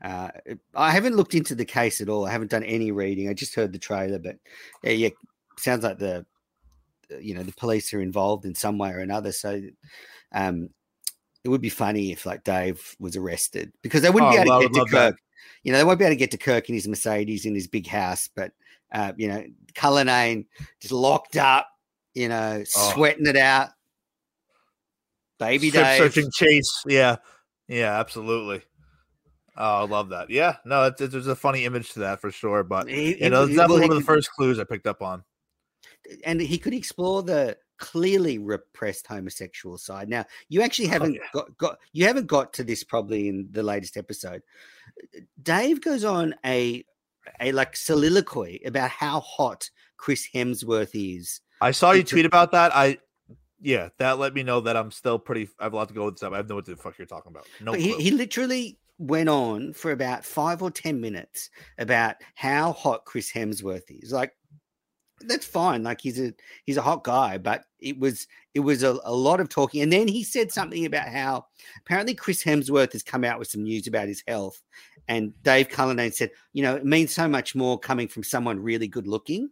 uh, 0.03 0.31
I 0.75 0.91
haven't 0.91 1.15
looked 1.15 1.33
into 1.33 1.55
the 1.55 1.63
case 1.63 2.01
at 2.01 2.09
all. 2.09 2.25
I 2.25 2.31
haven't 2.31 2.51
done 2.51 2.63
any 2.63 2.91
reading. 2.91 3.29
I 3.29 3.33
just 3.33 3.55
heard 3.55 3.71
the 3.71 3.79
trailer, 3.79 4.19
but 4.19 4.35
yeah, 4.83 4.91
yeah 4.91 5.09
sounds 5.57 5.85
like 5.85 5.97
the 5.97 6.25
you 7.21 7.35
know 7.35 7.43
the 7.43 7.53
police 7.53 7.93
are 7.93 8.01
involved 8.01 8.43
in 8.43 8.53
some 8.53 8.77
way 8.77 8.91
or 8.91 8.99
another. 8.99 9.31
So 9.31 9.61
um, 10.33 10.71
it 11.43 11.49
would 11.49 11.61
be 11.61 11.69
funny 11.69 12.11
if 12.11 12.25
like 12.25 12.43
Dave 12.43 12.95
was 12.99 13.15
arrested 13.15 13.71
because 13.81 14.01
they 14.01 14.09
wouldn't 14.09 14.33
oh, 14.33 14.43
be 14.43 14.49
able 14.49 14.61
to 14.61 14.69
get 14.69 14.73
to 14.73 14.85
Kirk. 14.85 14.91
That. 14.91 15.15
You 15.63 15.71
know, 15.71 15.77
they 15.77 15.83
won't 15.83 15.99
be 15.99 16.05
able 16.05 16.13
to 16.13 16.19
get 16.19 16.31
to 16.31 16.37
Kirk 16.37 16.69
in 16.69 16.75
his 16.75 16.87
Mercedes 16.87 17.45
in 17.45 17.55
his 17.55 17.67
big 17.67 17.87
house, 17.87 18.29
but 18.35 18.51
uh, 18.91 19.13
you 19.17 19.27
know, 19.27 19.43
Cullinane 19.73 20.45
just 20.79 20.93
locked 20.93 21.37
up, 21.37 21.67
you 22.13 22.29
know, 22.29 22.63
oh. 22.63 22.91
sweating 22.93 23.27
it 23.27 23.37
out. 23.37 23.69
Baby 25.39 25.69
Strip 25.69 25.83
Dave. 25.83 25.97
searching 25.97 26.29
chase. 26.33 26.83
Yeah. 26.85 27.17
Yeah, 27.67 27.99
absolutely. 27.99 28.63
Oh, 29.55 29.81
I 29.81 29.85
love 29.85 30.09
that. 30.09 30.29
Yeah, 30.29 30.57
no, 30.65 30.85
it's, 30.85 31.01
it's, 31.01 31.13
there's 31.13 31.27
a 31.27 31.35
funny 31.35 31.65
image 31.65 31.93
to 31.93 31.99
that 31.99 32.19
for 32.19 32.31
sure. 32.31 32.63
But 32.63 32.89
you 32.89 33.29
know, 33.29 33.47
definitely 33.47 33.81
one 33.81 33.91
of 33.91 33.97
the 33.97 34.03
first 34.03 34.31
clues 34.31 34.59
I 34.59 34.63
picked 34.63 34.87
up 34.87 35.01
on. 35.01 35.23
And 36.25 36.41
he 36.41 36.57
could 36.57 36.73
explore 36.73 37.23
the 37.23 37.57
clearly 37.81 38.37
repressed 38.37 39.07
homosexual 39.07 39.77
side. 39.77 40.07
Now, 40.07 40.23
you 40.47 40.61
actually 40.61 40.87
oh, 40.87 40.91
haven't 40.91 41.17
oh, 41.17 41.21
yeah. 41.21 41.29
got, 41.33 41.57
got 41.57 41.77
you 41.91 42.05
haven't 42.05 42.27
got 42.27 42.53
to 42.53 42.63
this 42.63 42.83
probably 42.85 43.27
in 43.27 43.49
the 43.51 43.63
latest 43.63 43.97
episode. 43.97 44.43
Dave 45.41 45.81
goes 45.81 46.05
on 46.05 46.35
a 46.45 46.85
a 47.41 47.51
like 47.51 47.75
soliloquy 47.75 48.61
about 48.65 48.91
how 48.91 49.19
hot 49.19 49.69
Chris 49.97 50.27
Hemsworth 50.33 50.91
is. 50.93 51.41
I 51.59 51.71
saw 51.71 51.91
you 51.91 52.03
tweet 52.03 52.25
about 52.25 52.51
that. 52.53 52.71
I 52.73 52.99
yeah, 53.59 53.89
that 53.97 54.19
let 54.19 54.33
me 54.33 54.43
know 54.43 54.61
that 54.61 54.77
I'm 54.77 54.91
still 54.91 55.19
pretty. 55.19 55.49
I 55.59 55.65
have 55.65 55.73
a 55.73 55.75
lot 55.75 55.87
to 55.89 55.93
go 55.93 56.05
with 56.05 56.17
stuff. 56.17 56.33
I 56.33 56.37
have 56.37 56.49
no 56.49 56.55
what 56.55 56.65
the 56.65 56.75
fuck 56.75 56.97
you're 56.97 57.07
talking 57.07 57.31
about. 57.31 57.47
No, 57.59 57.73
he, 57.73 57.93
he 57.95 58.11
literally 58.11 58.79
went 58.99 59.29
on 59.29 59.73
for 59.73 59.91
about 59.91 60.23
five 60.23 60.61
or 60.61 60.69
ten 60.69 61.01
minutes 61.01 61.49
about 61.79 62.15
how 62.35 62.73
hot 62.73 63.05
Chris 63.05 63.31
Hemsworth 63.31 63.89
is. 63.89 64.11
Like 64.11 64.33
that's 65.27 65.45
fine. 65.45 65.83
Like 65.83 66.01
he's 66.01 66.19
a 66.19 66.33
he's 66.65 66.77
a 66.77 66.81
hot 66.81 67.03
guy, 67.03 67.37
but 67.37 67.63
it 67.79 67.97
was 67.99 68.27
it 68.53 68.59
was 68.61 68.83
a, 68.83 68.99
a 69.03 69.13
lot 69.13 69.39
of 69.39 69.49
talking. 69.49 69.81
And 69.81 69.91
then 69.91 70.07
he 70.07 70.23
said 70.23 70.51
something 70.51 70.85
about 70.85 71.07
how 71.07 71.45
apparently 71.79 72.13
Chris 72.13 72.43
Hemsworth 72.43 72.93
has 72.93 73.03
come 73.03 73.23
out 73.23 73.39
with 73.39 73.49
some 73.49 73.63
news 73.63 73.87
about 73.87 74.07
his 74.07 74.23
health. 74.27 74.61
And 75.07 75.33
Dave 75.43 75.69
Cullinane 75.69 76.11
said, 76.11 76.31
you 76.53 76.63
know, 76.63 76.75
it 76.75 76.85
means 76.85 77.13
so 77.13 77.27
much 77.27 77.55
more 77.55 77.79
coming 77.79 78.07
from 78.07 78.23
someone 78.23 78.61
really 78.61 78.87
good 78.87 79.07
looking. 79.07 79.49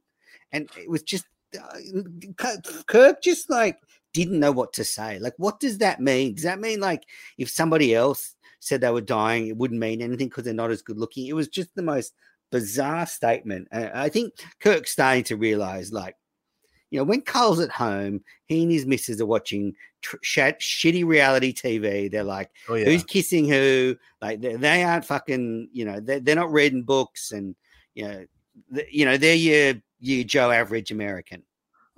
And 0.52 0.70
it 0.78 0.90
was 0.90 1.04
just 1.04 1.26
uh, 1.60 2.52
Kirk 2.88 3.22
just 3.22 3.50
like 3.50 3.78
didn't 4.14 4.40
know 4.40 4.52
what 4.52 4.74
to 4.74 4.84
say. 4.84 5.20
Like, 5.20 5.34
what 5.38 5.60
does 5.60 5.80
that 5.80 6.00
mean? 6.00 6.36
Does 6.36 6.44
that 6.44 6.60
mean 6.60 6.80
like 6.80 7.04
if 7.38 7.50
somebody 7.50 7.96
else 7.96 8.36
said 8.60 8.82
they 8.82 8.92
were 8.92 9.02
dying, 9.02 9.48
it 9.48 9.58
wouldn't 9.58 9.80
mean 9.80 10.02
anything 10.02 10.28
because 10.28 10.44
they're 10.44 10.54
not 10.54 10.72
as 10.72 10.82
good 10.82 10.98
looking. 10.98 11.28
It 11.28 11.34
was 11.34 11.48
just 11.48 11.74
the 11.76 11.82
most 11.82 12.14
bizarre 12.52 13.06
statement. 13.06 13.68
Uh, 13.72 13.90
I 13.94 14.10
think 14.10 14.34
Kirk's 14.60 14.92
starting 14.92 15.24
to 15.26 15.38
realize, 15.38 15.92
like, 15.92 16.16
you 16.92 17.00
know, 17.00 17.04
when 17.04 17.22
Carl's 17.22 17.60
at 17.60 17.70
home, 17.70 18.22
he 18.48 18.64
and 18.64 18.72
his 18.72 18.86
missus 18.86 19.22
are 19.22 19.26
watching 19.26 19.74
tr- 20.02 20.18
shitty 20.24 21.06
reality 21.06 21.54
TV. 21.54 22.10
They're 22.10 22.24
like, 22.24 22.50
oh, 22.68 22.76
yeah. 22.76 22.86
who's 22.86 23.04
kissing 23.04 23.48
who? 23.48 23.96
Like, 24.22 24.42
they, 24.42 24.56
they 24.56 24.84
aren't 24.84 25.06
fucking, 25.06 25.70
you 25.72 25.86
know, 25.86 26.00
they're, 26.00 26.20
they're 26.20 26.36
not 26.36 26.52
reading 26.52 26.84
books 26.84 27.32
and, 27.32 27.56
you 27.94 28.08
know, 28.08 28.26
the, 28.72 28.86
you 28.92 29.06
know, 29.06 29.18
they're 29.18 29.36
your, 29.36 29.76
your 30.00 30.24
Joe 30.24 30.52
average 30.52 30.92
American. 30.92 31.44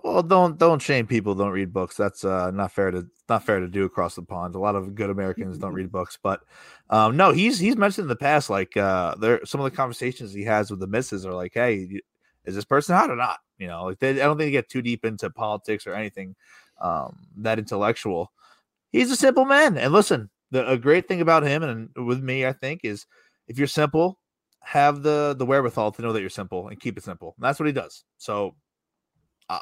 Well, 0.04 0.24
don't 0.24 0.58
don't 0.58 0.82
shame 0.82 1.06
people 1.06 1.36
don't 1.36 1.52
read 1.52 1.72
books. 1.74 1.96
That's 1.96 2.26
uh, 2.26 2.50
not 2.52 2.72
fair 2.72 2.90
to 2.92 3.08
not 3.30 3.46
fair 3.46 3.60
to 3.60 3.68
do 3.68 3.86
across 3.86 4.16
the 4.16 4.24
pond. 4.24 4.56
A 4.56 4.60
lot 4.60 4.76
of 4.76 4.96
good 4.96 5.10
Americans 5.12 5.58
don't 5.60 5.74
read 5.74 5.92
books, 5.92 6.18
but 6.22 6.42
um, 6.90 7.16
no, 7.18 7.32
he's 7.32 7.60
he's 7.60 7.76
mentioned 7.78 8.06
in 8.06 8.10
the 8.10 8.16
past 8.16 8.50
like 8.50 8.76
uh, 8.78 9.16
there 9.16 9.46
some 9.46 9.62
of 9.62 9.66
the 9.66 9.76
conversations 9.76 10.34
he 10.34 10.44
has 10.44 10.72
with 10.72 10.80
the 10.80 10.88
misses 10.88 11.26
are 11.26 11.34
like, 11.34 11.52
hey, 11.54 12.02
is 12.46 12.56
this 12.56 12.66
person 12.66 12.96
hot 12.96 13.12
or 13.12 13.16
not? 13.16 13.40
You 13.60 13.68
know, 13.68 13.84
like 13.86 14.00
they, 14.00 14.10
I 14.12 14.26
don't 14.26 14.38
think 14.38 14.48
they 14.48 14.52
get 14.52 14.70
too 14.70 14.82
deep 14.82 15.06
into 15.06 15.30
politics 15.30 15.86
or 15.86 15.94
anything 15.94 16.36
um, 16.80 17.28
that 17.38 17.60
intellectual. 17.60 18.32
He's 18.92 19.12
a 19.12 19.16
simple 19.16 19.46
man, 19.46 19.78
and 19.78 19.94
listen, 19.94 20.32
the 20.50 20.68
a 20.68 20.78
great 20.78 21.08
thing 21.08 21.22
about 21.22 21.44
him 21.44 21.62
and 21.62 21.90
with 22.08 22.24
me, 22.24 22.46
I 22.46 22.54
think, 22.54 22.82
is 22.84 23.06
if 23.48 23.60
you're 23.60 23.68
simple, 23.68 24.18
have 24.62 25.04
the 25.04 25.36
the 25.38 25.46
wherewithal 25.46 25.92
to 25.92 26.02
know 26.02 26.12
that 26.14 26.22
you're 26.22 26.30
simple 26.30 26.70
and 26.70 26.80
keep 26.80 26.98
it 26.98 27.04
simple. 27.04 27.36
And 27.38 27.46
that's 27.46 27.60
what 27.60 27.68
he 27.68 27.74
does. 27.74 28.04
So 28.18 28.56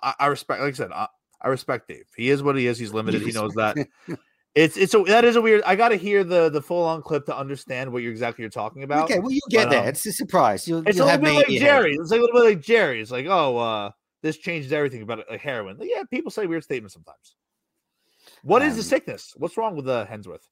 I, 0.02 0.13
I 0.19 0.25
respect, 0.28 0.62
like 0.62 0.73
I 0.73 0.75
said, 0.75 0.91
I, 0.91 1.08
I, 1.41 1.47
respect 1.47 1.88
Dave. 1.88 2.06
He 2.15 2.30
is 2.30 2.43
what 2.43 2.56
he 2.56 2.67
is. 2.67 2.78
He's 2.78 2.93
limited. 2.93 3.21
He 3.21 3.32
knows 3.32 3.54
that. 3.54 3.78
It's 4.56 4.78
it's 4.78 4.95
a 4.95 5.04
that 5.04 5.25
is 5.25 5.36
a 5.36 5.41
weird. 5.41 5.62
I 5.63 5.75
got 5.75 5.89
to 5.89 5.95
hear 5.95 6.23
the 6.23 6.49
the 6.49 6.62
full 6.62 6.84
on 6.84 7.04
clip 7.04 7.28
to 7.28 7.38
understand 7.38 7.93
what 7.93 8.02
you're 8.02 8.12
exactly 8.12 8.41
you're 8.41 8.49
talking 8.49 8.82
about. 8.82 9.04
Okay, 9.04 9.19
well 9.19 9.32
you 9.32 9.41
get 9.49 9.65
but, 9.65 9.69
that. 9.69 9.84
Um, 9.84 9.88
it's 9.89 10.06
a 10.08 10.12
surprise. 10.12 10.67
You'll, 10.67 10.86
it's 10.88 10.97
you'll 10.97 11.06
a 11.06 11.15
little 11.15 11.23
bit 11.23 11.36
like 11.36 11.47
Jerry. 11.47 11.93
It's 11.93 12.10
like 12.10 12.17
a 12.17 12.21
little 12.23 12.41
bit 12.41 12.49
like 12.49 12.62
Jerry. 12.62 12.99
It's 12.99 13.12
like 13.12 13.28
oh, 13.28 13.58
uh, 13.58 13.91
this 14.23 14.38
changes 14.38 14.73
everything 14.73 15.04
about 15.04 15.23
like 15.30 15.39
heroin. 15.39 15.78
Like, 15.78 15.89
yeah, 15.89 16.04
people 16.10 16.32
say 16.32 16.47
weird 16.47 16.63
statements 16.63 16.95
sometimes. 16.95 17.36
What 18.41 18.63
um, 18.63 18.69
is 18.69 18.75
the 18.75 18.84
sickness? 18.84 19.34
What's 19.38 19.56
wrong 19.56 19.75
with 19.75 19.86
the 19.86 19.93
uh, 19.93 20.08
Hemsworth? 20.08 20.47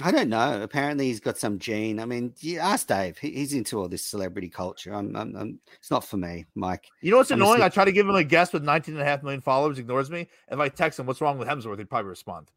I 0.00 0.12
don't 0.12 0.28
know. 0.28 0.62
Apparently, 0.62 1.06
he's 1.06 1.18
got 1.18 1.38
some 1.38 1.58
gene. 1.58 1.98
I 1.98 2.04
mean, 2.04 2.32
you 2.38 2.60
ask 2.60 2.86
Dave. 2.86 3.18
He, 3.18 3.30
he's 3.30 3.52
into 3.52 3.80
all 3.80 3.88
this 3.88 4.04
celebrity 4.04 4.48
culture. 4.48 4.94
I'm, 4.94 5.14
I'm, 5.16 5.34
I'm, 5.34 5.60
it's 5.76 5.90
not 5.90 6.04
for 6.04 6.16
me, 6.16 6.46
Mike. 6.54 6.86
You 7.00 7.10
know 7.10 7.16
what's 7.16 7.32
I'm 7.32 7.42
annoying? 7.42 7.62
I 7.62 7.68
try 7.68 7.84
to 7.84 7.90
give 7.90 8.08
him 8.08 8.14
a 8.14 8.22
guest 8.22 8.52
with 8.52 8.62
19 8.62 8.94
and 8.94 9.02
a 9.02 9.04
half 9.04 9.24
million 9.24 9.40
followers, 9.40 9.78
ignores 9.78 10.08
me. 10.08 10.28
If 10.50 10.58
I 10.60 10.68
text 10.68 11.00
him, 11.00 11.06
what's 11.06 11.20
wrong 11.20 11.36
with 11.36 11.48
Hemsworth? 11.48 11.78
He'd 11.78 11.90
probably 11.90 12.10
respond. 12.10 12.50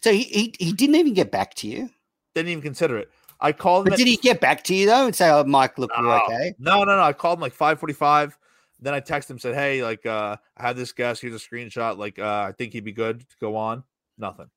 So 0.00 0.12
he, 0.12 0.22
he, 0.22 0.54
he 0.60 0.72
didn't 0.72 0.94
even 0.94 1.14
get 1.14 1.32
back 1.32 1.54
to 1.54 1.68
you? 1.68 1.90
Didn't 2.36 2.50
even 2.50 2.62
consider 2.62 2.96
it. 2.98 3.10
I 3.40 3.50
called 3.50 3.86
him. 3.86 3.90
But 3.90 3.94
at- 3.94 3.98
did 3.98 4.08
he 4.08 4.16
get 4.16 4.40
back 4.40 4.62
to 4.64 4.74
you, 4.74 4.86
though, 4.86 5.06
and 5.06 5.16
say, 5.16 5.28
oh, 5.30 5.42
Mike, 5.42 5.78
look, 5.78 5.90
no, 5.98 6.10
okay? 6.10 6.54
No, 6.60 6.84
no, 6.84 6.96
no. 6.96 7.02
I 7.02 7.12
called 7.12 7.38
him 7.38 7.42
like 7.42 7.54
545. 7.54 8.38
Then 8.80 8.94
I 8.94 9.00
texted 9.00 9.30
him, 9.30 9.38
said, 9.40 9.54
hey, 9.56 9.82
like, 9.82 10.06
uh, 10.06 10.36
I 10.56 10.62
had 10.62 10.76
this 10.76 10.92
guest. 10.92 11.22
Here's 11.22 11.34
a 11.34 11.38
screenshot. 11.38 11.98
Like, 11.98 12.20
uh, 12.20 12.46
I 12.48 12.52
think 12.52 12.72
he'd 12.72 12.84
be 12.84 12.92
good 12.92 13.20
to 13.20 13.36
go 13.40 13.56
on. 13.56 13.82
Nothing. 14.16 14.48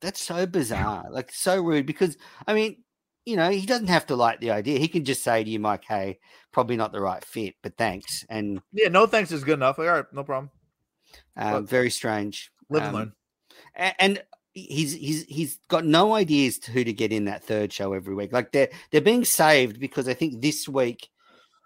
That's 0.00 0.20
so 0.20 0.46
bizarre, 0.46 1.06
like 1.10 1.32
so 1.32 1.60
rude. 1.60 1.86
Because 1.86 2.16
I 2.46 2.54
mean, 2.54 2.82
you 3.24 3.36
know, 3.36 3.50
he 3.50 3.66
doesn't 3.66 3.88
have 3.88 4.06
to 4.06 4.16
like 4.16 4.40
the 4.40 4.50
idea. 4.50 4.78
He 4.78 4.88
can 4.88 5.04
just 5.04 5.22
say 5.22 5.42
to 5.42 5.50
you, 5.50 5.58
Mike, 5.58 5.84
"Hey, 5.84 6.18
probably 6.52 6.76
not 6.76 6.92
the 6.92 7.00
right 7.00 7.24
fit, 7.24 7.54
but 7.62 7.76
thanks." 7.76 8.24
And 8.28 8.60
yeah, 8.72 8.88
no 8.88 9.06
thanks 9.06 9.32
is 9.32 9.44
good 9.44 9.54
enough. 9.54 9.78
Like, 9.78 9.88
all 9.88 9.94
right, 9.94 10.12
no 10.12 10.24
problem. 10.24 10.50
Um, 11.36 11.66
very 11.66 11.90
strange. 11.90 12.50
Live 12.70 12.82
and 12.82 12.88
um, 12.88 12.94
learn. 12.94 13.12
And 13.98 14.22
he's 14.56 14.94
he's 14.94 15.24
he's 15.24 15.58
got 15.68 15.84
no 15.84 16.14
ideas 16.14 16.58
to 16.58 16.72
who 16.72 16.82
to 16.82 16.92
get 16.92 17.12
in 17.12 17.26
that 17.26 17.44
third 17.44 17.72
show 17.72 17.92
every 17.92 18.14
week. 18.14 18.32
Like 18.32 18.52
they're 18.52 18.70
they're 18.90 19.00
being 19.00 19.24
saved 19.24 19.78
because 19.78 20.08
I 20.08 20.14
think 20.14 20.40
this 20.40 20.68
week, 20.68 21.08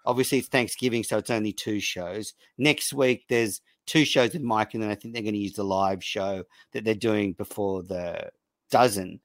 obviously 0.05 0.39
it's 0.39 0.49
Thanksgiving, 0.49 1.03
so 1.03 1.17
it's 1.17 1.29
only 1.29 1.53
two 1.53 1.79
shows. 1.79 2.33
Next 2.57 2.93
week 2.93 3.25
there's 3.29 3.61
two 3.85 4.05
shows 4.05 4.33
with 4.33 4.41
Mike, 4.41 4.73
and 4.73 4.83
then 4.83 4.89
I 4.89 4.95
think 4.95 5.13
they're 5.13 5.23
going 5.23 5.33
to 5.33 5.39
use 5.39 5.53
the 5.53 5.63
live 5.63 6.03
show 6.03 6.43
that 6.73 6.83
they're 6.83 6.95
doing 6.95 7.33
before 7.33 7.83
the 7.83 8.31
dozen. 8.69 9.19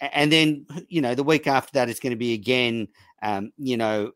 And 0.00 0.30
then, 0.30 0.66
you 0.88 1.00
know, 1.00 1.14
the 1.14 1.22
week 1.22 1.46
after 1.46 1.72
that 1.74 1.88
is 1.88 2.00
going 2.00 2.10
to 2.10 2.16
be 2.16 2.34
again, 2.34 2.88
um, 3.22 3.52
you 3.56 3.76
know, 3.76 4.12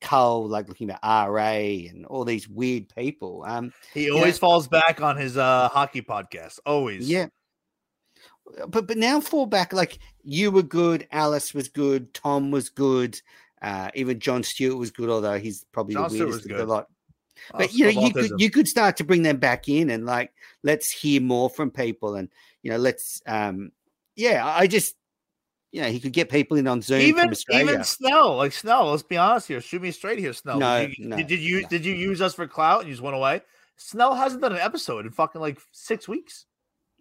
Cole, 0.00 0.48
like 0.48 0.68
looking 0.68 0.90
at 0.90 1.00
RA 1.02 1.40
and 1.40 2.04
all 2.06 2.24
these 2.24 2.48
weird 2.48 2.88
people. 2.94 3.44
Um, 3.46 3.72
he 3.94 4.10
always 4.10 4.34
know, 4.34 4.48
falls 4.48 4.68
back 4.68 5.00
on 5.00 5.16
his 5.16 5.36
uh, 5.36 5.68
hockey 5.68 6.02
podcast. 6.02 6.58
Always. 6.66 7.08
Yeah. 7.08 7.26
But 8.68 8.86
but 8.86 8.96
now 8.96 9.20
fall 9.20 9.46
back 9.46 9.72
like 9.72 9.98
you 10.22 10.52
were 10.52 10.62
good, 10.62 11.08
Alice 11.10 11.52
was 11.52 11.68
good, 11.68 12.14
Tom 12.14 12.52
was 12.52 12.68
good, 12.68 13.20
uh, 13.60 13.90
even 13.94 14.20
John 14.20 14.44
Stewart 14.44 14.78
was 14.78 14.92
good, 14.92 15.08
although 15.08 15.38
he's 15.38 15.64
probably 15.72 15.94
Jon 15.94 16.12
the 16.12 16.18
weirdest 16.18 16.50
of 16.50 16.56
the 16.56 16.66
lot. 16.66 16.86
But 17.52 17.72
you 17.72 17.84
know, 17.84 18.00
you 18.06 18.12
could 18.12 18.32
you 18.38 18.50
could 18.50 18.68
start 18.68 18.96
to 18.98 19.04
bring 19.04 19.22
them 19.22 19.38
back 19.38 19.68
in 19.68 19.90
and 19.90 20.06
like 20.06 20.32
let's 20.62 20.90
hear 20.90 21.20
more 21.20 21.50
from 21.50 21.70
people 21.70 22.14
and 22.14 22.28
you 22.62 22.70
know, 22.70 22.78
let's 22.78 23.22
um 23.26 23.72
yeah, 24.14 24.46
I 24.46 24.66
just 24.66 24.96
you 25.72 25.82
know, 25.82 25.88
he 25.88 26.00
could 26.00 26.12
get 26.12 26.30
people 26.30 26.56
in 26.56 26.66
on 26.66 26.80
Zoom 26.80 27.00
even, 27.00 27.34
Even 27.52 27.84
Snell, 27.84 28.36
like 28.36 28.52
Snell, 28.52 28.90
let's 28.90 29.02
be 29.02 29.16
honest 29.16 29.48
here. 29.48 29.60
Shoot 29.60 29.82
me 29.82 29.90
straight 29.90 30.18
here, 30.18 30.32
Snell. 30.32 30.58
No, 30.58 30.86
did 30.86 30.96
you, 30.96 31.08
no, 31.08 31.16
did, 31.16 31.26
did 31.26 31.40
you 31.40 31.62
no. 31.62 31.68
did 31.68 31.84
you 31.84 31.94
use 31.94 32.22
us 32.22 32.34
for 32.34 32.46
clout 32.46 32.80
and 32.80 32.88
you 32.88 32.94
just 32.94 33.02
went 33.02 33.16
away? 33.16 33.42
Snell 33.76 34.14
hasn't 34.14 34.40
done 34.40 34.52
an 34.52 34.58
episode 34.58 35.04
in 35.04 35.12
fucking 35.12 35.40
like 35.40 35.58
six 35.72 36.08
weeks. 36.08 36.46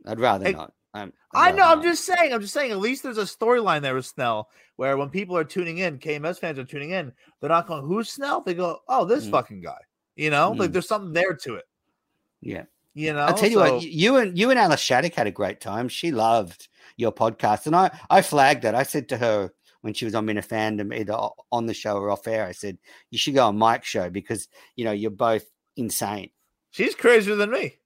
I'd 0.06 0.20
rather 0.20 0.52
not. 0.52 0.74
Um, 0.94 1.12
I 1.34 1.52
know. 1.52 1.64
I'm 1.64 1.84
just 1.84 2.06
saying. 2.06 2.34
I'm 2.34 2.40
just 2.42 2.54
saying. 2.54 2.72
At 2.72 2.80
least 2.80 3.04
there's 3.04 3.18
a 3.18 3.24
storyline 3.24 3.82
there 3.82 3.96
with 3.96 4.06
Snell, 4.06 4.50
where 4.78 4.96
when 4.96 5.10
people 5.10 5.36
are 5.36 5.44
tuning 5.44 5.78
in, 5.80 6.00
KMS 6.00 6.40
fans 6.40 6.58
are 6.58 6.64
tuning 6.64 6.92
in. 6.92 7.12
They're 7.40 7.50
not 7.50 7.68
going, 7.68 7.86
"Who's 7.86 8.10
Snell?" 8.10 8.42
They 8.42 8.54
go, 8.54 8.80
"Oh, 8.88 9.04
this 9.04 9.26
mm. 9.26 9.32
fucking 9.32 9.62
guy." 9.62 9.80
You 10.16 10.30
know, 10.30 10.54
mm. 10.54 10.60
like 10.60 10.72
there's 10.72 10.88
something 10.88 11.14
there 11.14 11.34
to 11.34 11.56
it. 11.56 11.66
Yeah. 12.42 12.64
You 12.94 13.12
know, 13.12 13.20
I'll 13.20 13.34
tell 13.34 13.50
you 13.50 13.60
what. 13.60 13.82
You 13.82 14.16
and 14.16 14.38
you 14.38 14.50
and 14.52 14.60
Alice 14.60 14.80
Shattuck 14.80 15.14
had 15.14 15.28
a 15.28 15.32
great 15.32 15.60
time. 15.60 15.90
She 15.90 16.12
loved 16.12 16.70
your 16.96 17.12
podcast, 17.12 17.66
and 17.68 17.76
I 17.76 17.92
I 18.10 18.22
flagged 18.22 18.62
that. 18.62 18.74
I 18.74 18.84
said 18.84 19.10
to 19.10 19.18
her 19.18 19.52
when 19.82 19.94
she 19.94 20.06
was 20.06 20.16
on 20.16 20.26
Minifandom, 20.26 20.98
either 20.98 21.14
on 21.52 21.66
the 21.66 21.74
show 21.74 21.98
or 21.98 22.10
off 22.10 22.26
air, 22.26 22.46
I 22.46 22.54
said 22.54 22.78
you 23.12 23.18
should 23.18 23.36
go 23.36 23.48
on 23.48 23.58
Mike's 23.58 23.90
show 23.90 24.10
because 24.10 24.48
you 24.78 24.86
know 24.86 24.94
you're 24.94 25.12
both 25.12 25.44
insane. 25.76 26.30
She's 26.72 26.96
crazier 26.96 27.36
than 27.36 27.52
me. 27.52 27.80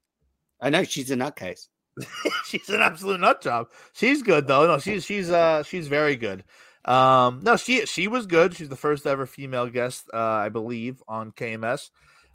I 0.62 0.70
know 0.70 0.84
she's 0.84 1.10
a 1.10 1.15
nutcase. 1.15 1.68
she's 2.46 2.70
an 2.70 2.82
absolute 2.82 3.20
nut 3.20 3.42
job. 3.42 3.68
She's 3.94 4.22
good 4.22 4.48
though. 4.48 4.68
No, 4.68 4.78
she's 4.78 5.06
she's 5.06 5.32
uh 5.32 5.63
she's 5.63 5.88
very 5.88 6.15
good. 6.15 6.44
Um, 6.86 7.42
no, 7.44 7.58
she 7.58 7.86
she 7.86 8.08
was 8.08 8.26
good. 8.26 8.56
She's 8.56 8.70
the 8.70 8.76
first 8.76 9.06
ever 9.06 9.26
female 9.26 9.70
guest, 9.70 10.10
uh, 10.13 10.18
I 10.18 10.50
believe, 10.50 11.02
on 11.08 11.32
KMS. 11.32 11.89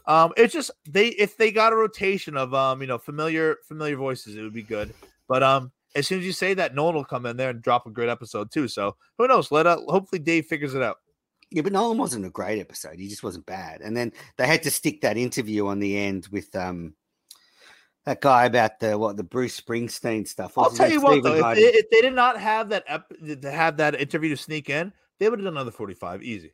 Um, 0.06 0.32
it's 0.36 0.52
just 0.52 0.70
they 0.88 1.08
if 1.08 1.36
they 1.36 1.50
got 1.50 1.72
a 1.72 1.76
rotation 1.76 2.36
of 2.36 2.54
um, 2.54 2.80
you 2.80 2.86
know, 2.86 2.98
familiar 2.98 3.56
familiar 3.66 3.96
voices, 3.96 4.36
it 4.36 4.42
would 4.42 4.52
be 4.52 4.62
good. 4.62 4.92
But 5.28 5.42
um, 5.42 5.72
as 5.94 6.06
soon 6.06 6.18
as 6.18 6.26
you 6.26 6.32
say 6.32 6.54
that, 6.54 6.74
Nolan 6.74 6.94
will 6.94 7.04
come 7.04 7.26
in 7.26 7.36
there 7.36 7.50
and 7.50 7.62
drop 7.62 7.86
a 7.86 7.90
great 7.90 8.08
episode 8.08 8.50
too. 8.50 8.68
So 8.68 8.96
who 9.18 9.26
knows? 9.26 9.50
Let 9.50 9.66
up. 9.66 9.80
Hopefully, 9.86 10.20
Dave 10.20 10.46
figures 10.46 10.74
it 10.74 10.82
out. 10.82 10.98
Yeah, 11.50 11.62
but 11.62 11.72
Nolan 11.72 11.98
wasn't 11.98 12.26
a 12.26 12.30
great 12.30 12.60
episode. 12.60 12.98
He 12.98 13.08
just 13.08 13.22
wasn't 13.22 13.46
bad. 13.46 13.80
And 13.80 13.96
then 13.96 14.12
they 14.36 14.46
had 14.46 14.62
to 14.64 14.70
stick 14.70 15.00
that 15.02 15.16
interview 15.16 15.66
on 15.68 15.78
the 15.78 15.96
end 15.96 16.28
with 16.30 16.54
um 16.56 16.94
that 18.04 18.20
guy 18.20 18.46
about 18.46 18.80
the 18.80 18.98
what 18.98 19.16
the 19.16 19.22
Bruce 19.22 19.60
Springsteen 19.60 20.26
stuff. 20.28 20.58
I'll 20.58 20.70
tell 20.70 20.90
you 20.90 21.00
what 21.00 21.22
though, 21.22 21.34
if 21.34 21.56
they, 21.56 21.62
if 21.62 21.90
they, 21.90 22.00
did 22.02 22.12
not 22.12 22.38
have 22.38 22.68
that 22.70 22.84
ep- 22.86 23.12
to 23.40 23.50
have 23.50 23.76
that 23.78 23.94
interview 23.94 24.30
to 24.30 24.36
sneak 24.36 24.68
in, 24.68 24.92
they 25.18 25.28
would 25.28 25.38
have 25.38 25.44
done 25.44 25.54
another 25.54 25.70
forty 25.70 25.94
five 25.94 26.22
easy, 26.22 26.52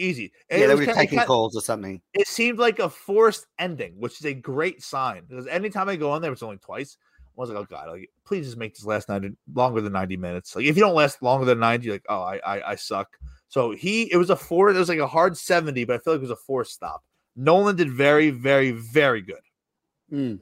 easy. 0.00 0.32
And 0.48 0.60
yeah, 0.60 0.66
they 0.68 0.74
would 0.74 0.86
taking 0.86 0.94
taken 0.94 1.18
calls 1.20 1.56
or 1.56 1.60
something. 1.60 2.00
It 2.14 2.26
seemed 2.26 2.58
like 2.58 2.78
a 2.78 2.88
forced 2.88 3.46
ending, 3.58 3.94
which 3.98 4.18
is 4.18 4.26
a 4.26 4.34
great 4.34 4.82
sign 4.82 5.24
because 5.28 5.46
anytime 5.46 5.88
I 5.88 5.96
go 5.96 6.10
on 6.10 6.22
there, 6.22 6.32
it's 6.32 6.42
only 6.42 6.58
twice. 6.58 6.96
I 7.26 7.40
was 7.40 7.50
like, 7.50 7.58
oh 7.58 7.64
god, 7.64 7.88
like 7.88 8.10
please 8.24 8.44
just 8.44 8.58
make 8.58 8.74
this 8.74 8.84
last 8.84 9.08
ninety 9.08 9.30
longer 9.54 9.80
than 9.80 9.92
ninety 9.92 10.16
minutes. 10.16 10.54
Like 10.54 10.66
if 10.66 10.76
you 10.76 10.82
don't 10.82 10.94
last 10.94 11.22
longer 11.22 11.46
than 11.46 11.58
ninety, 11.58 11.90
like 11.90 12.04
oh 12.08 12.20
I 12.20 12.40
I, 12.44 12.70
I 12.72 12.74
suck. 12.74 13.16
So 13.48 13.70
he 13.70 14.12
it 14.12 14.16
was 14.16 14.30
a 14.30 14.36
four. 14.36 14.70
It 14.70 14.76
was 14.76 14.88
like 14.88 14.98
a 14.98 15.06
hard 15.06 15.36
seventy, 15.36 15.84
but 15.84 15.96
I 15.96 15.98
feel 15.98 16.14
like 16.14 16.18
it 16.18 16.22
was 16.22 16.30
a 16.30 16.36
four 16.36 16.64
stop. 16.64 17.02
Nolan 17.36 17.76
did 17.76 17.90
very 17.90 18.30
very 18.30 18.72
very 18.72 19.22
good. 19.22 19.40
Mm. 20.12 20.40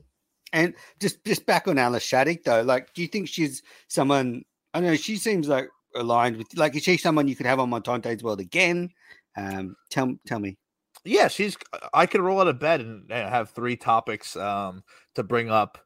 And 0.52 0.74
just 0.98 1.24
just 1.24 1.46
back 1.46 1.68
on 1.68 1.78
Alice 1.78 2.02
Shattuck 2.02 2.42
though, 2.42 2.62
like, 2.62 2.94
do 2.94 3.02
you 3.02 3.08
think 3.08 3.28
she's 3.28 3.62
someone? 3.86 4.44
I 4.72 4.80
don't 4.80 4.90
know 4.90 4.96
she 4.96 5.16
seems 5.16 5.46
like 5.46 5.68
aligned 5.94 6.36
with. 6.36 6.56
Like, 6.56 6.74
is 6.74 6.82
she 6.82 6.96
someone 6.96 7.28
you 7.28 7.36
could 7.36 7.46
have 7.46 7.60
on 7.60 7.70
Montante's 7.70 8.22
world 8.22 8.40
again? 8.40 8.90
Um, 9.36 9.76
tell 9.90 10.14
tell 10.26 10.40
me. 10.40 10.56
Yeah, 11.04 11.28
she's. 11.28 11.56
I 11.94 12.06
could 12.06 12.20
roll 12.20 12.40
out 12.40 12.48
of 12.48 12.58
bed 12.58 12.80
and 12.80 13.10
have 13.10 13.50
three 13.50 13.76
topics 13.76 14.36
um 14.36 14.82
to 15.14 15.22
bring 15.22 15.50
up. 15.50 15.78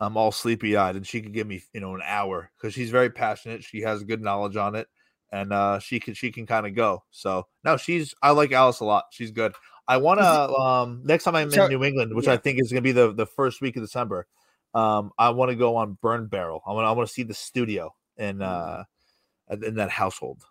I'm 0.00 0.16
all 0.16 0.30
sleepy 0.30 0.76
eyed, 0.76 0.96
and 0.96 1.06
she 1.06 1.20
could 1.20 1.32
give 1.32 1.46
me 1.46 1.62
you 1.72 1.80
know 1.80 1.94
an 1.94 2.02
hour 2.04 2.50
because 2.56 2.74
she's 2.74 2.90
very 2.90 3.10
passionate. 3.10 3.64
She 3.64 3.80
has 3.80 4.02
good 4.04 4.22
knowledge 4.22 4.56
on 4.56 4.74
it, 4.74 4.88
and 5.32 5.52
uh, 5.52 5.78
she 5.78 6.00
can 6.00 6.14
she 6.14 6.30
can 6.30 6.46
kind 6.46 6.66
of 6.66 6.74
go. 6.74 7.04
So 7.10 7.46
no, 7.64 7.76
she's. 7.76 8.14
I 8.22 8.30
like 8.30 8.52
Alice 8.52 8.80
a 8.80 8.84
lot. 8.84 9.06
She's 9.10 9.30
good. 9.30 9.54
I 9.88 9.96
want 9.96 10.20
to 10.20 10.26
um 10.26 11.00
next 11.04 11.24
time 11.24 11.34
I'm 11.34 11.50
so, 11.50 11.64
in 11.64 11.70
New 11.70 11.82
England, 11.82 12.14
which 12.14 12.26
yeah. 12.26 12.34
I 12.34 12.36
think 12.36 12.60
is 12.60 12.70
going 12.70 12.82
to 12.82 12.86
be 12.86 12.92
the 12.92 13.12
the 13.12 13.26
first 13.26 13.60
week 13.60 13.76
of 13.76 13.82
December. 13.82 14.26
Um, 14.74 15.12
I 15.18 15.30
want 15.30 15.50
to 15.50 15.56
go 15.56 15.76
on 15.76 15.96
Burn 16.02 16.26
Barrel. 16.26 16.62
I 16.66 16.72
want 16.72 16.86
I 16.86 16.92
want 16.92 17.08
to 17.08 17.12
see 17.12 17.22
the 17.22 17.34
studio 17.34 17.94
in 18.18 18.42
uh 18.42 18.84
in 19.50 19.76
that 19.76 19.90
household. 19.90 20.42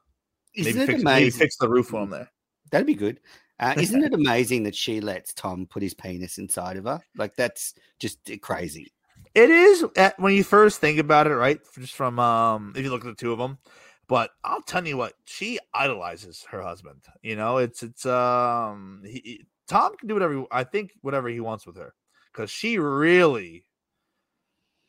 Isn't 0.56 0.76
maybe 0.76 0.86
fix, 0.88 1.02
amazing? 1.04 1.24
Maybe 1.24 1.30
fix 1.30 1.58
the 1.58 1.70
roof 1.70 1.94
on 1.94 2.10
there. 2.10 2.32
That'd 2.72 2.88
be 2.88 2.96
good. 2.96 3.20
Uh, 3.60 3.74
isn't 3.78 4.04
it 4.04 4.14
amazing 4.14 4.64
that 4.64 4.76
she 4.76 5.02
lets 5.02 5.34
Tom 5.34 5.66
put 5.66 5.82
his 5.82 5.94
penis 5.94 6.38
inside 6.38 6.78
of 6.78 6.86
her? 6.86 7.02
Like 7.16 7.36
that's 7.36 7.74
just 8.00 8.20
crazy. 8.42 8.92
It 9.34 9.50
is 9.50 9.86
when 10.18 10.34
you 10.34 10.44
first 10.44 10.80
think 10.80 11.00
about 11.00 11.28
it, 11.28 11.36
right? 11.36 11.60
Just 11.78 11.96
from 11.96 12.20
um, 12.20 12.74
if 12.76 12.84
you 12.84 12.92
look 12.92 13.06
at 13.06 13.08
the 13.08 13.16
two 13.16 13.32
of 13.32 13.40
them, 13.40 13.58
but 14.08 14.32
I'll 14.44 14.62
tell 14.62 14.88
you 14.88 14.98
what, 14.98 15.14
she 15.26 15.60
idolizes 15.74 16.46
her 16.50 16.62
husband. 16.62 17.02
You 17.22 17.36
know, 17.36 17.58
it's 17.58 17.84
it's 17.84 18.06
um 18.06 19.04
he, 19.06 19.46
Tom 19.68 19.98
can 19.98 20.08
do 20.08 20.14
whatever 20.14 20.46
I 20.52 20.64
think 20.64 20.92
whatever 21.02 21.28
he 21.28 21.40
wants 21.40 21.66
with 21.66 21.78
her 21.78 21.94
because 22.32 22.50
she 22.50 22.78
really 22.78 23.66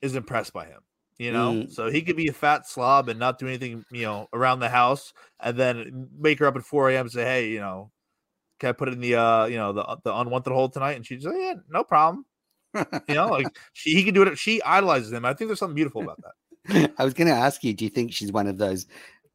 is 0.02 0.14
impressed 0.14 0.52
by 0.52 0.66
him. 0.66 0.80
You 1.18 1.32
know, 1.32 1.52
mm. 1.52 1.72
so 1.72 1.90
he 1.90 2.02
could 2.02 2.16
be 2.16 2.28
a 2.28 2.32
fat 2.32 2.64
slob 2.68 3.08
and 3.08 3.18
not 3.18 3.40
do 3.40 3.48
anything, 3.48 3.84
you 3.90 4.02
know, 4.02 4.28
around 4.32 4.60
the 4.60 4.68
house, 4.68 5.12
and 5.40 5.56
then 5.56 6.08
wake 6.16 6.38
her 6.38 6.46
up 6.46 6.54
at 6.54 6.62
4 6.62 6.90
a.m. 6.90 7.06
and 7.06 7.10
say, 7.10 7.24
"Hey, 7.24 7.48
you 7.48 7.58
know, 7.58 7.90
can 8.60 8.68
I 8.68 8.72
put 8.72 8.88
it 8.88 8.94
in 8.94 9.00
the 9.00 9.16
uh, 9.16 9.46
you 9.46 9.56
know, 9.56 9.72
the 9.72 9.98
the 10.04 10.16
unwanted 10.16 10.52
hole 10.52 10.68
tonight?" 10.68 10.92
And 10.92 11.04
she's 11.04 11.24
like, 11.24 11.34
"Yeah, 11.36 11.54
no 11.68 11.82
problem." 11.82 12.24
you 13.08 13.14
know, 13.14 13.26
like 13.26 13.46
she 13.72 13.94
he 13.94 14.04
can 14.04 14.14
do 14.14 14.22
it. 14.22 14.38
She 14.38 14.62
idolizes 14.62 15.12
him. 15.12 15.24
I 15.24 15.34
think 15.34 15.48
there's 15.48 15.58
something 15.58 15.74
beautiful 15.74 16.02
about 16.02 16.20
that. 16.22 16.92
I 16.98 17.04
was 17.04 17.14
going 17.14 17.28
to 17.28 17.34
ask 17.34 17.64
you, 17.64 17.74
do 17.74 17.84
you 17.84 17.90
think 17.90 18.12
she's 18.12 18.32
one 18.32 18.46
of 18.46 18.58
those 18.58 18.86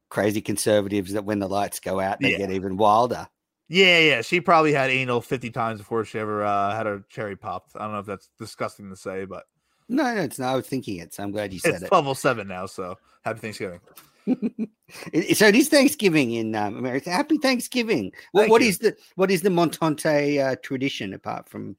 crazy 0.08 0.40
conservatives 0.40 1.12
that 1.12 1.24
when 1.24 1.38
the 1.38 1.48
lights 1.48 1.80
go 1.80 2.00
out, 2.00 2.20
they 2.20 2.32
yeah. 2.32 2.38
get 2.38 2.50
even 2.50 2.76
wilder? 2.76 3.28
Yeah, 3.68 3.98
yeah. 3.98 4.22
She 4.22 4.40
probably 4.40 4.72
had 4.72 4.90
anal 4.90 5.20
50 5.20 5.50
times 5.50 5.80
before 5.80 6.04
she 6.04 6.18
ever 6.18 6.44
uh, 6.44 6.74
had 6.74 6.86
her 6.86 7.04
cherry 7.08 7.36
popped. 7.36 7.72
I 7.74 7.80
don't 7.80 7.92
know 7.92 7.98
if 7.98 8.06
that's 8.06 8.30
disgusting 8.38 8.90
to 8.90 8.96
say, 8.96 9.24
but. 9.24 9.44
No, 9.88 10.14
no, 10.14 10.22
it's 10.22 10.38
not. 10.38 10.52
I 10.52 10.56
was 10.56 10.66
thinking 10.66 10.98
it, 10.98 11.14
so 11.14 11.22
I'm 11.22 11.30
glad 11.30 11.52
you 11.52 11.58
said 11.58 11.74
it's 11.74 11.82
it. 11.82 11.90
It's 11.92 12.20
7 12.20 12.48
now, 12.48 12.66
so 12.66 12.96
happy 13.22 13.40
Thanksgiving. 13.40 13.80
so 14.26 15.46
it 15.46 15.54
is 15.54 15.68
Thanksgiving 15.68 16.32
in 16.32 16.54
um, 16.54 16.76
America. 16.78 17.10
Happy 17.10 17.36
Thanksgiving. 17.36 18.12
Well, 18.32 18.48
what 18.48 18.62
is 18.62 18.78
the 18.78 18.96
what 19.16 19.30
is 19.30 19.42
the 19.42 19.50
Montante 19.50 20.42
uh, 20.42 20.56
tradition 20.62 21.12
apart 21.12 21.48
from 21.48 21.76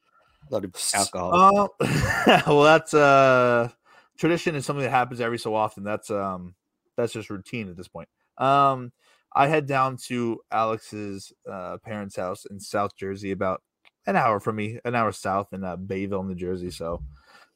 a 0.49 0.53
lot 0.53 0.63
of 0.63 0.75
alcohol? 0.93 1.71
Uh, 1.79 2.41
well, 2.47 2.63
that's 2.63 2.93
uh 2.93 3.69
tradition 4.17 4.55
is 4.55 4.65
something 4.65 4.83
that 4.83 4.91
happens 4.91 5.21
every 5.21 5.39
so 5.39 5.55
often. 5.55 5.83
That's 5.83 6.11
um 6.11 6.53
that's 6.95 7.13
just 7.13 7.31
routine 7.31 7.69
at 7.69 7.77
this 7.77 7.87
point. 7.87 8.09
Um 8.37 8.91
I 9.35 9.47
head 9.47 9.65
down 9.65 9.97
to 10.07 10.39
Alex's 10.49 11.33
uh, 11.49 11.77
parents' 11.83 12.15
house 12.15 12.45
in 12.45 12.57
South 12.57 12.95
Jersey, 12.95 13.31
about 13.31 13.61
an 14.07 14.15
hour 14.15 14.39
from 14.39 14.55
me, 14.55 14.79
an 14.85 14.95
hour 14.95 15.11
south 15.11 15.51
in 15.51 15.63
uh, 15.65 15.75
Bayville, 15.75 16.23
New 16.23 16.35
Jersey. 16.35 16.71
So 16.71 17.01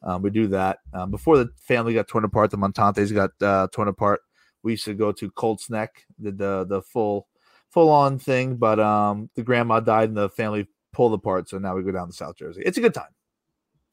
um, 0.03 0.21
we 0.21 0.29
do 0.29 0.47
that. 0.47 0.79
Um, 0.93 1.11
before 1.11 1.37
the 1.37 1.49
family 1.57 1.93
got 1.93 2.07
torn 2.07 2.23
apart, 2.23 2.51
the 2.51 2.57
Montantes 2.57 3.11
got 3.11 3.31
uh, 3.41 3.67
torn 3.71 3.87
apart. 3.87 4.21
We 4.63 4.73
used 4.73 4.85
to 4.85 4.93
go 4.93 5.11
to 5.11 5.31
Colts 5.31 5.69
Neck, 5.69 6.05
did 6.21 6.37
the 6.37 6.65
the 6.65 6.81
full 6.81 7.27
full 7.69 7.89
on 7.89 8.19
thing, 8.19 8.55
but 8.55 8.79
um, 8.79 9.29
the 9.35 9.43
grandma 9.43 9.79
died 9.79 10.09
and 10.09 10.17
the 10.17 10.29
family 10.29 10.67
pulled 10.91 11.13
apart. 11.13 11.49
So 11.49 11.59
now 11.59 11.75
we 11.75 11.83
go 11.83 11.91
down 11.91 12.07
to 12.07 12.13
South 12.13 12.35
Jersey. 12.35 12.63
It's 12.65 12.77
a 12.77 12.81
good 12.81 12.93
time. 12.93 13.11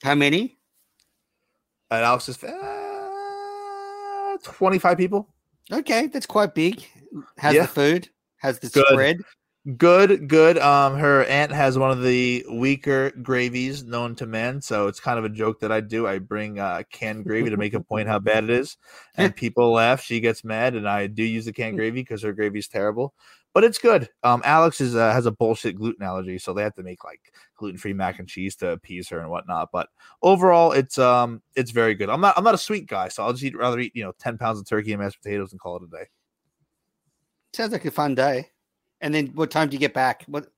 How 0.03 0.15
many? 0.15 0.57
at 1.91 2.03
Alex's 2.03 2.43
uh, 2.43 4.37
25 4.43 4.97
people. 4.97 5.29
Okay, 5.73 6.07
that's 6.07 6.27
quite 6.27 6.55
big. 6.55 6.85
How's 7.39 7.55
yeah. 7.55 7.63
the 7.63 7.69
food? 7.69 8.09
How's 8.37 8.59
the 8.59 8.69
good. 8.69 8.87
spread? 8.89 9.19
Good, 9.77 10.29
good. 10.29 10.59
Um, 10.59 10.97
her 10.97 11.25
aunt 11.25 11.51
has 11.51 11.77
one 11.77 11.91
of 11.91 12.03
the 12.03 12.47
weaker 12.49 13.11
gravies 13.11 13.83
known 13.83 14.15
to 14.17 14.27
men, 14.27 14.63
so 14.63 14.87
it's 14.87 15.01
kind 15.01 15.19
of 15.19 15.25
a 15.25 15.29
joke 15.29 15.59
that 15.61 15.73
I 15.73 15.81
do. 15.81 16.07
I 16.07 16.21
bring 16.21 16.61
uh, 16.61 16.85
canned 16.93 17.25
gravy 17.25 17.51
to 17.51 17.57
make 17.57 17.75
a 17.75 17.81
point 17.81 18.07
how 18.07 18.21
bad 18.21 18.45
it 18.45 18.51
is, 18.51 18.77
and 19.17 19.35
people 19.35 19.73
laugh. 19.73 20.01
She 20.03 20.21
gets 20.21 20.45
mad, 20.45 20.77
and 20.77 20.89
I 20.89 21.09
do 21.09 21.25
use 21.25 21.47
the 21.47 21.53
canned 21.53 21.73
hmm. 21.73 21.79
gravy 21.79 22.03
because 22.03 22.23
her 22.23 22.33
gravy 22.33 22.61
is 22.61 22.69
terrible 22.69 23.13
but 23.57 23.65
it's 23.65 23.79
good. 23.79 24.11
Um, 24.23 24.43
Alex 24.45 24.83
is 24.83 24.95
uh, 24.95 25.11
has 25.15 25.25
a 25.25 25.31
bullshit 25.31 25.77
gluten 25.77 26.03
allergy, 26.03 26.37
so 26.37 26.53
they 26.53 26.63
have 26.63 26.75
to 26.75 26.83
make 26.83 27.05
like 27.05 27.33
gluten 27.57 27.79
free 27.79 27.95
mac 27.95 28.19
and 28.19 28.29
cheese 28.29 28.55
to 28.57 28.73
appease 28.73 29.09
her 29.09 29.19
and 29.19 29.31
whatnot. 29.31 29.71
But 29.73 29.89
overall, 30.21 30.73
it's 30.73 30.99
um 30.99 31.41
it's 31.55 31.71
very 31.71 31.95
good. 31.95 32.11
I'm 32.11 32.21
not 32.21 32.37
I'm 32.37 32.45
not 32.45 32.55
a 32.55 32.59
sweet 32.59 32.87
guy, 32.87 33.09
so 33.09 33.25
I'll 33.25 33.33
just 33.33 33.43
eat 33.43 33.57
rather 33.57 33.79
eat 33.79 33.97
you 33.97 34.05
know 34.05 34.13
ten 34.19 34.37
pounds 34.37 34.61
of 34.61 34.69
turkey 34.69 34.93
and 34.93 35.01
mashed 35.01 35.23
potatoes 35.23 35.53
and 35.53 35.61
call 35.61 35.77
it 35.77 35.85
a 35.85 35.87
day. 35.87 36.05
Sounds 37.55 37.73
like 37.73 37.87
a 37.87 37.91
fun 37.91 38.15
day. 38.15 38.51
And 39.01 39.15
then 39.15 39.29
what 39.35 39.51
time 39.51 39.69
do 39.69 39.75
you 39.75 39.81
get 39.81 39.95
back? 39.95 40.25
What? 40.27 40.49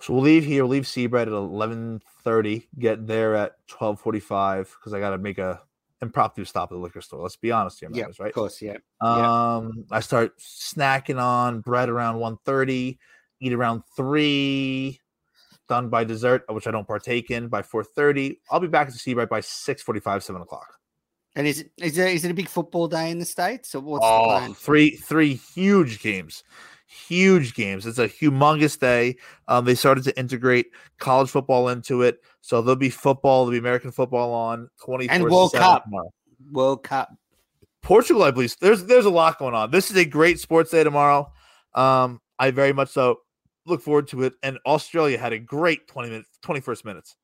So 0.00 0.14
we'll 0.14 0.22
leave 0.22 0.44
here. 0.44 0.64
We'll 0.64 0.72
leave 0.72 0.86
Seabright 0.86 1.28
at 1.28 1.34
eleven 1.34 2.00
thirty. 2.22 2.68
Get 2.78 3.06
there 3.06 3.34
at 3.34 3.56
twelve 3.66 4.00
forty 4.00 4.20
five 4.20 4.74
because 4.78 4.94
I 4.94 5.00
got 5.00 5.10
to 5.10 5.18
make 5.18 5.38
a 5.38 5.60
impromptu 6.02 6.44
stop 6.44 6.70
at 6.70 6.74
the 6.74 6.80
liquor 6.80 7.00
store. 7.00 7.22
Let's 7.22 7.36
be 7.36 7.52
honest 7.52 7.80
here, 7.80 7.90
yeah, 7.92 8.06
right? 8.18 8.28
Of 8.28 8.34
course, 8.34 8.62
yeah. 8.62 8.78
Um, 9.00 9.84
I 9.90 10.00
start 10.00 10.38
snacking 10.38 11.20
on 11.20 11.60
bread 11.60 11.88
around 11.88 12.16
1.30, 12.16 12.98
eat 13.40 13.52
around 13.52 13.82
three, 13.96 15.00
done 15.68 15.88
by 15.88 16.04
dessert, 16.04 16.44
which 16.48 16.66
I 16.66 16.70
don't 16.70 16.86
partake 16.86 17.30
in 17.30 17.48
by 17.48 17.62
4.30. 17.62 18.38
I'll 18.50 18.60
be 18.60 18.68
back 18.68 18.86
at 18.86 18.92
the 18.92 18.98
Seabright 18.98 19.28
by 19.28 19.40
6.45, 19.40 20.22
7 20.22 20.42
o'clock. 20.42 20.76
And 21.36 21.46
is 21.46 21.60
it 21.60 21.70
is 21.76 21.96
it 21.96 22.12
is 22.12 22.24
it 22.24 22.32
a 22.32 22.34
big 22.34 22.48
football 22.48 22.88
day 22.88 23.08
in 23.08 23.20
the 23.20 23.24
states? 23.24 23.72
Or 23.76 23.80
what's 23.80 24.04
oh, 24.04 24.22
the 24.22 24.38
plan? 24.40 24.54
three 24.54 24.96
three 24.96 25.34
huge 25.34 26.02
games 26.02 26.42
huge 26.90 27.54
games. 27.54 27.86
It's 27.86 27.98
a 27.98 28.08
humongous 28.08 28.78
day. 28.78 29.16
Um, 29.48 29.64
they 29.64 29.74
started 29.74 30.04
to 30.04 30.18
integrate 30.18 30.66
college 30.98 31.30
football 31.30 31.68
into 31.68 32.02
it, 32.02 32.20
so 32.40 32.60
there'll 32.60 32.76
be 32.76 32.90
football, 32.90 33.44
there'll 33.44 33.52
be 33.52 33.58
American 33.58 33.92
football 33.92 34.32
on 34.32 34.68
twenty 34.82 35.08
and 35.08 35.24
World 35.24 35.52
Cup. 35.52 35.86
World 36.50 36.82
Cup. 36.82 37.14
Portugal, 37.82 38.22
I 38.22 38.30
believe. 38.30 38.54
There's 38.60 38.84
there's 38.84 39.06
a 39.06 39.10
lot 39.10 39.38
going 39.38 39.54
on. 39.54 39.70
This 39.70 39.90
is 39.90 39.96
a 39.96 40.04
great 40.04 40.40
sports 40.40 40.70
day 40.70 40.84
tomorrow. 40.84 41.32
Um, 41.74 42.20
I 42.38 42.50
very 42.50 42.72
much 42.72 42.88
so 42.90 43.20
look 43.66 43.82
forward 43.82 44.08
to 44.08 44.24
it. 44.24 44.34
And 44.42 44.58
Australia 44.66 45.18
had 45.18 45.32
a 45.32 45.38
great 45.38 45.86
20 45.86 46.10
minutes, 46.10 46.28
21st 46.44 46.84
minutes. 46.84 47.16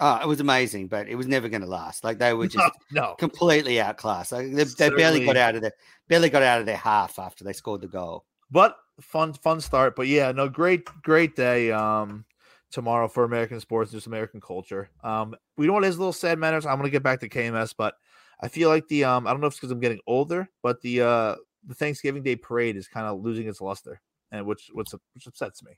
Oh, 0.00 0.20
it 0.22 0.28
was 0.28 0.38
amazing, 0.38 0.86
but 0.86 1.08
it 1.08 1.16
was 1.16 1.26
never 1.26 1.48
going 1.48 1.62
to 1.62 1.66
last. 1.66 2.04
Like 2.04 2.18
they 2.18 2.32
were 2.32 2.46
just 2.46 2.72
no, 2.92 3.02
no. 3.02 3.14
completely 3.14 3.80
outclassed. 3.80 4.30
Like 4.30 4.52
they, 4.52 4.62
they 4.62 4.90
barely 4.90 5.24
got 5.24 5.36
out 5.36 5.56
of 5.56 5.62
their 5.62 5.72
barely 6.06 6.30
got 6.30 6.44
out 6.44 6.60
of 6.60 6.66
their 6.66 6.76
half 6.76 7.18
after 7.18 7.42
they 7.42 7.52
scored 7.52 7.80
the 7.80 7.88
goal. 7.88 8.24
But 8.50 8.76
fun, 9.00 9.32
fun 9.32 9.60
start. 9.60 9.96
But 9.96 10.06
yeah, 10.06 10.32
no, 10.32 10.48
great, 10.48 10.86
great 11.02 11.36
day. 11.36 11.70
Um, 11.72 12.24
tomorrow 12.70 13.08
for 13.08 13.24
American 13.24 13.60
sports, 13.60 13.92
just 13.92 14.06
American 14.06 14.40
culture. 14.40 14.90
Um, 15.02 15.34
we 15.56 15.66
know 15.66 15.74
what 15.74 15.84
is 15.84 15.96
a 15.96 15.98
little 15.98 16.12
sad 16.12 16.38
matters. 16.38 16.66
I'm 16.66 16.76
gonna 16.76 16.90
get 16.90 17.02
back 17.02 17.20
to 17.20 17.28
KMS, 17.28 17.74
but 17.76 17.94
I 18.40 18.48
feel 18.48 18.68
like 18.68 18.86
the 18.88 19.04
um, 19.04 19.26
I 19.26 19.30
don't 19.30 19.40
know 19.40 19.46
if 19.46 19.52
it's 19.52 19.60
because 19.60 19.70
I'm 19.70 19.80
getting 19.80 20.00
older, 20.06 20.48
but 20.62 20.80
the 20.82 21.02
uh, 21.02 21.36
the 21.66 21.74
Thanksgiving 21.74 22.22
Day 22.22 22.36
parade 22.36 22.76
is 22.76 22.88
kind 22.88 23.06
of 23.06 23.22
losing 23.22 23.48
its 23.48 23.60
luster, 23.60 24.00
and 24.30 24.46
which 24.46 24.70
which 24.72 24.88
which 25.14 25.26
upsets 25.26 25.62
me. 25.62 25.72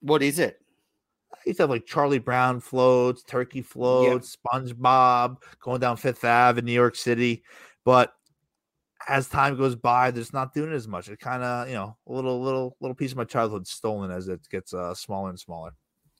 What 0.00 0.22
is 0.22 0.38
it? 0.38 0.58
I 1.32 1.38
used 1.46 1.56
to 1.58 1.62
have 1.64 1.70
like 1.70 1.86
Charlie 1.86 2.18
Brown 2.18 2.60
floats, 2.60 3.22
turkey 3.22 3.62
floats. 3.62 4.36
SpongeBob 4.36 5.38
going 5.60 5.80
down 5.80 5.96
Fifth 5.96 6.24
Ave 6.24 6.58
in 6.58 6.64
New 6.64 6.72
York 6.72 6.94
City. 6.94 7.42
But 7.84 8.12
as 9.08 9.28
time 9.28 9.56
goes 9.56 9.74
by, 9.74 10.10
there's 10.10 10.32
not 10.32 10.54
doing 10.54 10.72
as 10.72 10.88
much. 10.88 11.08
It 11.08 11.20
kind 11.20 11.42
of, 11.42 11.68
you 11.68 11.74
know, 11.74 11.96
a 12.06 12.12
little, 12.12 12.40
little, 12.42 12.76
little 12.80 12.94
piece 12.94 13.12
of 13.12 13.16
my 13.16 13.24
childhood 13.24 13.66
stolen 13.66 14.10
as 14.10 14.28
it 14.28 14.40
gets 14.50 14.74
uh, 14.74 14.94
smaller 14.94 15.30
and 15.30 15.38
smaller. 15.38 15.72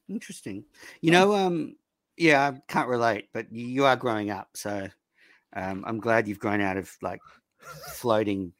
Interesting. 0.08 0.64
You 1.00 1.10
know, 1.10 1.34
um, 1.34 1.76
yeah, 2.16 2.50
I 2.50 2.60
can't 2.72 2.88
relate, 2.88 3.28
but 3.32 3.52
you 3.52 3.84
are 3.84 3.96
growing 3.96 4.30
up, 4.30 4.48
so 4.54 4.88
um, 5.54 5.84
I'm 5.86 5.98
glad 5.98 6.28
you've 6.28 6.38
grown 6.38 6.60
out 6.60 6.76
of 6.76 6.90
like 7.02 7.20
floating 7.94 8.52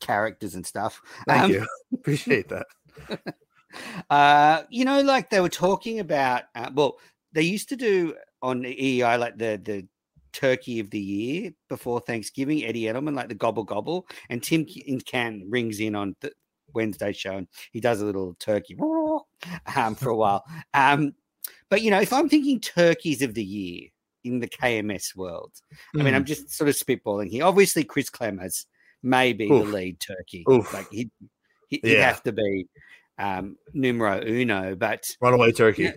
characters 0.00 0.54
and 0.54 0.66
stuff. 0.66 1.00
Thank 1.26 1.42
um, 1.42 1.50
you. 1.50 1.66
Appreciate 1.94 2.48
that. 2.48 2.66
uh, 4.10 4.62
you 4.70 4.84
know, 4.84 5.00
like 5.02 5.30
they 5.30 5.40
were 5.40 5.48
talking 5.48 6.00
about. 6.00 6.44
Uh, 6.54 6.70
well, 6.74 6.98
they 7.32 7.42
used 7.42 7.68
to 7.70 7.76
do 7.76 8.14
on 8.42 8.62
the 8.62 9.02
EI 9.02 9.16
like 9.16 9.38
the 9.38 9.60
the 9.62 9.86
turkey 10.32 10.80
of 10.80 10.90
the 10.90 11.00
year 11.00 11.52
before 11.68 12.00
Thanksgiving. 12.00 12.64
Eddie 12.64 12.84
Andelman, 12.84 13.14
like 13.14 13.28
the 13.28 13.34
gobble 13.34 13.64
gobble, 13.64 14.06
and 14.28 14.42
Tim 14.42 14.66
Can 15.06 15.44
rings 15.48 15.80
in 15.80 15.94
on 15.94 16.16
the 16.20 16.32
Wednesday 16.74 17.12
show, 17.12 17.36
and 17.36 17.48
he 17.72 17.80
does 17.80 18.00
a 18.00 18.06
little 18.06 18.34
turkey 18.38 18.76
um, 19.76 19.94
for 19.94 20.10
a 20.10 20.16
while. 20.16 20.44
Um, 20.74 21.14
but 21.68 21.82
you 21.82 21.90
know, 21.90 22.00
if 22.00 22.12
I'm 22.12 22.28
thinking 22.28 22.60
turkeys 22.60 23.22
of 23.22 23.34
the 23.34 23.42
year 23.42 23.88
in 24.24 24.40
the 24.40 24.48
KMS 24.48 25.16
world, 25.16 25.52
mm. 25.94 26.00
I 26.00 26.04
mean, 26.04 26.14
I'm 26.14 26.24
mm. 26.24 26.28
just 26.28 26.50
sort 26.50 26.68
of 26.68 26.76
spitballing 26.76 27.28
here. 27.28 27.44
Obviously, 27.44 27.82
Chris 27.82 28.10
Clemens 28.10 28.66
may 29.02 29.32
be 29.32 29.50
Oof. 29.50 29.66
the 29.66 29.72
lead 29.72 30.00
turkey. 30.00 30.44
Oof. 30.50 30.72
Like 30.72 30.86
he, 30.90 31.10
he 31.68 31.80
would 31.82 31.92
yeah. 31.92 32.06
have 32.06 32.22
to 32.24 32.32
be 32.32 32.68
um, 33.18 33.56
numero 33.72 34.22
uno. 34.24 34.76
But 34.76 35.16
runaway 35.20 35.52
turkey. 35.52 35.84
Yeah, 35.84 35.92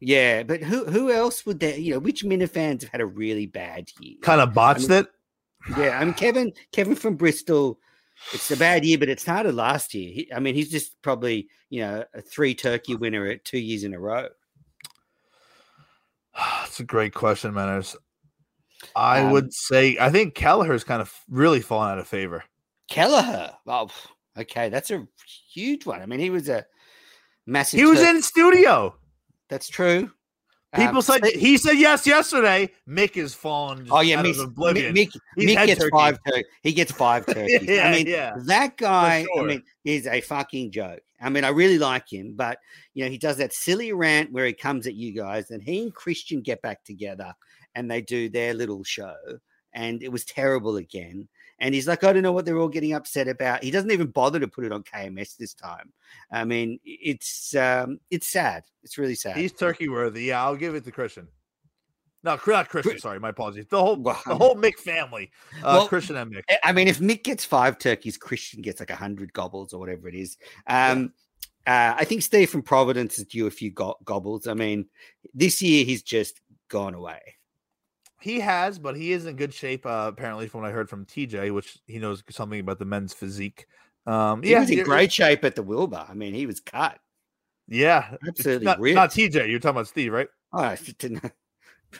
yeah, 0.00 0.44
but 0.44 0.62
who 0.62 0.84
who 0.84 1.10
else 1.10 1.44
would 1.44 1.60
that? 1.60 1.80
You 1.80 1.94
know, 1.94 1.98
which 1.98 2.22
fans 2.22 2.82
have 2.82 2.92
had 2.92 3.00
a 3.00 3.06
really 3.06 3.46
bad 3.46 3.90
year? 4.00 4.16
Kind 4.22 4.40
of 4.40 4.54
botched 4.54 4.86
I 4.86 4.88
mean, 4.88 4.98
it. 4.98 5.06
Yeah, 5.76 5.98
I 5.98 6.04
mean 6.04 6.14
Kevin 6.14 6.52
Kevin 6.72 6.94
from 6.94 7.16
Bristol. 7.16 7.78
It's 8.32 8.50
a 8.50 8.56
bad 8.56 8.84
year, 8.84 8.98
but 8.98 9.08
it 9.08 9.20
started 9.20 9.54
last 9.54 9.94
year. 9.94 10.12
He, 10.12 10.32
I 10.34 10.40
mean, 10.40 10.54
he's 10.54 10.70
just 10.70 11.00
probably 11.02 11.48
you 11.70 11.80
know 11.80 12.04
a 12.14 12.22
three 12.22 12.54
turkey 12.54 12.94
winner 12.94 13.26
at 13.26 13.44
two 13.44 13.58
years 13.58 13.84
in 13.84 13.94
a 13.94 13.98
row. 13.98 14.28
That's 16.34 16.80
a 16.80 16.84
great 16.84 17.14
question, 17.14 17.54
Manners. 17.54 17.96
I 18.94 19.22
um, 19.22 19.32
would 19.32 19.52
say 19.52 19.96
I 20.00 20.10
think 20.10 20.34
Kelleher's 20.34 20.84
kind 20.84 21.02
of 21.02 21.12
really 21.28 21.60
fallen 21.60 21.90
out 21.90 21.98
of 21.98 22.06
favor. 22.06 22.44
Kelleher, 22.88 23.52
oh, 23.66 23.90
okay, 24.38 24.68
that's 24.68 24.90
a 24.90 25.06
huge 25.52 25.84
one. 25.84 26.00
I 26.00 26.06
mean, 26.06 26.20
he 26.20 26.30
was 26.30 26.48
a 26.48 26.64
massive. 27.44 27.80
He 27.80 27.84
was 27.84 28.00
in 28.00 28.22
studio. 28.22 28.94
That's 29.48 29.68
true. 29.68 30.10
People 30.74 30.96
um, 30.96 31.02
said 31.02 31.24
he 31.24 31.56
said 31.56 31.74
yes 31.78 32.06
yesterday. 32.06 32.70
Mick 32.86 33.16
is 33.16 33.34
fallen. 33.34 33.86
Oh 33.90 34.00
yeah, 34.00 34.22
Mick, 34.22 34.34
Mick, 34.34 34.92
Mick, 34.92 35.10
Mick 35.38 35.66
gets 35.66 35.80
turkey. 35.80 35.90
five. 35.90 36.18
Tur- 36.26 36.44
he 36.62 36.72
gets 36.74 36.92
five 36.92 37.24
turkeys. 37.26 37.62
yeah, 37.62 37.88
I 37.88 37.92
mean, 37.92 38.06
yeah. 38.06 38.34
that 38.40 38.76
guy. 38.76 39.24
Sure. 39.24 39.44
I 39.44 39.46
mean, 39.46 39.62
is 39.86 40.06
a 40.06 40.20
fucking 40.20 40.70
joke. 40.72 41.00
I 41.22 41.30
mean, 41.30 41.44
I 41.44 41.48
really 41.48 41.78
like 41.78 42.12
him, 42.12 42.34
but 42.36 42.58
you 42.92 43.02
know, 43.02 43.10
he 43.10 43.16
does 43.16 43.38
that 43.38 43.54
silly 43.54 43.92
rant 43.92 44.30
where 44.30 44.44
he 44.44 44.52
comes 44.52 44.86
at 44.86 44.94
you 44.94 45.14
guys, 45.14 45.50
and 45.50 45.62
he 45.62 45.82
and 45.82 45.94
Christian 45.94 46.42
get 46.42 46.60
back 46.60 46.84
together, 46.84 47.32
and 47.74 47.90
they 47.90 48.02
do 48.02 48.28
their 48.28 48.52
little 48.52 48.84
show, 48.84 49.16
and 49.72 50.02
it 50.02 50.12
was 50.12 50.26
terrible 50.26 50.76
again. 50.76 51.28
And 51.60 51.74
he's 51.74 51.88
like, 51.88 52.04
I 52.04 52.12
don't 52.12 52.22
know 52.22 52.32
what 52.32 52.44
they're 52.44 52.58
all 52.58 52.68
getting 52.68 52.92
upset 52.92 53.26
about. 53.26 53.64
He 53.64 53.70
doesn't 53.70 53.90
even 53.90 54.08
bother 54.08 54.38
to 54.38 54.48
put 54.48 54.64
it 54.64 54.72
on 54.72 54.84
KMS 54.84 55.36
this 55.36 55.54
time. 55.54 55.92
I 56.30 56.44
mean, 56.44 56.78
it's 56.84 57.54
um, 57.56 57.98
it's 58.10 58.30
sad. 58.30 58.64
It's 58.84 58.96
really 58.96 59.16
sad. 59.16 59.36
He's 59.36 59.52
turkey 59.52 59.88
worthy. 59.88 60.24
Yeah, 60.24 60.44
I'll 60.44 60.56
give 60.56 60.74
it 60.74 60.84
to 60.84 60.92
Christian. 60.92 61.28
No, 62.24 62.38
not 62.46 62.68
Christian. 62.68 62.98
Sorry, 62.98 63.20
my 63.20 63.30
apologies. 63.30 63.66
The 63.68 63.80
whole 63.80 63.96
the 63.96 64.12
whole 64.12 64.56
Mick 64.56 64.76
family, 64.78 65.30
uh, 65.58 65.78
well, 65.78 65.88
Christian 65.88 66.16
and 66.16 66.32
Mick. 66.32 66.42
I 66.64 66.72
mean, 66.72 66.88
if 66.88 66.98
Mick 66.98 67.22
gets 67.22 67.44
five 67.44 67.78
turkeys, 67.78 68.16
Christian 68.16 68.60
gets 68.60 68.80
like 68.80 68.90
a 68.90 68.96
hundred 68.96 69.32
gobbles 69.32 69.72
or 69.72 69.78
whatever 69.78 70.08
it 70.08 70.14
is. 70.14 70.36
Um, 70.66 71.12
yeah. 71.66 71.92
uh, 71.92 72.00
I 72.00 72.04
think 72.04 72.22
Steve 72.22 72.50
from 72.50 72.62
Providence 72.62 73.18
is 73.18 73.26
due 73.26 73.46
a 73.46 73.50
few 73.50 73.70
go- 73.70 73.98
gobbles. 74.04 74.48
I 74.48 74.54
mean, 74.54 74.86
this 75.32 75.62
year 75.62 75.84
he's 75.84 76.02
just 76.02 76.40
gone 76.68 76.94
away. 76.94 77.20
He 78.20 78.40
has, 78.40 78.78
but 78.78 78.96
he 78.96 79.12
is 79.12 79.26
in 79.26 79.36
good 79.36 79.54
shape. 79.54 79.86
Uh, 79.86 80.06
apparently, 80.08 80.48
from 80.48 80.62
what 80.62 80.70
I 80.70 80.72
heard 80.72 80.88
from 80.88 81.04
TJ, 81.04 81.54
which 81.54 81.78
he 81.86 81.98
knows 81.98 82.22
something 82.30 82.60
about 82.60 82.78
the 82.78 82.84
men's 82.84 83.14
physique. 83.14 83.66
Um, 84.06 84.42
he 84.42 84.52
yeah, 84.52 84.60
was 84.60 84.70
in 84.70 84.84
great 84.84 85.12
shape 85.12 85.44
at 85.44 85.54
the 85.54 85.62
Wilbur. 85.62 86.04
I 86.08 86.14
mean, 86.14 86.34
he 86.34 86.46
was 86.46 86.60
cut. 86.60 86.98
Yeah, 87.68 88.16
absolutely. 88.26 88.64
Not, 88.64 88.80
not, 88.80 89.10
TJ. 89.10 89.50
You're 89.50 89.60
talking 89.60 89.76
about 89.76 89.88
Steve, 89.88 90.12
right? 90.12 90.28
Oh, 90.52 90.60
I 90.60 90.78
didn't. 90.98 91.32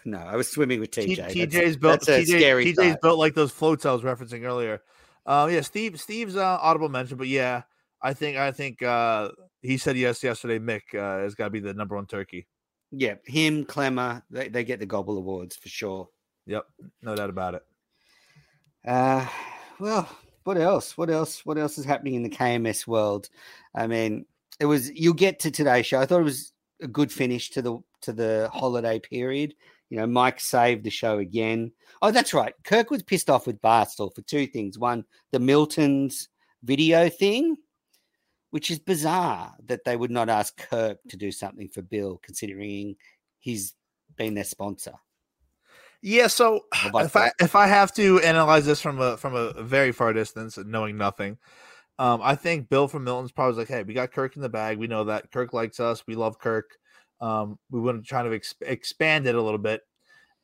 No, 0.05 0.19
I 0.19 0.37
was 0.37 0.51
swimming 0.51 0.81
with 0.81 0.91
TJ. 0.91 1.31
T- 1.31 1.47
TJ's 1.47 1.79
built. 1.79 2.05
That's 2.05 2.31
TJ, 2.31 2.75
TJ's 2.75 2.99
built 3.01 3.19
like 3.19 3.35
those 3.35 3.51
floats 3.51 3.87
I 3.87 3.93
was 3.93 4.03
referencing 4.03 4.45
earlier. 4.45 4.83
Uh, 5.25 5.49
yeah, 5.51 5.63
Steve. 5.63 5.99
Steve's 5.99 6.37
uh, 6.37 6.59
audible 6.61 6.91
mention, 6.91 7.17
but 7.17 7.27
yeah, 7.27 7.63
I 8.03 8.13
think 8.13 8.37
I 8.37 8.53
think 8.53 8.83
uh, 8.83 9.31
he 9.63 9.79
said 9.79 9.97
yes 9.97 10.23
yesterday. 10.23 10.59
Mick 10.59 10.95
uh, 10.95 11.23
has 11.23 11.35
got 11.35 11.45
to 11.45 11.51
be 11.51 11.61
the 11.61 11.73
number 11.73 11.97
one 11.97 12.05
turkey. 12.05 12.47
Yeah, 12.91 13.15
him, 13.27 13.65
Clemmer, 13.65 14.23
they, 14.31 14.49
they 14.49 14.65
get 14.65 14.81
the 14.81 14.87
Gobble 14.87 15.19
Awards 15.19 15.57
for 15.57 15.69
sure. 15.69 16.09
Yep, 16.47 16.65
no 17.03 17.15
doubt 17.15 17.31
about 17.31 17.55
it. 17.55 17.63
Uh, 18.87 19.27
well, 19.79 20.09
what 20.45 20.57
else? 20.57 20.97
What 20.97 21.11
else? 21.11 21.45
What 21.45 21.59
else 21.59 21.77
is 21.77 21.85
happening 21.85 22.15
in 22.15 22.23
the 22.23 22.31
KMS 22.31 22.87
world? 22.87 23.29
I 23.75 23.87
mean, 23.87 24.25
it 24.59 24.65
was 24.65 24.91
you'll 24.91 25.13
get 25.13 25.41
to 25.41 25.51
today's 25.51 25.87
show. 25.87 26.01
I 26.01 26.07
thought 26.07 26.21
it 26.21 26.25
was 26.25 26.53
a 26.81 26.89
good 26.89 27.13
finish 27.13 27.51
to 27.51 27.63
the 27.63 27.79
to 28.03 28.13
the 28.13 28.49
holiday 28.53 28.99
period. 28.99 29.55
You 29.91 29.99
know, 29.99 30.07
Mike 30.07 30.41
saved 30.41 30.85
the 30.85 30.91
show 30.91 31.19
again. 31.19 31.73
Oh, 32.03 32.11
that's 32.11 32.35
right. 32.35 32.55
Kirk 32.65 32.91
was 32.91 33.03
pissed 33.03 33.31
off 33.31 33.47
with 33.47 33.61
Barstool 33.61 34.15
for 34.15 34.23
two 34.23 34.47
things. 34.47 34.79
One, 34.79 35.05
the 35.33 35.39
Milton's 35.39 36.29
video 36.63 37.09
thing, 37.09 37.57
which 38.51 38.71
is 38.71 38.79
bizarre 38.79 39.55
that 39.67 39.85
they 39.85 39.97
would 39.97 40.11
not 40.11 40.29
ask 40.29 40.57
Kirk 40.57 40.99
to 41.09 41.17
do 41.17 41.31
something 41.31 41.69
for 41.69 41.83
Bill, 41.83 42.21
considering 42.23 42.97
he's 43.39 43.75
been 44.17 44.35
their 44.35 44.45
sponsor. 44.45 44.95
Yeah, 46.01 46.29
so 46.29 46.61
if 46.95 47.17
I 47.17 47.33
if 47.41 47.55
I 47.55 47.67
have 47.67 47.93
to 47.95 48.21
analyze 48.21 48.67
this 48.67 48.81
from 48.81 49.01
a 49.01 49.17
from 49.17 49.35
a 49.35 49.63
very 49.63 49.93
far 49.93 50.13
distance 50.13 50.57
and 50.57 50.71
knowing 50.71 50.97
nothing, 50.97 51.39
um, 51.99 52.21
I 52.23 52.35
think 52.35 52.69
Bill 52.69 52.89
from 52.89 53.05
Milton's 53.05 53.33
probably 53.33 53.59
like, 53.59 53.69
hey, 53.69 53.83
we 53.83 53.95
got 53.95 54.13
Kirk 54.13 54.37
in 54.37 54.43
the 54.43 54.49
bag. 54.49 54.79
We 54.79 54.87
know 54.87 55.05
that 55.05 55.31
Kirk 55.33 55.53
likes 55.53 55.81
us. 55.81 56.05
We 56.07 56.15
love 56.15 56.39
Kirk. 56.39 56.77
Um, 57.21 57.59
we 57.71 57.81
want 57.81 58.03
to 58.03 58.09
try 58.09 58.23
to 58.23 58.31
exp- 58.31 58.63
expand 58.63 59.27
it 59.27 59.35
a 59.35 59.43
little 59.43 59.59
bit, 59.59 59.83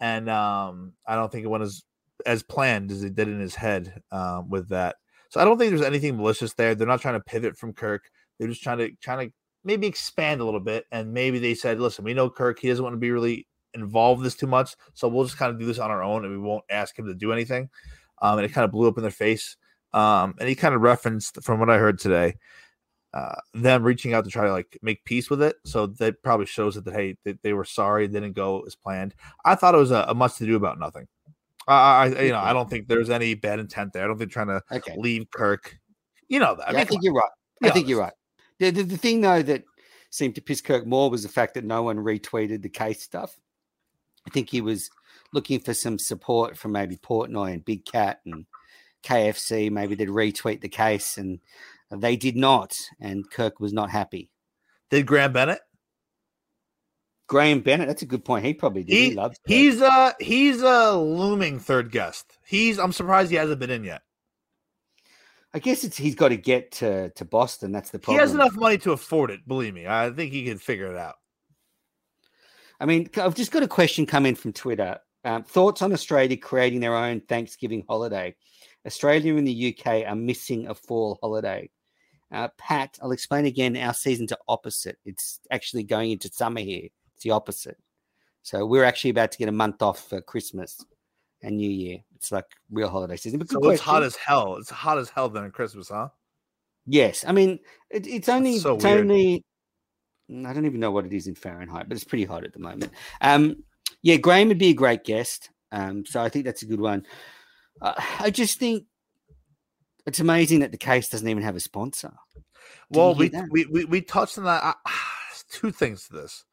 and 0.01 0.29
um, 0.29 0.93
I 1.07 1.15
don't 1.15 1.31
think 1.31 1.45
it 1.45 1.49
went 1.49 1.63
as 1.63 1.85
as 2.27 2.43
planned 2.43 2.91
as 2.91 3.03
it 3.05 3.15
did 3.15 3.29
in 3.29 3.41
his 3.41 3.55
head 3.55 4.03
um, 4.11 4.51
with 4.51 4.69
that. 4.71 4.97
So 5.35 5.41
I 5.41 5.45
don't 5.45 5.59
think 5.59 5.71
there's 5.71 5.83
anything 5.83 6.17
malicious 6.17 6.55
there. 6.55 6.77
They're 6.77 6.87
not 6.87 7.01
trying 7.01 7.15
to 7.19 7.25
pivot 7.25 7.59
from 7.59 7.73
Kirk. 7.73 8.09
They're 8.39 8.47
just 8.47 8.63
trying 8.63 8.79
to 8.79 8.93
trying 9.03 9.27
to 9.27 9.35
maybe 9.65 9.89
expand 9.89 10.41
a 10.41 10.45
little 10.45 10.61
bit. 10.61 10.85
And 10.93 11.13
maybe 11.13 11.41
they 11.41 11.57
said, 11.57 11.81
listen, 11.81 12.05
we 12.05 12.15
know 12.15 12.31
Kirk. 12.31 12.61
He 12.61 12.69
doesn't 12.69 12.85
want 12.85 12.95
to 12.95 13.01
be 13.01 13.11
really 13.11 13.49
involved 13.75 14.23
this 14.23 14.37
too 14.37 14.47
much, 14.47 14.77
so 14.93 15.09
we'll 15.09 15.25
just 15.25 15.37
kind 15.37 15.51
of 15.51 15.59
do 15.59 15.67
this 15.67 15.81
on 15.81 15.91
our 15.91 16.05
own, 16.05 16.25
and 16.25 16.33
we 16.33 16.39
won't 16.39 16.63
ask 16.71 16.97
him 16.97 17.07
to 17.07 17.15
do 17.15 17.33
anything. 17.33 17.69
Um, 18.23 18.39
and 18.39 18.47
it 18.47 18.53
kind 18.53 18.65
of 18.65 18.71
blew 18.71 18.87
up 18.87 18.97
in 18.97 19.03
their 19.03 19.11
face. 19.11 19.57
Um, 19.93 20.37
and 20.39 20.49
he 20.49 20.55
kind 20.55 20.73
of 20.73 20.83
referenced, 20.83 21.43
from 21.43 21.59
what 21.59 21.69
I 21.69 21.79
heard 21.79 21.99
today, 21.99 22.37
uh, 23.13 23.35
them 23.55 23.83
reaching 23.83 24.15
out 24.15 24.23
to 24.27 24.31
try 24.31 24.45
to 24.47 24.53
like 24.53 24.79
make 24.83 25.05
peace 25.05 25.31
with 25.31 25.43
it. 25.43 25.57
So 25.65 25.89
that 25.89 26.23
probably 26.23 26.47
shows 26.47 26.77
that, 26.77 26.85
that 26.85 26.95
hey, 26.95 27.17
they, 27.25 27.35
they 27.43 27.53
were 27.55 27.65
sorry, 27.65 28.07
didn't 28.07 28.35
go 28.35 28.61
as 28.61 28.77
planned. 28.77 29.17
I 29.45 29.57
thought 29.57 29.75
it 29.75 29.79
was 29.79 29.91
a, 29.91 30.05
a 30.07 30.15
much 30.15 30.37
to 30.37 30.47
do 30.47 30.55
about 30.55 30.79
nothing. 30.79 31.09
I, 31.67 31.75
I, 31.75 32.23
you 32.23 32.33
know, 32.33 32.39
I 32.39 32.53
don't 32.53 32.69
think 32.69 32.89
there's 32.89 33.11
any 33.11 33.35
bad 33.35 33.59
intent 33.59 33.93
there. 33.93 34.05
I 34.05 34.07
don't 34.07 34.19
think 34.19 34.31
trying 34.31 34.49
to 34.49 34.63
okay. 34.71 34.95
leave 34.97 35.31
Kirk. 35.31 35.79
You 36.29 36.39
know 36.39 36.55
that. 36.57 36.69
I, 36.69 36.73
mean, 36.73 36.81
I 36.81 36.85
think 36.85 37.03
you're 37.03 37.15
right. 37.15 37.31
I 37.63 37.71
think 37.71 37.89
you're 37.89 38.01
right. 38.01 38.13
The, 38.59 38.71
the, 38.71 38.83
the 38.83 38.97
thing 38.97 39.21
though 39.21 39.43
that 39.43 39.65
seemed 40.11 40.35
to 40.37 40.43
piss 40.43 40.61
Kirk 40.61 40.87
more 40.87 41.11
was 41.11 41.23
the 41.23 41.29
fact 41.29 41.55
that 41.55 41.65
no 41.65 41.83
one 41.83 41.99
retweeted 41.99 42.63
the 42.63 42.69
case 42.69 43.03
stuff. 43.03 43.39
I 44.27 44.31
think 44.31 44.51
he 44.51 44.61
was 44.61 44.91
looking 45.33 45.61
for 45.61 45.75
some 45.75 45.99
support 45.99 46.57
from 46.57 46.73
maybe 46.73 46.97
Portnoy 46.97 47.53
and 47.53 47.65
Big 47.65 47.85
Cat 47.85 48.21
and 48.25 48.47
KFC. 49.03 49.71
Maybe 49.71 49.95
they'd 49.95 50.09
retweet 50.09 50.61
the 50.61 50.69
case, 50.69 51.19
and 51.19 51.41
they 51.91 52.17
did 52.17 52.37
not. 52.37 52.77
And 53.01 53.29
Kirk 53.31 53.61
was 53.61 53.73
not 53.73 53.91
happy. 53.91 54.31
Did 54.91 55.07
Graham 55.07 55.33
Bennett? 55.33 55.61
Graham 57.35 57.63
Bennett. 57.63 57.89
That's 57.89 58.03
a 58.03 58.07
good 58.07 58.25
point. 58.25 58.45
He 58.45 58.55
probably 58.55 58.85
did. 58.85 58.95
He, 58.95 59.09
he 59.09 59.15
loves. 59.17 59.41
He's 59.45 59.81
a 59.81 60.15
he's 60.21 60.63
a 60.63 60.93
looming 60.93 61.59
third 61.59 61.91
guest. 61.91 62.39
He's. 62.47 62.79
I'm 62.79 62.93
surprised 62.93 63.33
he 63.33 63.37
hasn't 63.37 63.59
been 63.59 63.71
in 63.71 63.83
yet. 63.83 64.03
I 65.53 65.59
guess 65.59 65.83
it's 65.83 65.97
he's 65.97 66.15
got 66.15 66.29
to 66.29 66.37
get 66.37 66.71
to 66.75 67.11
to 67.11 67.25
Boston. 67.25 67.73
That's 67.73 67.91
the 67.91 67.99
problem. 67.99 68.19
He 68.19 68.21
has 68.21 68.35
enough 68.35 68.55
money 68.55 68.79
to 68.79 68.93
afford 68.93 69.33
it. 69.33 69.49
Believe 69.49 69.75
me, 69.75 69.85
I 69.85 70.11
think 70.11 70.33
he 70.33 70.45
can 70.45 70.59
figure 70.59 70.87
it 70.87 70.97
out. 70.97 71.17
I 72.79 72.87
mean, 72.87 73.11
I've 73.17 73.35
just 73.35 73.51
got 73.51 73.65
a 73.65 73.69
question 73.69 74.07
come 74.07 74.27
in 74.27 74.37
from 74.37 74.53
Twitter. 74.53 75.01
Um, 75.25 75.43
thoughts 75.43 75.83
on 75.83 75.93
Australia 75.93 76.37
creating 76.37 76.79
their 76.79 76.95
own 76.95 77.21
Thanksgiving 77.21 77.85
holiday? 77.89 78.37
Australia 78.87 79.35
and 79.35 79.49
the 79.49 79.77
UK 79.77 80.05
are 80.07 80.15
missing 80.15 80.69
a 80.69 80.75
fall 80.77 81.19
holiday. 81.21 81.69
Uh, 82.31 82.47
Pat, 82.59 82.97
I'll 83.03 83.11
explain 83.11 83.45
again. 83.45 83.77
Our 83.77 83.95
seasons 83.95 84.31
are 84.31 84.39
opposite. 84.47 84.99
It's 85.05 85.41
actually 85.51 85.83
going 85.83 86.13
into 86.13 86.29
summer 86.29 86.61
here. 86.61 86.91
It's 87.15 87.23
the 87.23 87.31
opposite. 87.31 87.79
So 88.43 88.67
we're 88.67 88.85
actually 88.85 89.11
about 89.11 89.33
to 89.33 89.39
get 89.39 89.49
a 89.49 89.53
month 89.53 89.81
off 89.83 90.09
for 90.09 90.21
Christmas 90.21 90.85
and 91.43 91.57
New 91.57 91.71
Year. 91.71 91.99
It's 92.15 92.31
like 92.31 92.47
real 92.71 92.89
holiday 92.89 93.17
season. 93.17 93.39
But 93.39 93.51
so 93.51 93.71
it's 93.71 93.81
hot 93.81 94.03
as 94.03 94.17
hell. 94.17 94.57
It's 94.57 94.71
hot 94.71 94.99
as 94.99 95.09
hell 95.09 95.29
during 95.29 95.51
Christmas, 95.51 95.89
huh? 95.89 96.09
Yes. 96.87 97.25
I 97.27 97.33
mean, 97.33 97.59
it, 97.91 98.07
it's 98.07 98.29
only 98.29 98.59
so 98.59 98.75
it's 98.75 98.85
weird. 98.85 99.01
only 99.01 99.45
I 100.31 100.53
don't 100.53 100.67
even 100.67 100.81
know 100.81 100.91
what 100.91 101.07
it 101.07 101.13
is 101.13 101.27
in 101.27 101.35
Fahrenheit, 101.35 101.89
but 101.89 101.97
it's 101.97 102.05
pretty 102.05 102.25
hot 102.25 102.45
at 102.45 102.53
the 102.53 102.59
moment. 102.59 102.93
Um, 103.21 103.63
yeah, 104.03 104.17
Graham 104.17 104.49
would 104.49 104.59
be 104.59 104.71
a 104.71 104.75
great 104.75 105.05
guest. 105.05 105.51
Um, 105.73 106.07
so 106.07 106.23
I 106.23 106.29
think 106.29 106.45
that's 106.45 106.63
a 106.63 106.67
good 106.67 106.81
one. 106.81 107.07
Uh, 107.81 107.95
I 108.21 108.31
just 108.31 108.59
think 108.59 108.85
it's 110.07 110.21
amazing 110.21 110.61
that 110.61 110.71
the 110.71 110.79
case 110.79 111.09
doesn't 111.09 111.29
even 111.29 111.43
have 111.43 111.57
a 111.57 111.61
sponsor. 111.61 112.13
Did 112.35 112.99
well, 112.99 113.15
we, 113.15 113.31
we, 113.51 113.67
we 113.67 113.85
we 113.85 114.01
touched 114.01 114.39
on 114.39 114.45
that. 114.45 114.63
Uh, 114.63 114.75
two 115.51 115.71
things 115.71 116.07
to 116.09 116.15
this. 116.15 116.45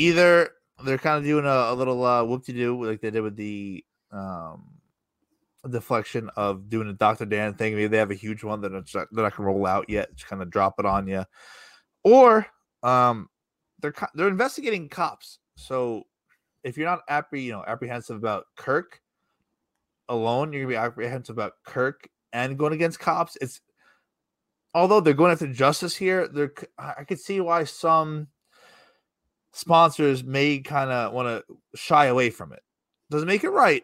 Either 0.00 0.50
they're 0.82 0.96
kind 0.96 1.18
of 1.18 1.24
doing 1.24 1.44
a, 1.44 1.48
a 1.48 1.74
little 1.74 2.02
uh, 2.04 2.24
whoop 2.24 2.44
de 2.44 2.54
doo 2.54 2.82
like 2.82 3.02
they 3.02 3.10
did 3.10 3.20
with 3.20 3.36
the 3.36 3.84
um, 4.10 4.64
deflection 5.68 6.30
of 6.36 6.70
doing 6.70 6.88
a 6.88 6.94
Dr. 6.94 7.26
Dan 7.26 7.52
thing. 7.52 7.74
Maybe 7.74 7.86
they 7.86 7.98
have 7.98 8.10
a 8.10 8.14
huge 8.14 8.42
one 8.42 8.62
that 8.62 8.70
they're 8.70 9.06
not 9.12 9.34
to 9.34 9.42
roll 9.42 9.66
out 9.66 9.90
yet. 9.90 10.14
Just 10.14 10.26
kind 10.26 10.40
of 10.40 10.50
drop 10.50 10.76
it 10.78 10.86
on 10.86 11.06
you. 11.06 11.24
Or 12.02 12.46
um, 12.82 13.28
they're 13.80 13.92
they're 14.14 14.28
investigating 14.28 14.88
cops. 14.88 15.38
So 15.56 16.04
if 16.64 16.78
you're 16.78 16.88
not 16.88 17.06
appre- 17.08 17.42
you 17.42 17.52
know 17.52 17.62
apprehensive 17.66 18.16
about 18.16 18.44
Kirk 18.56 19.00
alone, 20.08 20.52
you're 20.54 20.62
gonna 20.62 20.72
be 20.72 20.76
apprehensive 20.78 21.36
about 21.36 21.52
Kirk 21.66 22.08
and 22.32 22.58
going 22.58 22.72
against 22.72 23.00
cops. 23.00 23.36
It's 23.42 23.60
although 24.74 25.00
they're 25.00 25.12
going 25.12 25.32
after 25.32 25.46
justice 25.52 25.94
here, 25.94 26.26
they're 26.26 26.54
I 26.78 27.04
could 27.04 27.20
see 27.20 27.42
why 27.42 27.64
some 27.64 28.28
sponsors 29.52 30.24
may 30.24 30.58
kind 30.60 30.90
of 30.90 31.12
want 31.12 31.28
to 31.28 31.56
shy 31.74 32.06
away 32.06 32.30
from 32.30 32.52
it. 32.52 32.60
Doesn't 33.10 33.28
make 33.28 33.44
it 33.44 33.50
right. 33.50 33.82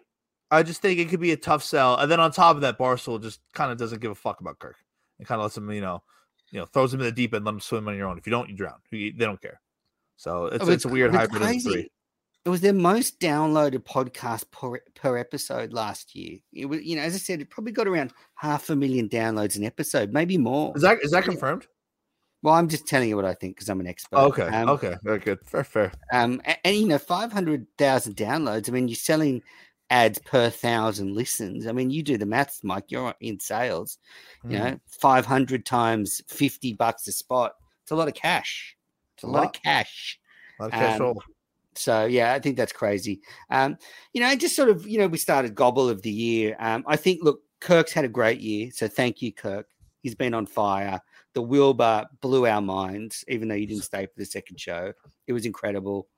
I 0.50 0.62
just 0.62 0.80
think 0.80 1.00
it 1.00 1.08
could 1.08 1.20
be 1.20 1.32
a 1.32 1.36
tough 1.36 1.62
sell. 1.62 1.96
And 1.96 2.10
then 2.10 2.20
on 2.20 2.30
top 2.30 2.54
of 2.54 2.62
that, 2.62 2.78
Barstool 2.78 3.20
just 3.20 3.40
kind 3.52 3.72
of 3.72 3.78
doesn't 3.78 4.00
give 4.00 4.12
a 4.12 4.14
fuck 4.14 4.40
about 4.40 4.58
Kirk 4.58 4.76
and 5.18 5.26
kind 5.26 5.40
of 5.40 5.44
lets 5.44 5.56
him, 5.56 5.70
you 5.70 5.80
know, 5.80 6.02
you 6.52 6.60
know, 6.60 6.66
throws 6.66 6.94
him 6.94 7.00
in 7.00 7.06
the 7.06 7.12
deep 7.12 7.34
end, 7.34 7.44
let 7.44 7.54
him 7.54 7.60
swim 7.60 7.88
on 7.88 7.96
your 7.96 8.06
own. 8.06 8.18
If 8.18 8.26
you 8.26 8.30
don't, 8.30 8.48
you 8.48 8.56
drown. 8.56 8.78
They 8.92 9.10
don't 9.10 9.40
care. 9.42 9.60
So 10.16 10.46
it's, 10.46 10.64
oh, 10.64 10.70
it's 10.70 10.84
a 10.84 10.88
weird 10.88 11.12
hybrid 11.12 11.42
crazy. 11.42 11.56
of 11.56 11.64
the 11.64 11.70
three. 11.70 11.90
It 12.44 12.48
was 12.48 12.60
their 12.60 12.72
most 12.72 13.18
downloaded 13.18 13.82
podcast 13.82 14.44
per, 14.52 14.80
per 14.94 15.18
episode 15.18 15.72
last 15.72 16.14
year. 16.14 16.38
It 16.52 16.66
was, 16.66 16.80
you 16.84 16.94
know, 16.94 17.02
as 17.02 17.16
I 17.16 17.18
said, 17.18 17.40
it 17.40 17.50
probably 17.50 17.72
got 17.72 17.88
around 17.88 18.12
half 18.36 18.70
a 18.70 18.76
million 18.76 19.08
downloads 19.08 19.56
an 19.56 19.64
episode, 19.64 20.12
maybe 20.12 20.38
more. 20.38 20.72
Is 20.76 20.82
that 20.82 20.98
is 21.02 21.10
that 21.10 21.24
confirmed? 21.24 21.66
Well, 22.42 22.54
I'm 22.54 22.68
just 22.68 22.86
telling 22.86 23.08
you 23.08 23.16
what 23.16 23.24
I 23.24 23.34
think 23.34 23.56
because 23.56 23.68
I'm 23.68 23.80
an 23.80 23.86
expert. 23.86 24.18
Okay. 24.18 24.46
Um, 24.46 24.68
okay. 24.70 24.96
Very 25.02 25.18
good. 25.18 25.38
Fair. 25.44 25.64
Fair. 25.64 25.92
Um, 26.12 26.40
and, 26.44 26.58
and 26.64 26.76
you 26.76 26.86
know, 26.86 26.98
five 26.98 27.32
hundred 27.32 27.66
thousand 27.78 28.16
downloads. 28.16 28.68
I 28.68 28.72
mean, 28.72 28.88
you're 28.88 28.96
selling 28.96 29.42
ads 29.90 30.18
per 30.18 30.50
thousand 30.50 31.14
listens. 31.14 31.66
I 31.66 31.72
mean, 31.72 31.90
you 31.90 32.02
do 32.02 32.18
the 32.18 32.26
maths, 32.26 32.62
Mike. 32.62 32.84
You're 32.88 33.14
in 33.20 33.40
sales. 33.40 33.98
Mm. 34.44 34.50
You 34.50 34.58
know, 34.58 34.70
hmm. 34.70 34.76
five 34.88 35.26
hundred 35.26 35.64
times 35.64 36.22
fifty 36.28 36.72
bucks 36.72 37.08
a 37.08 37.12
spot. 37.12 37.54
It's 37.82 37.90
a 37.90 37.96
lot 37.96 38.08
of 38.08 38.14
cash. 38.14 38.76
It's 39.14 39.24
a, 39.24 39.26
a 39.26 39.28
lot. 39.28 39.40
lot. 39.40 39.56
of 39.56 39.62
cash. 39.62 40.18
A 40.58 40.62
lot 40.62 40.72
of 40.72 40.78
cash. 40.78 41.00
Um, 41.00 41.14
so 41.74 42.04
yeah, 42.06 42.32
I 42.32 42.38
think 42.38 42.56
that's 42.56 42.72
crazy. 42.72 43.20
Um, 43.50 43.78
you 44.12 44.20
know, 44.20 44.34
just 44.34 44.56
sort 44.56 44.68
of, 44.68 44.86
you 44.86 44.98
know, 44.98 45.06
we 45.06 45.18
started 45.18 45.54
gobble 45.54 45.88
of 45.88 46.02
the 46.02 46.10
year. 46.10 46.56
Um, 46.58 46.84
I 46.86 46.96
think 46.96 47.22
look, 47.22 47.40
Kirk's 47.60 47.92
had 47.92 48.04
a 48.04 48.08
great 48.08 48.40
year, 48.40 48.70
so 48.72 48.88
thank 48.88 49.22
you, 49.22 49.32
Kirk. 49.32 49.68
He's 50.02 50.14
been 50.14 50.34
on 50.34 50.46
fire. 50.46 51.00
The 51.36 51.42
Wilbur 51.42 52.06
blew 52.22 52.46
our 52.46 52.62
minds, 52.62 53.22
even 53.28 53.48
though 53.48 53.54
you 53.54 53.66
didn't 53.66 53.82
stay 53.92 54.06
for 54.06 54.14
the 54.16 54.24
second 54.24 54.58
show. 54.58 54.94
It 55.26 55.34
was 55.34 55.44
incredible. 55.44 56.08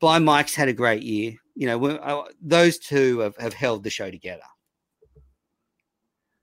Blind 0.00 0.24
Mike's 0.24 0.54
had 0.54 0.68
a 0.68 0.72
great 0.72 1.02
year. 1.02 1.34
You 1.54 1.66
know, 1.66 1.84
uh, 1.84 2.24
those 2.40 2.78
two 2.78 3.18
have, 3.18 3.36
have 3.36 3.52
held 3.52 3.84
the 3.84 3.90
show 3.90 4.10
together. 4.10 4.44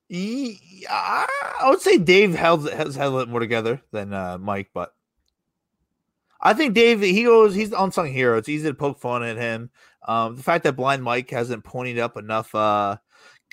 Yeah, 0.08 0.88
I 0.91 1.63
would 1.63 1.82
say 1.82 1.97
Dave 1.97 2.36
held 2.36 2.69
has 2.69 2.95
held 2.95 3.19
it 3.23 3.30
more 3.30 3.39
together 3.39 3.82
than 3.91 4.13
uh, 4.13 4.38
Mike, 4.38 4.69
but 4.71 4.93
I 6.39 6.54
think 6.54 6.75
Dave 6.75 7.01
he 7.01 7.23
goes 7.23 7.56
he's 7.56 7.71
the 7.71 7.82
unsung 7.82 8.13
hero. 8.13 8.38
It's 8.38 8.49
easy 8.49 8.67
to 8.67 8.75
poke 8.75 8.99
fun 8.99 9.23
at 9.23 9.38
him. 9.38 9.71
Um, 10.08 10.36
the 10.36 10.43
fact 10.43 10.65
that 10.65 10.75
Blind 10.75 11.01
Mike 11.01 11.32
hasn't 11.32 11.63
pointed 11.63 11.97
up 11.97 12.15
enough 12.15 12.54
uh, 12.54 12.97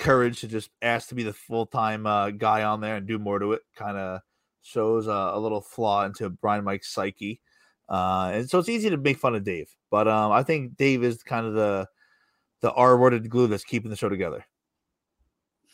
courage 0.02 0.40
to 0.40 0.48
just 0.48 0.70
ask 0.82 1.08
to 1.08 1.14
be 1.14 1.22
the 1.22 1.32
full 1.32 1.66
time 1.66 2.06
uh, 2.06 2.30
guy 2.30 2.64
on 2.64 2.80
there 2.80 2.96
and 2.96 3.06
do 3.06 3.18
more 3.18 3.38
to 3.38 3.52
it 3.52 3.62
kind 3.76 3.96
of 3.96 4.20
shows 4.62 5.06
a 5.06 5.38
little 5.38 5.60
flaw 5.60 6.04
into 6.04 6.28
Blind 6.28 6.64
Mike's 6.64 6.92
psyche. 6.92 7.40
Uh, 7.88 8.30
and 8.34 8.48
so 8.48 8.58
it's 8.58 8.68
easy 8.68 8.90
to 8.90 8.96
make 8.96 9.18
fun 9.18 9.34
of 9.34 9.44
Dave, 9.44 9.74
but 9.90 10.08
um, 10.08 10.32
I 10.32 10.42
think 10.42 10.76
Dave 10.76 11.02
is 11.02 11.22
kind 11.22 11.46
of 11.46 11.54
the 11.54 11.86
the 12.60 12.72
R 12.72 12.96
worded 12.96 13.28
glue 13.28 13.48
that's 13.48 13.64
keeping 13.64 13.90
the 13.90 13.96
show 13.96 14.08
together. 14.08 14.44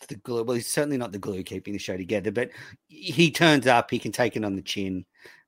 The 0.08 0.16
glue. 0.16 0.42
Well, 0.42 0.56
he's 0.56 0.66
certainly 0.66 0.96
not 0.96 1.12
the 1.12 1.18
glue 1.18 1.42
keeping 1.42 1.74
the 1.74 1.78
show 1.78 1.96
together, 1.96 2.32
but 2.32 2.50
he 2.88 3.30
turns 3.30 3.66
up. 3.66 3.90
He 3.90 3.98
can 3.98 4.10
take 4.10 4.36
it 4.36 4.44
on 4.44 4.56
the 4.56 4.62
chin. 4.62 5.04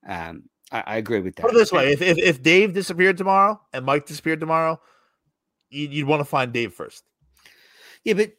Um, 0.07 0.45
I, 0.71 0.83
I 0.87 0.97
agree 0.97 1.21
with 1.21 1.35
that. 1.37 1.43
Put 1.43 1.55
it 1.55 1.59
this 1.59 1.73
way: 1.73 1.93
if, 1.93 2.03
if, 2.03 2.19
if 2.19 2.43
Dave 2.43 2.75
disappeared 2.75 3.17
tomorrow 3.17 3.61
and 3.73 3.87
Mike 3.87 4.07
disappeared 4.07 4.41
tomorrow, 4.41 4.81
you'd, 5.71 5.93
you'd 5.93 6.07
want 6.07 6.21
to 6.21 6.25
find 6.25 6.53
Dave 6.53 6.75
first. 6.75 7.05
Yeah, 8.05 8.15
but 8.15 8.33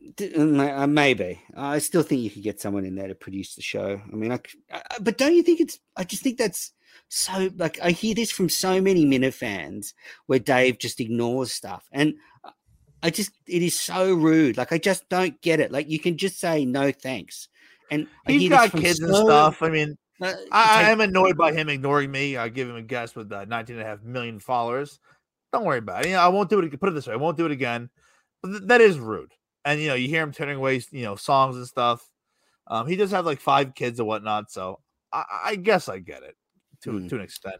maybe 0.00 1.40
I 1.56 1.78
still 1.78 2.02
think 2.02 2.22
you 2.22 2.30
could 2.30 2.42
get 2.42 2.60
someone 2.60 2.84
in 2.84 2.94
there 2.94 3.08
to 3.08 3.14
produce 3.14 3.54
the 3.54 3.62
show. 3.62 4.00
I 4.04 4.14
mean, 4.16 4.32
I, 4.32 4.40
I, 4.72 4.82
but 5.00 5.18
don't 5.18 5.34
you 5.34 5.42
think 5.42 5.60
it's? 5.60 5.78
I 5.96 6.04
just 6.04 6.22
think 6.22 6.38
that's 6.38 6.72
so. 7.08 7.50
Like 7.56 7.78
I 7.82 7.90
hear 7.90 8.14
this 8.14 8.30
from 8.30 8.48
so 8.48 8.80
many 8.80 9.04
Minifans 9.04 9.94
where 10.26 10.38
Dave 10.38 10.78
just 10.78 11.00
ignores 11.00 11.52
stuff, 11.52 11.88
and 11.92 12.14
I 13.02 13.10
just 13.10 13.32
it 13.46 13.62
is 13.62 13.78
so 13.78 14.14
rude. 14.14 14.56
Like 14.56 14.72
I 14.72 14.78
just 14.78 15.08
don't 15.08 15.40
get 15.40 15.60
it. 15.60 15.72
Like 15.72 15.88
you 15.88 15.98
can 15.98 16.16
just 16.16 16.38
say 16.38 16.64
no 16.64 16.92
thanks. 16.92 17.48
And 17.90 18.06
he's 18.26 18.50
got 18.50 18.70
kids 18.72 18.98
so, 18.98 19.06
and 19.06 19.16
stuff. 19.16 19.62
I 19.62 19.70
mean, 19.70 19.96
uh, 20.20 20.32
I, 20.52 20.84
I, 20.84 20.90
am 20.90 21.00
annoyed 21.00 21.38
by 21.38 21.52
him 21.52 21.68
ignoring 21.68 22.10
me. 22.10 22.36
I 22.36 22.48
give 22.48 22.68
him 22.68 22.76
a 22.76 22.82
guess 22.82 23.14
with 23.14 23.32
uh, 23.32 23.46
19 23.46 23.76
and 23.76 23.84
a 23.84 23.88
half 23.88 24.02
million 24.02 24.40
followers. 24.40 25.00
Don't 25.52 25.64
worry 25.64 25.78
about 25.78 26.04
it. 26.04 26.08
You 26.08 26.16
know, 26.16 26.20
I 26.20 26.28
won't 26.28 26.50
do 26.50 26.58
it. 26.58 26.80
Put 26.80 26.90
it 26.90 26.94
this 26.94 27.06
way, 27.06 27.14
I 27.14 27.16
won't 27.16 27.38
do 27.38 27.46
it 27.46 27.52
again. 27.52 27.88
But 28.42 28.48
th- 28.50 28.62
that 28.64 28.80
is 28.82 28.98
rude. 28.98 29.32
And 29.68 29.82
you 29.82 29.88
know, 29.88 29.94
you 29.94 30.08
hear 30.08 30.22
him 30.22 30.32
turning 30.32 30.56
away, 30.56 30.80
you 30.90 31.02
know, 31.02 31.14
songs 31.14 31.56
and 31.56 31.66
stuff. 31.66 32.02
Um, 32.66 32.86
he 32.86 32.96
does 32.96 33.10
have 33.10 33.26
like 33.26 33.38
five 33.38 33.74
kids 33.74 33.98
and 33.98 34.08
whatnot, 34.08 34.50
so 34.50 34.80
I, 35.12 35.24
I 35.44 35.56
guess 35.56 35.90
I 35.90 35.98
get 35.98 36.22
it 36.22 36.36
to 36.82 36.92
mm. 36.92 37.08
to 37.10 37.16
an 37.16 37.20
extent. 37.20 37.56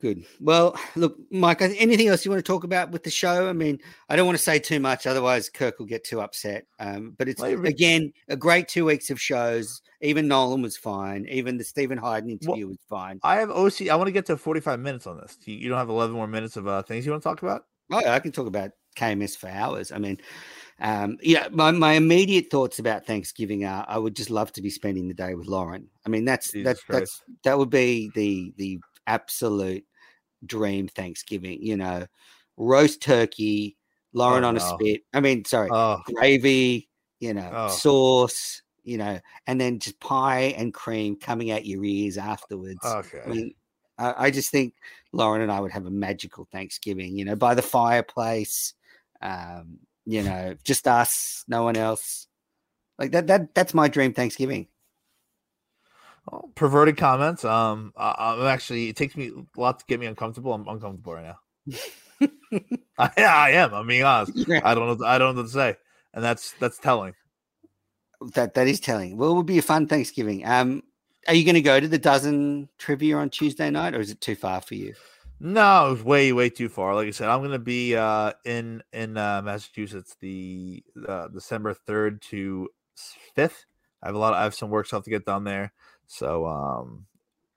Good. 0.00 0.24
Well, 0.40 0.78
look, 0.96 1.18
Mike, 1.30 1.60
anything 1.60 2.08
else 2.08 2.24
you 2.24 2.30
want 2.30 2.42
to 2.42 2.50
talk 2.50 2.64
about 2.64 2.90
with 2.90 3.02
the 3.02 3.10
show? 3.10 3.50
I 3.50 3.52
mean, 3.52 3.78
I 4.08 4.16
don't 4.16 4.24
want 4.24 4.38
to 4.38 4.42
say 4.42 4.58
too 4.58 4.80
much, 4.80 5.06
otherwise 5.06 5.50
Kirk 5.50 5.78
will 5.78 5.84
get 5.84 6.04
too 6.04 6.22
upset. 6.22 6.64
Um, 6.78 7.14
but 7.18 7.28
it's 7.28 7.42
again 7.42 8.14
a 8.28 8.36
great 8.36 8.66
two 8.66 8.86
weeks 8.86 9.10
of 9.10 9.20
shows. 9.20 9.82
Even 10.00 10.26
Nolan 10.26 10.62
was 10.62 10.78
fine. 10.78 11.26
Even 11.28 11.58
the 11.58 11.64
Steven 11.64 11.98
Hyden 11.98 12.30
interview 12.30 12.64
well, 12.64 12.70
was 12.70 12.86
fine. 12.88 13.20
I 13.22 13.36
have 13.36 13.50
OC. 13.50 13.88
I 13.90 13.96
want 13.96 14.08
to 14.08 14.12
get 14.12 14.24
to 14.26 14.38
45 14.38 14.80
minutes 14.80 15.06
on 15.06 15.18
this. 15.18 15.36
You 15.44 15.68
don't 15.68 15.76
have 15.76 15.90
11 15.90 16.16
more 16.16 16.26
minutes 16.26 16.56
of 16.56 16.66
uh, 16.66 16.82
things 16.82 17.04
you 17.04 17.12
want 17.12 17.22
to 17.22 17.28
talk 17.28 17.42
about? 17.42 17.66
Oh, 17.92 17.98
I 17.98 18.20
can 18.20 18.32
talk 18.32 18.46
about 18.46 18.70
KMS 18.96 19.36
for 19.36 19.48
hours. 19.48 19.92
I 19.92 19.98
mean, 19.98 20.18
um, 20.80 21.18
yeah, 21.20 21.48
my, 21.50 21.70
my 21.72 21.92
immediate 21.92 22.50
thoughts 22.50 22.78
about 22.78 23.04
Thanksgiving 23.04 23.64
are 23.66 23.84
I 23.86 23.98
would 23.98 24.16
just 24.16 24.30
love 24.30 24.50
to 24.52 24.62
be 24.62 24.70
spending 24.70 25.08
the 25.08 25.14
day 25.14 25.34
with 25.34 25.46
Lauren. 25.46 25.88
I 26.06 26.08
mean, 26.08 26.24
that's 26.24 26.52
Jesus 26.52 26.64
that's 26.64 26.82
Christ. 26.82 27.00
that's 27.00 27.22
that 27.44 27.58
would 27.58 27.70
be 27.70 28.10
the 28.14 28.54
the 28.56 28.80
absolute 29.06 29.84
dream 30.46 30.88
Thanksgiving. 30.88 31.58
You 31.62 31.76
know, 31.76 32.06
roast 32.56 33.02
turkey, 33.02 33.76
Lauren 34.14 34.44
oh, 34.44 34.48
on 34.48 34.54
no. 34.54 34.64
a 34.64 34.68
spit. 34.68 35.02
I 35.12 35.20
mean, 35.20 35.44
sorry, 35.44 35.68
oh. 35.70 36.00
gravy. 36.06 36.88
You 37.20 37.34
know, 37.34 37.50
oh. 37.52 37.68
sauce. 37.68 38.62
You 38.82 38.96
know, 38.96 39.20
and 39.46 39.60
then 39.60 39.78
just 39.78 40.00
pie 40.00 40.54
and 40.56 40.72
cream 40.72 41.14
coming 41.14 41.50
out 41.50 41.66
your 41.66 41.84
ears 41.84 42.16
afterwards. 42.16 42.80
Okay. 42.82 43.20
I 43.24 43.28
mean, 43.28 43.54
I, 43.98 44.14
I, 44.16 44.30
just 44.30 44.50
think 44.50 44.72
Lauren 45.12 45.42
and 45.42 45.52
I 45.52 45.60
would 45.60 45.70
have 45.70 45.84
a 45.84 45.90
magical 45.90 46.48
Thanksgiving. 46.50 47.18
You 47.18 47.26
know, 47.26 47.36
by 47.36 47.54
the 47.54 47.62
fireplace. 47.62 48.72
Um, 49.20 49.80
you 50.06 50.22
know, 50.22 50.56
just 50.64 50.88
us, 50.88 51.44
no 51.48 51.62
one 51.62 51.76
else. 51.76 52.26
Like 52.98 53.12
that. 53.12 53.26
That 53.28 53.54
that's 53.54 53.74
my 53.74 53.88
dream 53.88 54.12
Thanksgiving. 54.12 54.68
Well, 56.30 56.50
perverted 56.54 56.96
comments. 56.96 57.44
Um, 57.44 57.92
I, 57.96 58.34
am 58.34 58.46
actually. 58.46 58.88
It 58.88 58.96
takes 58.96 59.16
me 59.16 59.30
a 59.30 59.60
lot 59.60 59.78
to 59.78 59.84
get 59.86 60.00
me 60.00 60.06
uncomfortable. 60.06 60.52
I'm 60.52 60.68
uncomfortable 60.68 61.14
right 61.14 61.34
now. 61.68 62.28
I, 62.98 63.10
I 63.16 63.50
am. 63.52 63.72
I'm 63.72 63.86
being 63.86 64.04
honest. 64.04 64.32
Yeah. 64.48 64.60
I 64.64 64.74
don't 64.74 64.98
know. 64.98 65.06
I 65.06 65.18
don't 65.18 65.34
know 65.34 65.42
what 65.42 65.48
to 65.48 65.52
say, 65.52 65.76
and 66.12 66.22
that's 66.22 66.52
that's 66.60 66.78
telling. 66.78 67.14
That 68.34 68.54
that 68.54 68.68
is 68.68 68.80
telling. 68.80 69.16
Well, 69.16 69.30
it 69.30 69.34
would 69.34 69.46
be 69.46 69.58
a 69.58 69.62
fun 69.62 69.86
Thanksgiving. 69.86 70.44
Um, 70.46 70.82
are 71.26 71.34
you 71.34 71.44
going 71.44 71.54
to 71.54 71.62
go 71.62 71.80
to 71.80 71.88
the 71.88 71.98
dozen 71.98 72.68
trivia 72.78 73.16
on 73.16 73.30
Tuesday 73.30 73.70
night, 73.70 73.94
or 73.94 74.00
is 74.00 74.10
it 74.10 74.20
too 74.20 74.34
far 74.34 74.60
for 74.60 74.74
you? 74.74 74.94
No, 75.42 75.88
it 75.88 75.90
was 75.92 76.02
way 76.04 76.32
way 76.34 76.50
too 76.50 76.68
far. 76.68 76.94
Like 76.94 77.08
I 77.08 77.12
said, 77.12 77.30
I'm 77.30 77.48
to 77.50 77.58
be 77.58 77.96
uh, 77.96 78.32
in 78.44 78.82
in 78.92 79.16
uh, 79.16 79.40
Massachusetts 79.42 80.14
the 80.20 80.82
uh, 81.08 81.28
December 81.28 81.72
third 81.72 82.20
to 82.30 82.68
fifth. 83.34 83.64
I 84.02 84.08
have 84.08 84.14
a 84.14 84.18
lot. 84.18 84.34
Of, 84.34 84.38
I 84.38 84.42
have 84.44 84.54
some 84.54 84.68
work 84.68 84.86
stuff 84.86 85.04
to 85.04 85.10
get 85.10 85.24
done 85.24 85.44
there. 85.44 85.72
So 86.06 86.46
um, 86.46 87.06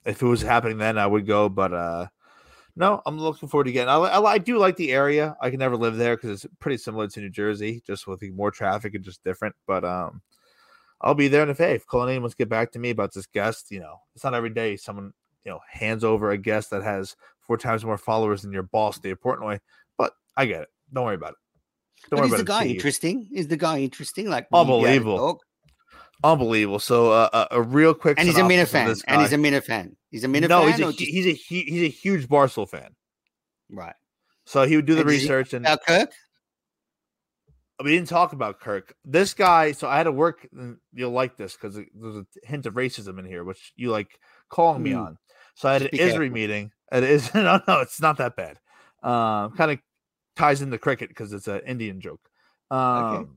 if 0.06 0.22
it 0.22 0.26
was 0.26 0.42
happening 0.42 0.78
then, 0.78 0.98
I 0.98 1.08
would 1.08 1.28
go. 1.28 1.50
But 1.50 1.74
uh, 1.74 2.08
no, 2.78 3.02
I'm 3.06 3.20
looking 3.20 3.50
forward 3.50 3.66
to 3.66 3.74
getting. 3.74 3.90
I, 3.90 3.98
I, 3.98 4.32
I 4.34 4.38
do 4.38 4.58
like 4.60 4.78
the 4.78 4.94
area. 4.94 5.36
I 5.42 5.50
can 5.50 5.60
never 5.60 5.76
live 5.76 5.98
there 5.98 6.16
because 6.16 6.46
it's 6.46 6.56
pretty 6.60 6.78
similar 6.78 7.10
to 7.10 7.20
New 7.20 7.30
Jersey, 7.30 7.84
just 7.86 8.08
with 8.08 8.24
more 8.32 8.52
traffic 8.52 8.96
and 8.96 9.04
just 9.04 9.24
different. 9.26 9.56
But 9.68 9.84
um, 9.84 10.22
I'll 11.02 11.16
be 11.16 11.28
there. 11.28 11.42
And 11.42 11.52
if 11.52 11.58
hey, 11.58 11.76
if 11.76 11.88
Cullinane 11.88 12.22
wants 12.22 12.36
to 12.36 12.38
get 12.38 12.50
back 12.50 12.72
to 12.72 12.80
me 12.80 12.92
about 12.92 13.14
this 13.14 13.26
guest, 13.26 13.72
you 13.72 13.82
know, 13.82 13.98
it's 14.16 14.24
not 14.24 14.36
every 14.36 14.52
day 14.52 14.78
someone 14.78 15.14
you 15.46 15.52
know 15.52 15.60
hands 15.70 16.04
over 16.04 16.32
a 16.32 16.38
guest 16.38 16.70
that 16.72 16.84
has 16.84 17.16
four 17.42 17.58
times 17.58 17.84
more 17.84 17.98
followers 17.98 18.42
than 18.42 18.52
your 18.52 18.64
boss, 18.64 19.00
Dave 19.00 19.20
Portnoy. 19.22 19.60
But 19.98 20.14
I 20.36 20.46
get 20.46 20.62
it. 20.64 20.70
Don't 20.92 21.06
worry 21.06 21.16
about 21.16 21.32
it. 21.32 22.10
Don't 22.10 22.20
but 22.20 22.20
worry 22.20 22.28
is 22.28 22.34
about 22.34 22.60
the 22.60 22.66
guy 22.66 22.72
interesting? 22.72 23.30
Is 23.34 23.48
the 23.48 23.58
guy 23.58 23.80
interesting? 23.80 24.30
Like 24.30 24.48
unbelievable. 24.54 25.42
Unbelievable. 26.24 26.80
So 26.80 27.12
uh, 27.12 27.30
uh, 27.34 27.48
a 27.52 27.62
real 27.62 27.94
quick, 27.94 28.18
and 28.18 28.28
he's 28.28 28.38
a 28.38 28.42
Minifan, 28.42 29.02
and 29.08 29.22
he's 29.22 29.34
a 29.34 29.38
Minifan. 29.38 29.96
He's 30.10 30.24
a 30.24 30.28
Mina 30.28 30.48
no, 30.48 30.70
fan. 30.70 30.80
No, 30.80 30.90
he's 30.90 31.02
a, 31.02 31.06
he's 31.06 31.26
a 31.28 31.34
he's 31.34 31.84
a 31.84 31.90
huge 31.90 32.28
Barstool 32.30 32.70
fan. 32.70 32.96
Right. 33.70 33.96
So 34.46 34.64
he 34.66 34.76
would 34.76 34.86
do 34.86 34.96
the 34.96 35.02
and 35.02 35.10
research 35.10 35.54
and 35.54 35.66
about 35.66 35.86
Kirk. 35.86 36.12
We 37.84 37.92
didn't 37.92 38.08
talk 38.08 38.34
about 38.34 38.60
Kirk. 38.60 38.96
This 39.04 39.34
guy. 39.34 39.74
So 39.74 39.88
I 39.90 39.98
had 39.98 40.04
to 40.04 40.12
work. 40.12 40.48
You'll 40.94 41.12
like 41.12 41.36
this 41.36 41.54
because 41.54 41.76
there's 41.76 42.16
a 42.16 42.26
hint 42.44 42.66
of 42.68 42.76
racism 42.76 43.20
in 43.20 43.26
here, 43.26 43.44
which 43.44 43.74
you 43.76 43.92
like 43.92 44.20
calling 44.50 44.80
mm. 44.80 44.84
me 44.84 44.94
on. 44.94 45.18
So 45.56 45.70
I 45.70 45.74
had 45.74 45.82
Just 45.84 45.94
an 45.94 46.00
ISRI 46.00 46.32
meeting. 46.32 46.72
It 46.92 47.04
is 47.04 47.34
no, 47.36 47.62
no, 47.68 47.80
it's 47.82 48.02
not 48.02 48.18
that 48.18 48.36
bad. 48.36 48.60
Um, 49.02 49.52
kind 49.52 49.72
of 49.72 49.80
ties 50.36 50.62
into 50.62 50.78
cricket 50.78 51.10
because 51.10 51.34
it's 51.34 51.48
an 51.48 51.62
Indian 51.66 52.00
joke. 52.02 52.22
Um, 52.72 52.80
okay. 52.80 53.30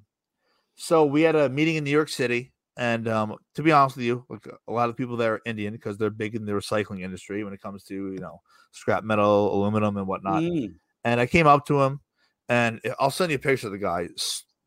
So 0.76 1.06
we 1.06 1.22
had 1.22 1.36
a 1.36 1.48
meeting 1.48 1.76
in 1.76 1.84
New 1.84 1.90
York 1.90 2.08
City 2.08 2.52
and 2.76 3.08
um, 3.08 3.36
to 3.54 3.62
be 3.62 3.72
honest 3.72 3.96
with 3.96 4.04
you, 4.04 4.24
like 4.28 4.46
a 4.68 4.72
lot 4.72 4.90
of 4.90 4.96
people 4.96 5.16
there 5.16 5.34
are 5.34 5.40
Indian 5.46 5.72
because 5.72 5.96
they're 5.96 6.10
big 6.10 6.34
in 6.34 6.44
the 6.44 6.52
recycling 6.52 7.00
industry 7.00 7.42
when 7.42 7.54
it 7.54 7.62
comes 7.62 7.84
to 7.84 7.94
you 7.94 8.18
know 8.18 8.42
scrap 8.72 9.02
metal, 9.02 9.54
aluminum, 9.54 9.96
and 9.96 10.06
whatnot. 10.06 10.42
Mm. 10.42 10.74
And 11.02 11.20
I 11.20 11.26
came 11.26 11.46
up 11.46 11.66
to 11.66 11.80
him, 11.80 12.00
and 12.48 12.80
I'll 13.00 13.10
send 13.10 13.30
you 13.30 13.36
a 13.36 13.40
picture 13.40 13.68
of 13.68 13.72
the 13.72 13.78
guy. 13.78 14.08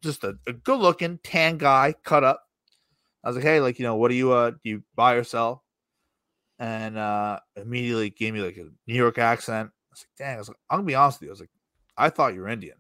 Just 0.02 0.24
a, 0.24 0.36
a 0.48 0.54
good 0.54 0.80
looking 0.80 1.20
tan 1.24 1.58
guy, 1.58 1.94
cut 2.04 2.24
up. 2.24 2.42
I 3.24 3.30
was 3.30 3.36
like, 3.36 3.46
hey, 3.46 3.60
like 3.60 3.78
you 3.78 3.84
know, 3.84 3.96
what 3.96 4.10
do 4.10 4.16
you 4.16 4.32
uh 4.32 4.52
do 4.52 4.58
you 4.64 4.84
buy 4.96 5.14
or 5.14 5.24
sell? 5.24 5.64
And 6.60 6.98
uh 6.98 7.40
immediately 7.56 8.10
gave 8.10 8.34
me 8.34 8.42
like 8.42 8.58
a 8.58 8.70
New 8.88 8.96
York 8.96 9.18
accent. 9.18 9.70
I 9.70 9.92
was 9.92 10.06
like, 10.06 10.28
dang, 10.28 10.36
I 10.36 10.40
was 10.40 10.50
like, 10.50 10.58
I'm 10.70 10.80
gonna 10.80 10.88
be 10.88 10.96
honest 10.96 11.20
with 11.20 11.28
you. 11.28 11.32
I 11.32 11.34
was 11.34 11.40
like, 11.40 11.50
I 11.98 12.10
thought 12.10 12.34
you 12.34 12.42
were 12.42 12.50
Indian. 12.50 12.78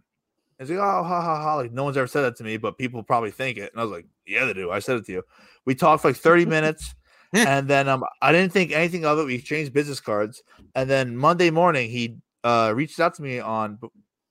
He's 0.59 0.69
like, 0.69 0.79
oh, 0.79 1.03
ha, 1.03 1.21
ha, 1.21 1.41
ha. 1.41 1.55
Like, 1.55 1.71
no 1.71 1.85
one's 1.85 1.95
ever 1.95 2.07
said 2.07 2.21
that 2.21 2.35
to 2.37 2.43
me, 2.43 2.57
but 2.57 2.77
people 2.77 3.01
probably 3.01 3.31
think 3.31 3.57
it. 3.57 3.71
And 3.71 3.79
I 3.79 3.83
was 3.83 3.91
like, 3.93 4.05
yeah, 4.27 4.43
they 4.45 4.53
do. 4.53 4.71
I 4.71 4.79
said 4.79 4.97
it 4.97 5.05
to 5.05 5.11
you. 5.13 5.23
We 5.65 5.73
talked 5.73 6.01
for 6.01 6.09
like 6.09 6.17
30 6.17 6.45
minutes. 6.57 6.93
and 7.31 7.67
then 7.67 7.87
um, 7.87 8.03
I 8.21 8.31
didn't 8.31 8.51
think 8.51 8.71
anything 8.71 9.05
of 9.05 9.19
it. 9.19 9.25
We 9.25 9.35
exchanged 9.35 9.71
business 9.71 10.01
cards. 10.01 10.43
And 10.75 10.89
then 10.89 11.15
Monday 11.15 11.49
morning, 11.49 11.89
he 11.89 12.17
uh, 12.43 12.73
reached 12.75 12.99
out 12.99 13.13
to 13.15 13.21
me 13.21 13.39
on 13.39 13.79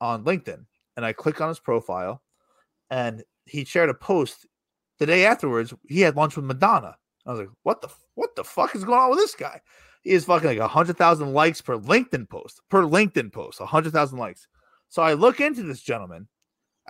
on 0.00 0.24
LinkedIn. 0.24 0.66
And 0.96 1.06
I 1.06 1.12
clicked 1.12 1.40
on 1.40 1.48
his 1.48 1.60
profile. 1.60 2.22
And 2.90 3.22
he 3.46 3.64
shared 3.64 3.88
a 3.88 3.94
post 3.94 4.46
the 4.98 5.06
day 5.06 5.24
afterwards. 5.24 5.72
He 5.88 6.02
had 6.02 6.16
lunch 6.16 6.36
with 6.36 6.44
Madonna. 6.44 6.96
I 7.28 7.32
was 7.32 7.40
like, 7.40 7.50
what 7.62 7.82
the 7.82 7.88
what 8.14 8.34
the 8.34 8.44
fuck 8.44 8.74
is 8.74 8.84
going 8.84 8.98
on 8.98 9.10
with 9.10 9.18
this 9.18 9.34
guy? 9.34 9.60
He 10.02 10.10
is 10.10 10.24
fucking 10.24 10.58
like 10.58 10.70
hundred 10.70 10.96
thousand 10.96 11.34
likes 11.34 11.60
per 11.60 11.76
LinkedIn 11.76 12.28
post. 12.28 12.62
Per 12.70 12.82
LinkedIn 12.82 13.32
post, 13.32 13.60
hundred 13.60 13.92
thousand 13.92 14.18
likes. 14.18 14.48
So 14.88 15.02
I 15.02 15.12
look 15.12 15.40
into 15.40 15.62
this 15.62 15.82
gentleman. 15.82 16.26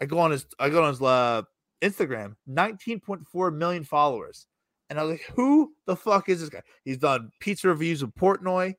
I 0.01 0.07
go 0.07 0.21
on 0.21 0.31
his 0.31 0.47
I 0.61 0.69
go 0.71 0.85
on 0.85 0.91
his 0.91 1.03
uh, 1.03 1.43
Instagram, 1.83 2.37
19.4 2.49 3.55
million 3.55 3.83
followers. 3.83 4.47
And 4.91 4.99
I 4.99 5.03
was 5.03 5.13
like, 5.13 5.25
who 5.35 5.75
the 5.87 5.97
fuck 5.97 6.29
is 6.29 6.41
this 6.41 6.49
guy? 6.49 6.63
He's 6.85 6.99
done 6.99 7.31
pizza 7.41 7.69
reviews 7.69 8.03
with 8.03 8.15
Portnoy. 8.15 8.75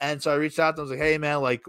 And 0.00 0.22
so 0.22 0.30
I 0.30 0.36
reached 0.36 0.60
out 0.60 0.76
to 0.76 0.82
him. 0.82 0.88
I 0.88 0.90
was 0.90 0.90
like, 0.90 1.00
hey 1.00 1.18
man, 1.18 1.40
like 1.40 1.62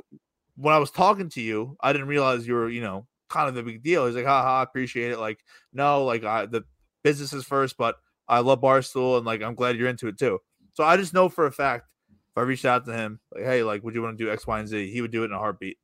when 0.58 0.76
I 0.76 0.80
was 0.80 0.92
talking 0.92 1.30
to 1.30 1.42
you, 1.42 1.78
I 1.82 1.94
didn't 1.94 2.08
realize 2.08 2.46
you 2.46 2.54
were, 2.54 2.70
you 2.70 2.82
know, 2.82 3.08
kind 3.30 3.48
of 3.48 3.56
the 3.56 3.64
big 3.64 3.82
deal. 3.82 4.06
He's 4.06 4.16
like, 4.16 4.26
haha, 4.26 4.60
I 4.60 4.64
appreciate 4.64 5.12
it. 5.12 5.20
Like, 5.20 5.40
no, 5.72 6.04
like 6.04 6.26
I 6.26 6.46
the 6.46 6.66
business 7.04 7.32
is 7.32 7.46
first, 7.46 7.78
but 7.78 7.96
I 8.30 8.40
love 8.40 8.62
Barstool 8.62 9.18
and 9.18 9.26
like 9.26 9.42
I'm 9.42 9.56
glad 9.56 9.76
you're 9.76 9.90
into 9.90 10.08
it 10.08 10.18
too. 10.18 10.40
So 10.74 10.84
I 10.84 10.96
just 10.96 11.14
know 11.14 11.28
for 11.28 11.48
a 11.48 11.52
fact 11.52 11.86
if 12.30 12.38
I 12.38 12.42
reached 12.42 12.66
out 12.66 12.86
to 12.86 12.94
him, 12.94 13.20
like, 13.34 13.44
hey, 13.44 13.64
like, 13.64 13.84
would 13.84 13.96
you 13.96 14.04
want 14.04 14.18
to 14.18 14.24
do 14.24 14.32
X, 14.32 14.46
Y, 14.46 14.60
and 14.60 14.68
Z? 14.68 14.92
He 14.92 15.02
would 15.02 15.12
do 15.12 15.24
it 15.24 15.26
in 15.26 15.34
a 15.34 15.40
heartbeat. 15.40 15.78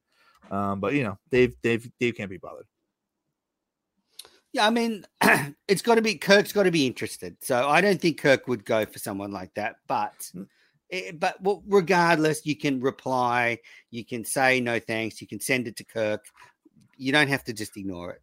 Um, 0.52 0.80
but 0.80 0.94
you 0.94 1.04
know, 1.04 1.18
Dave, 1.32 1.56
Dave, 1.64 1.90
Dave 2.00 2.16
can't 2.16 2.30
be 2.30 2.38
bothered. 2.38 2.68
Yeah, 4.54 4.68
I 4.68 4.70
mean, 4.70 5.06
it's 5.68 5.82
got 5.82 5.96
to 5.96 6.02
be 6.02 6.16
Kirk's 6.16 6.54
got 6.54 6.64
to 6.64 6.72
be 6.72 6.86
interested. 6.86 7.36
So 7.42 7.68
I 7.68 7.82
don't 7.82 8.00
think 8.00 8.22
Kirk 8.22 8.48
would 8.48 8.64
go 8.64 8.86
for 8.86 9.00
someone 9.00 9.32
like 9.32 9.54
that. 9.56 9.78
But, 9.88 10.32
it, 10.90 11.06
eh, 11.08 11.12
but 11.12 11.42
well, 11.42 11.64
regardless, 11.68 12.46
you 12.46 12.56
can 12.56 12.80
reply, 12.80 13.58
you 13.92 14.06
can 14.06 14.24
say 14.24 14.62
no 14.62 14.80
thanks, 14.80 15.20
you 15.20 15.28
can 15.28 15.40
send 15.40 15.68
it 15.68 15.76
to 15.78 15.84
Kirk. 15.84 16.26
You 16.96 17.12
don't 17.12 17.28
have 17.28 17.44
to 17.46 17.54
just 17.54 17.76
ignore 17.76 18.12
it. 18.12 18.22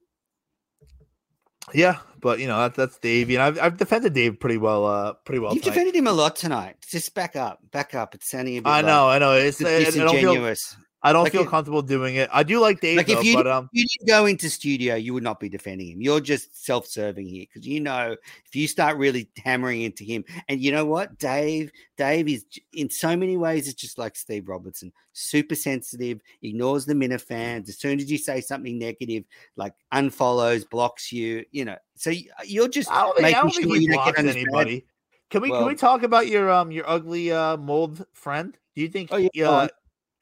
Yeah, 1.73 1.99
but 2.21 2.39
you 2.39 2.47
know 2.47 2.59
that, 2.59 2.75
that's 2.75 2.99
Dave, 2.99 3.31
and 3.31 3.41
I've, 3.41 3.59
I've 3.59 3.77
defended 3.77 4.13
Dave 4.15 4.39
pretty 4.41 4.59
well. 4.59 4.87
Uh, 4.87 5.13
pretty 5.25 5.39
well. 5.39 5.55
You've 5.55 5.63
tonight. 5.63 5.75
defended 5.75 5.97
him 5.97 6.07
a 6.07 6.13
lot 6.13 6.37
tonight. 6.37 6.77
Just 6.89 7.15
back 7.15 7.37
up, 7.37 7.61
back 7.71 7.95
up. 7.95 8.15
It's 8.15 8.31
sounding 8.31 8.59
a 8.59 8.63
bit. 8.63 8.69
I 8.71 8.83
know, 8.83 9.09
I 9.09 9.19
know. 9.19 9.33
It's, 9.33 9.61
it's 9.61 9.95
disingenuous. 9.95 10.77
I 11.05 11.13
don't 11.13 11.25
like 11.25 11.33
feel 11.33 11.43
it, 11.43 11.49
comfortable 11.49 11.83
doing 11.83 12.15
it. 12.15 12.31
I 12.33 12.45
do 12.45 12.61
like 12.61 12.81
Dave, 12.81 12.97
like 12.97 13.09
though, 13.09 13.19
if 13.19 13.25
you, 13.25 13.35
but 13.35 13.49
um, 13.49 13.69
you 13.73 13.85
didn't 13.87 14.09
go 14.09 14.27
into 14.27 14.49
studio, 14.49 14.95
you 14.95 15.13
would 15.15 15.25
not 15.25 15.41
be 15.41 15.49
defending 15.49 15.89
him. 15.89 16.01
You're 16.01 16.21
just 16.21 16.65
self-serving 16.65 17.27
here 17.27 17.45
because 17.49 17.67
you 17.67 17.81
know 17.81 18.17
if 18.47 18.55
you 18.55 18.69
start 18.69 18.97
really 18.99 19.29
hammering 19.45 19.83
into 19.83 20.05
him, 20.05 20.25
and 20.49 20.61
you 20.61 20.71
know 20.71 20.85
what, 20.85 21.19
Dave, 21.19 21.73
Dave 21.97 22.29
is 22.29 22.45
in 22.73 22.89
so 22.89 23.17
many 23.17 23.37
ways 23.37 23.67
it's 23.67 23.81
just 23.81 23.99
like 23.99 24.15
Steve 24.15 24.49
Robertson, 24.49 24.93
super 25.13 25.57
sensitive, 25.57 26.21
ignores 26.43 26.87
the 26.87 26.95
Minifans. 26.95 27.69
As 27.69 27.79
soon 27.79 27.99
as 27.99 28.11
you 28.11 28.19
say 28.19 28.41
something 28.41 28.79
negative, 28.79 29.25
like 29.57 29.75
unfollows, 29.93 30.69
blocks 30.71 31.11
you, 31.11 31.45
you 31.51 31.65
know. 31.65 31.79
So 31.97 32.13
you're 32.45 32.69
just 32.69 32.91
I 32.93 33.03
don't 33.03 33.17
think, 33.17 33.23
making 33.23 33.37
I 33.37 33.41
don't 33.41 33.51
sure 33.51 33.63
think 33.65 33.79
he 33.79 33.89
blocks 33.89 34.19
anybody. 34.19 34.87
Can 35.31 35.43
we 35.43 35.51
well, 35.51 35.61
can 35.61 35.69
we 35.69 35.75
talk 35.75 36.03
about 36.05 36.29
your 36.29 36.51
um 36.51 36.71
your 36.71 36.89
ugly 36.89 37.33
uh 37.33 37.57
mold 37.57 38.05
friend? 38.13 38.57
Do 38.77 38.83
you 38.83 38.89
think 38.89 39.09
oh, 39.13 39.29
yeah, 39.35 39.51
uh, 39.51 39.69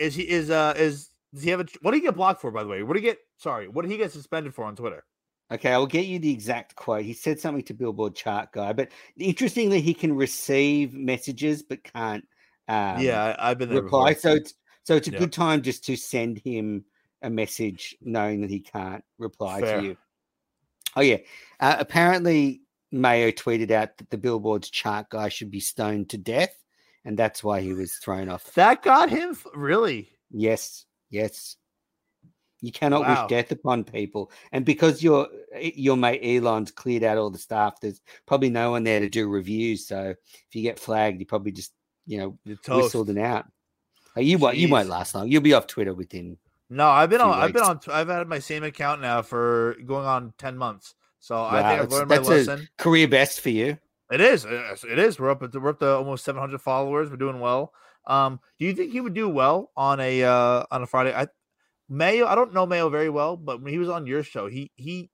is 0.00 0.14
he 0.14 0.28
is 0.28 0.50
uh 0.50 0.74
is 0.76 1.10
does 1.32 1.44
he 1.44 1.50
have 1.50 1.60
a 1.60 1.66
what 1.82 1.92
did 1.92 1.98
he 1.98 2.02
get 2.02 2.16
blocked 2.16 2.40
for 2.40 2.50
by 2.50 2.64
the 2.64 2.68
way? 2.68 2.82
What 2.82 2.94
did 2.94 3.04
he 3.04 3.08
get 3.08 3.18
sorry, 3.36 3.68
what 3.68 3.82
did 3.82 3.90
he 3.90 3.96
get 3.98 4.10
suspended 4.10 4.54
for 4.54 4.64
on 4.64 4.74
Twitter? 4.74 5.04
Okay, 5.52 5.72
I 5.72 5.78
will 5.78 5.86
get 5.86 6.06
you 6.06 6.18
the 6.18 6.30
exact 6.30 6.76
quote. 6.76 7.04
He 7.04 7.12
said 7.12 7.40
something 7.40 7.64
to 7.64 7.74
Billboard 7.74 8.14
chart 8.14 8.52
guy, 8.52 8.72
but 8.72 8.90
interestingly, 9.18 9.80
he 9.80 9.94
can 9.94 10.14
receive 10.14 10.94
messages 10.94 11.62
but 11.62 11.82
can't. 11.82 12.24
Um, 12.68 13.00
yeah, 13.00 13.34
I've 13.38 13.58
been 13.58 13.68
there 13.68 13.82
reply. 13.82 14.14
Before. 14.14 14.20
So 14.20 14.34
it's 14.36 14.54
so 14.84 14.96
it's 14.96 15.08
a 15.08 15.12
yeah. 15.12 15.18
good 15.18 15.32
time 15.32 15.62
just 15.62 15.84
to 15.84 15.96
send 15.96 16.38
him 16.38 16.84
a 17.22 17.30
message, 17.30 17.96
knowing 18.00 18.40
that 18.42 18.50
he 18.50 18.60
can't 18.60 19.04
reply 19.18 19.60
Fair. 19.60 19.80
to 19.80 19.86
you. 19.86 19.96
Oh 20.96 21.00
yeah, 21.00 21.18
uh, 21.58 21.76
apparently 21.78 22.62
Mayo 22.92 23.32
tweeted 23.32 23.72
out 23.72 23.96
that 23.98 24.10
the 24.10 24.18
Billboard's 24.18 24.70
chart 24.70 25.10
guy 25.10 25.28
should 25.28 25.50
be 25.50 25.60
stoned 25.60 26.10
to 26.10 26.18
death 26.18 26.54
and 27.04 27.18
that's 27.18 27.42
why 27.42 27.60
he 27.60 27.72
was 27.72 27.94
thrown 27.94 28.28
off. 28.28 28.52
That 28.54 28.82
got 28.82 29.10
him 29.10 29.36
really. 29.54 30.10
Yes, 30.30 30.84
yes. 31.10 31.56
You 32.62 32.72
cannot 32.72 33.02
wow. 33.02 33.22
wish 33.22 33.30
death 33.30 33.52
upon 33.52 33.84
people, 33.84 34.30
and 34.52 34.66
because 34.66 35.02
your 35.02 35.28
eh, 35.54 35.70
your 35.74 35.96
mate 35.96 36.20
Elon's 36.22 36.70
cleared 36.70 37.02
out 37.02 37.16
all 37.16 37.30
the 37.30 37.38
staff, 37.38 37.80
there's 37.80 38.02
probably 38.26 38.50
no 38.50 38.72
one 38.72 38.84
there 38.84 39.00
to 39.00 39.08
do 39.08 39.28
reviews. 39.28 39.86
So 39.86 40.10
if 40.10 40.54
you 40.54 40.62
get 40.62 40.78
flagged, 40.78 41.20
you 41.20 41.26
probably 41.26 41.52
just 41.52 41.72
you 42.06 42.18
know 42.18 42.38
whistled 42.68 43.08
and 43.08 43.18
out. 43.18 43.46
You 44.16 44.36
won't 44.36 44.58
you 44.58 44.68
won't 44.68 44.90
last 44.90 45.14
long. 45.14 45.28
You'll 45.28 45.40
be 45.40 45.54
off 45.54 45.66
Twitter 45.66 45.94
within. 45.94 46.36
No, 46.68 46.86
I've 46.86 47.08
been 47.08 47.22
on. 47.22 47.30
Weeks. 47.30 47.38
I've 47.38 47.52
been 47.52 47.62
on. 47.62 47.80
I've 47.88 48.08
had 48.08 48.28
my 48.28 48.40
same 48.40 48.62
account 48.62 49.00
now 49.00 49.22
for 49.22 49.76
going 49.86 50.04
on 50.04 50.34
ten 50.36 50.58
months. 50.58 50.94
So 51.18 51.36
wow, 51.36 51.48
I 51.48 51.62
think 51.62 51.82
I've 51.82 51.90
learned 51.90 52.08
my 52.10 52.18
lesson. 52.18 52.68
career 52.76 53.08
best 53.08 53.40
for 53.40 53.50
you. 53.50 53.78
It 54.10 54.20
is. 54.20 54.44
It 54.44 54.98
is. 54.98 55.20
We're 55.20 55.30
up. 55.30 55.42
At, 55.42 55.54
we're 55.54 55.70
up 55.70 55.78
to 55.80 55.96
almost 55.96 56.24
700 56.24 56.60
followers. 56.60 57.10
We're 57.10 57.16
doing 57.16 57.40
well. 57.40 57.72
Um, 58.06 58.40
do 58.58 58.64
you 58.64 58.74
think 58.74 58.92
he 58.92 59.00
would 59.00 59.14
do 59.14 59.28
well 59.28 59.70
on 59.76 60.00
a 60.00 60.24
uh, 60.24 60.64
on 60.70 60.82
a 60.82 60.86
Friday? 60.86 61.14
I 61.14 61.28
Mayo, 61.88 62.26
I 62.26 62.34
don't 62.34 62.54
know 62.54 62.66
Mayo 62.66 62.88
very 62.88 63.10
well, 63.10 63.36
but 63.36 63.62
when 63.62 63.72
he 63.72 63.78
was 63.78 63.88
on 63.88 64.06
your 64.06 64.22
show, 64.22 64.48
he 64.48 64.72
he 64.76 65.10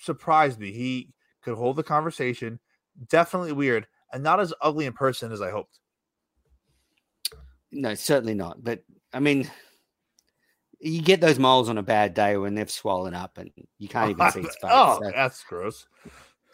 surprised 0.00 0.60
me. 0.60 0.72
He 0.72 1.12
could 1.42 1.56
hold 1.56 1.76
the 1.76 1.82
conversation. 1.82 2.60
Definitely 3.08 3.52
weird, 3.52 3.86
and 4.12 4.22
not 4.22 4.40
as 4.40 4.52
ugly 4.60 4.86
in 4.86 4.92
person 4.92 5.32
as 5.32 5.40
I 5.40 5.50
hoped. 5.50 5.80
No, 7.72 7.94
certainly 7.94 8.34
not. 8.34 8.62
But 8.62 8.82
I 9.12 9.20
mean, 9.20 9.50
you 10.78 11.02
get 11.02 11.20
those 11.20 11.38
moles 11.38 11.68
on 11.68 11.78
a 11.78 11.82
bad 11.82 12.14
day 12.14 12.36
when 12.36 12.54
they've 12.54 12.70
swollen 12.70 13.14
up 13.14 13.38
and 13.38 13.50
you 13.78 13.88
can't 13.88 14.10
even 14.10 14.30
see 14.30 14.40
his 14.40 14.56
face. 14.60 14.70
oh, 14.70 15.00
so. 15.02 15.10
that's 15.14 15.42
gross. 15.44 15.86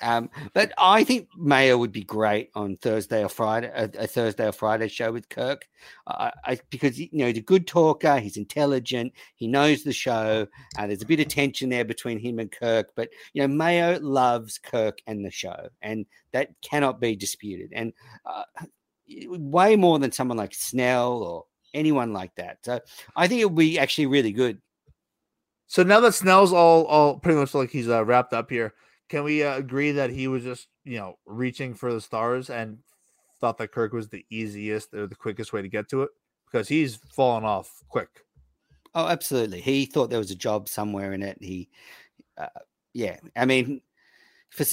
Um, 0.03 0.30
but 0.53 0.72
I 0.76 1.05
think 1.05 1.28
Mayo 1.36 1.78
would 1.78 1.92
be 1.92 2.03
great 2.03 2.50
on 2.55 2.76
Thursday 2.76 3.22
or 3.22 3.28
Friday, 3.28 3.70
a, 3.72 3.84
a 4.03 4.07
Thursday 4.07 4.48
or 4.48 4.53
Friday 4.53 4.88
show 4.88 5.12
with 5.12 5.28
Kirk, 5.28 5.68
uh, 6.09 6.30
I, 6.44 6.59
because 6.70 6.98
you 6.98 7.09
know 7.12 7.28
he's 7.28 7.38
a 7.38 7.42
good 7.42 7.66
talker, 7.66 8.18
he's 8.18 8.36
intelligent, 8.36 9.12
he 9.36 9.46
knows 9.46 9.84
the 9.84 9.92
show. 9.92 10.46
Uh, 10.76 10.86
there's 10.86 11.03
a 11.03 11.07
bit 11.07 11.20
of 11.20 11.28
tension 11.28 11.70
there 11.70 11.84
between 11.84 12.18
him 12.18 12.40
and 12.40 12.50
Kirk, 12.50 12.90
but 12.96 13.11
you 13.32 13.42
know 13.42 13.48
Mayo 13.48 13.98
loves 14.00 14.59
Kirk 14.59 14.98
and 15.07 15.24
the 15.24 15.30
show, 15.30 15.68
and 15.80 16.05
that 16.32 16.48
cannot 16.62 17.00
be 17.00 17.14
disputed. 17.14 17.72
And 17.72 17.92
uh, 18.26 18.42
way 19.26 19.76
more 19.76 19.98
than 20.00 20.12
someone 20.12 20.38
like 20.38 20.55
Snell 20.55 21.12
or 21.22 21.44
anyone 21.74 22.12
like 22.12 22.34
that. 22.36 22.59
So 22.64 22.80
I 23.14 23.28
think 23.28 23.40
it 23.40 23.46
would 23.46 23.57
be 23.57 23.78
actually 23.78 24.07
really 24.07 24.32
good. 24.32 24.61
So 25.68 25.82
now 25.82 26.00
that 26.00 26.12
Snell's 26.12 26.53
all 26.53 26.84
all 26.86 27.18
pretty 27.18 27.38
much 27.38 27.55
like 27.55 27.70
he's 27.70 27.88
uh, 27.88 28.05
wrapped 28.05 28.32
up 28.32 28.50
here 28.50 28.74
can 29.12 29.24
we 29.24 29.44
uh, 29.44 29.58
agree 29.58 29.92
that 29.92 30.08
he 30.08 30.26
was 30.26 30.42
just 30.42 30.68
you 30.84 30.96
know 30.96 31.18
reaching 31.26 31.74
for 31.74 31.92
the 31.92 32.00
stars 32.00 32.48
and 32.48 32.78
thought 33.42 33.58
that 33.58 33.70
Kirk 33.70 33.92
was 33.92 34.08
the 34.08 34.24
easiest 34.30 34.94
or 34.94 35.06
the 35.06 35.14
quickest 35.14 35.52
way 35.52 35.60
to 35.60 35.68
get 35.68 35.86
to 35.90 36.00
it 36.00 36.08
because 36.50 36.66
he's 36.66 36.96
fallen 36.96 37.44
off 37.44 37.70
quick. 37.90 38.08
Oh, 38.94 39.06
absolutely. 39.06 39.60
He 39.60 39.84
thought 39.84 40.08
there 40.08 40.18
was 40.18 40.30
a 40.30 40.34
job 40.34 40.66
somewhere 40.66 41.12
in 41.12 41.22
it. 41.22 41.36
He, 41.42 41.68
uh, 42.38 42.46
yeah. 42.94 43.18
I 43.36 43.44
mean, 43.44 43.82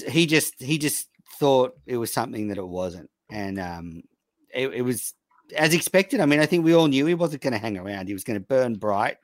he 0.08 0.26
just 0.26 0.62
he 0.62 0.78
just 0.78 1.10
thought 1.38 1.78
it 1.86 1.98
was 1.98 2.14
something 2.14 2.48
that 2.48 2.58
it 2.58 2.68
wasn't, 2.68 3.10
and 3.30 3.60
um, 3.60 4.04
it, 4.56 4.70
it 4.74 4.82
was 4.84 5.16
as 5.58 5.74
expected. 5.74 6.22
I 6.22 6.26
mean, 6.26 6.40
I 6.40 6.46
think 6.46 6.64
we 6.64 6.74
all 6.74 6.88
knew 6.88 7.06
he 7.06 7.14
wasn't 7.14 7.42
going 7.42 7.54
to 7.54 7.60
hang 7.60 7.78
around. 7.78 8.08
He 8.08 8.14
was 8.14 8.24
going 8.24 8.40
to 8.40 8.46
burn 8.46 8.76
bright 8.76 9.18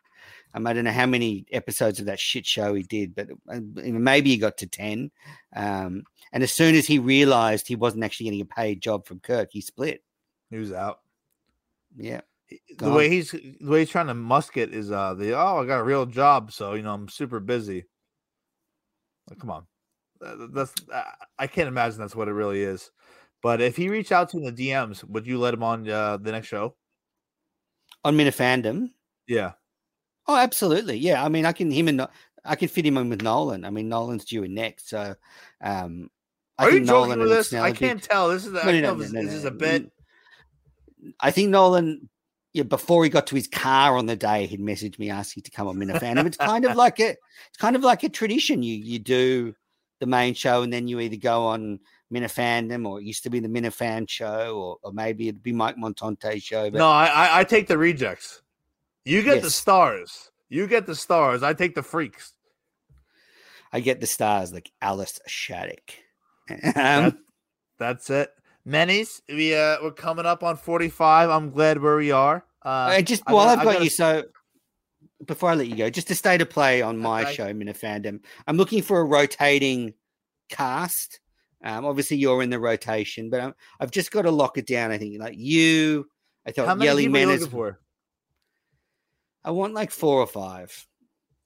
um, 0.55 0.65
I 0.65 0.73
don't 0.73 0.85
know 0.85 0.91
how 0.91 1.05
many 1.05 1.45
episodes 1.51 1.99
of 1.99 2.05
that 2.05 2.19
shit 2.19 2.45
show 2.45 2.73
he 2.73 2.83
did, 2.83 3.13
but 3.13 3.27
uh, 3.51 3.59
maybe 3.75 4.29
he 4.29 4.37
got 4.37 4.57
to 4.59 4.67
10. 4.67 5.11
Um, 5.53 6.03
and 6.31 6.43
as 6.43 6.51
soon 6.53 6.75
as 6.75 6.87
he 6.87 6.97
realized 6.97 7.67
he 7.67 7.75
wasn't 7.75 8.05
actually 8.05 8.25
getting 8.25 8.41
a 8.41 8.45
paid 8.45 8.81
job 8.81 9.05
from 9.05 9.19
Kirk, 9.19 9.49
he 9.51 9.59
split. 9.59 10.01
He 10.49 10.57
was 10.57 10.71
out. 10.71 11.01
Yeah. 11.97 12.21
The 12.77 12.91
way 12.91 13.09
he's 13.09 13.31
the 13.31 13.57
way 13.61 13.79
he's 13.79 13.89
trying 13.89 14.07
to 14.07 14.13
musk 14.13 14.55
it 14.55 14.71
is 14.71 14.91
uh 14.91 15.15
the 15.15 15.33
oh 15.33 15.63
I 15.63 15.65
got 15.65 15.79
a 15.79 15.83
real 15.83 16.05
job 16.05 16.51
so 16.51 16.75
you 16.75 16.83
know 16.83 16.93
I'm 16.93 17.09
super 17.09 17.39
busy. 17.39 17.85
Like, 19.27 19.39
come 19.39 19.49
on, 19.49 19.65
that's 20.51 20.71
I 21.39 21.47
can't 21.47 21.67
imagine 21.67 21.97
that's 21.97 22.15
what 22.15 22.27
it 22.27 22.33
really 22.33 22.61
is. 22.61 22.91
But 23.41 23.61
if 23.61 23.75
he 23.75 23.89
reached 23.89 24.11
out 24.11 24.29
to 24.29 24.39
the 24.39 24.51
DMs, 24.51 25.03
would 25.05 25.25
you 25.25 25.39
let 25.39 25.55
him 25.55 25.63
on 25.63 25.89
uh, 25.89 26.17
the 26.17 26.31
next 26.31 26.47
show? 26.47 26.75
On 28.03 28.15
Minifandom? 28.15 28.91
Yeah. 29.27 29.53
Oh, 30.27 30.35
absolutely. 30.35 30.97
Yeah. 30.97 31.23
I 31.23 31.29
mean, 31.29 31.45
I 31.45 31.51
can 31.51 31.71
him 31.71 31.87
and 31.87 32.07
I 32.45 32.55
can 32.55 32.67
fit 32.67 32.85
him 32.85 32.97
in 32.97 33.09
with 33.09 33.21
Nolan. 33.21 33.65
I 33.65 33.69
mean, 33.69 33.89
Nolan's 33.89 34.25
due 34.25 34.43
in 34.43 34.53
next, 34.53 34.89
so 34.89 35.15
um, 35.61 36.09
I 36.57 36.65
Are 36.65 36.71
you 36.71 36.85
joking 36.85 37.19
with 37.19 37.29
this? 37.29 37.53
I 37.53 37.71
can't 37.71 38.01
tell. 38.01 38.29
This 38.29 38.45
is 38.45 38.53
no, 38.53 38.63
no, 38.63 38.79
no, 38.79 38.95
this, 38.95 39.11
this 39.11 39.33
is 39.33 39.45
a 39.45 39.51
bit. 39.51 39.91
I 41.19 41.31
think 41.31 41.49
Nolan, 41.49 42.09
yeah, 42.53 42.63
before 42.63 43.03
he 43.03 43.09
got 43.09 43.27
to 43.27 43.35
his 43.35 43.47
car 43.47 43.97
on 43.97 44.05
the 44.05 44.15
day, 44.15 44.45
he'd 44.45 44.61
messaged 44.61 44.99
me 44.99 45.09
asking 45.09 45.43
to 45.43 45.51
come 45.51 45.67
on 45.67 45.75
Minifandom. 45.77 46.25
it's 46.25 46.37
kind 46.37 46.65
of 46.65 46.75
like 46.75 46.99
a, 46.99 47.09
it's 47.09 47.57
kind 47.59 47.75
of 47.75 47.83
like 47.83 48.03
a 48.03 48.09
tradition. 48.09 48.63
You 48.63 48.75
you 48.75 48.99
do 48.99 49.55
the 49.99 50.05
main 50.05 50.33
show, 50.33 50.61
and 50.61 50.71
then 50.71 50.87
you 50.87 50.99
either 50.99 51.17
go 51.17 51.47
on 51.47 51.79
Minifandom, 52.13 52.87
or 52.87 52.99
it 52.99 53.05
used 53.05 53.23
to 53.23 53.29
be 53.29 53.39
the 53.39 53.47
Minifan 53.49 54.07
show, 54.07 54.57
or, 54.57 54.77
or 54.83 54.93
maybe 54.93 55.27
it'd 55.27 55.43
be 55.43 55.51
Mike 55.51 55.77
Montante 55.77 56.41
show. 56.41 56.69
But... 56.69 56.77
No, 56.77 56.87
I 56.87 57.39
I 57.39 57.43
take 57.43 57.67
the 57.67 57.77
rejects. 57.77 58.41
You 59.05 59.21
get 59.21 59.35
yes. 59.35 59.43
the 59.43 59.51
stars. 59.51 60.31
You 60.49 60.67
get 60.67 60.87
the 60.87 60.95
stars. 60.95 61.43
I 61.43 61.53
take 61.53 61.75
the 61.75 61.83
freaks. 61.83 62.33
I 63.71 63.79
get 63.79 63.99
the 64.01 64.07
stars 64.07 64.51
like 64.51 64.71
Alice 64.81 65.19
Shattuck. 65.27 65.91
um, 66.49 66.59
that, 66.73 67.17
that's 67.79 68.09
it. 68.09 68.29
Menis, 68.67 69.21
we 69.29 69.53
uh 69.53 69.77
we're 69.83 69.91
coming 69.91 70.25
up 70.25 70.43
on 70.43 70.57
45. 70.57 71.29
I'm 71.29 71.51
glad 71.51 71.81
where 71.81 71.97
we 71.97 72.11
are. 72.11 72.43
Uh, 72.63 72.99
just 73.01 73.21
while 73.27 73.47
I've 73.47 73.59
got 73.59 73.73
gotta... 73.73 73.83
you, 73.83 73.89
so 73.91 74.23
before 75.27 75.51
I 75.51 75.55
let 75.55 75.67
you 75.67 75.75
go, 75.75 75.89
just 75.91 76.09
a 76.09 76.15
state 76.15 76.41
of 76.41 76.49
play 76.49 76.81
on 76.81 76.97
my 76.97 77.23
okay. 77.23 77.33
show, 77.33 77.53
Minifandom. 77.53 78.21
I'm 78.47 78.57
looking 78.57 78.81
for 78.81 79.01
a 79.01 79.03
rotating 79.03 79.93
cast. 80.49 81.19
Um, 81.63 81.85
obviously 81.85 82.17
you're 82.17 82.41
in 82.41 82.49
the 82.49 82.59
rotation, 82.59 83.29
but 83.29 83.39
i 83.39 83.53
have 83.79 83.91
just 83.91 84.11
got 84.11 84.23
to 84.23 84.31
lock 84.31 84.57
it 84.57 84.65
down. 84.65 84.91
I 84.91 84.97
think 84.97 85.19
like 85.19 85.37
you. 85.37 86.07
I 86.47 86.51
thought 86.51 86.67
How 86.67 86.75
many 86.75 86.85
Yelly 86.85 87.07
Menace. 87.07 87.45
For? 87.45 87.79
I 89.45 89.51
want 89.51 89.73
like 89.73 89.91
four 89.91 90.19
or 90.19 90.27
five. 90.27 90.87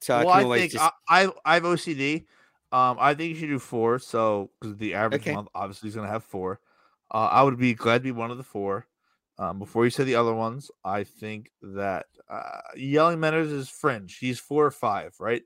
So 0.02 0.18
well, 0.18 0.30
I, 0.30 0.56
I 0.56 0.60
think 0.60 0.72
just... 0.72 0.92
I, 1.08 1.26
I 1.26 1.32
I 1.46 1.54
have 1.56 1.64
OCD. 1.64 2.26
Um, 2.72 2.98
I 3.00 3.14
think 3.14 3.34
you 3.34 3.36
should 3.36 3.50
do 3.50 3.60
four. 3.60 4.00
So 4.00 4.50
because 4.60 4.78
the 4.78 4.94
average 4.96 5.22
okay. 5.22 5.34
month 5.34 5.50
obviously 5.54 5.90
is 5.90 5.96
going 5.96 6.08
to 6.08 6.12
have 6.12 6.24
four. 6.24 6.62
Uh, 7.12 7.28
I 7.32 7.44
would 7.44 7.58
be 7.58 7.74
glad 7.74 8.00
to 8.00 8.04
be 8.04 8.12
one 8.12 8.32
of 8.32 8.38
the 8.38 8.44
four. 8.44 8.88
Um, 9.38 9.60
before 9.60 9.86
you 9.86 9.92
say 9.92 10.04
the 10.04 10.16
other 10.16 10.34
ones, 10.34 10.70
I 10.84 11.04
think 11.04 11.52
that 11.62 12.08
uh, 12.30 12.60
Yelling 12.76 13.20
Menace 13.20 13.50
is 13.50 13.70
fringe. 13.70 14.18
He's 14.18 14.40
four 14.40 14.66
or 14.66 14.72
five, 14.72 15.16
right? 15.20 15.44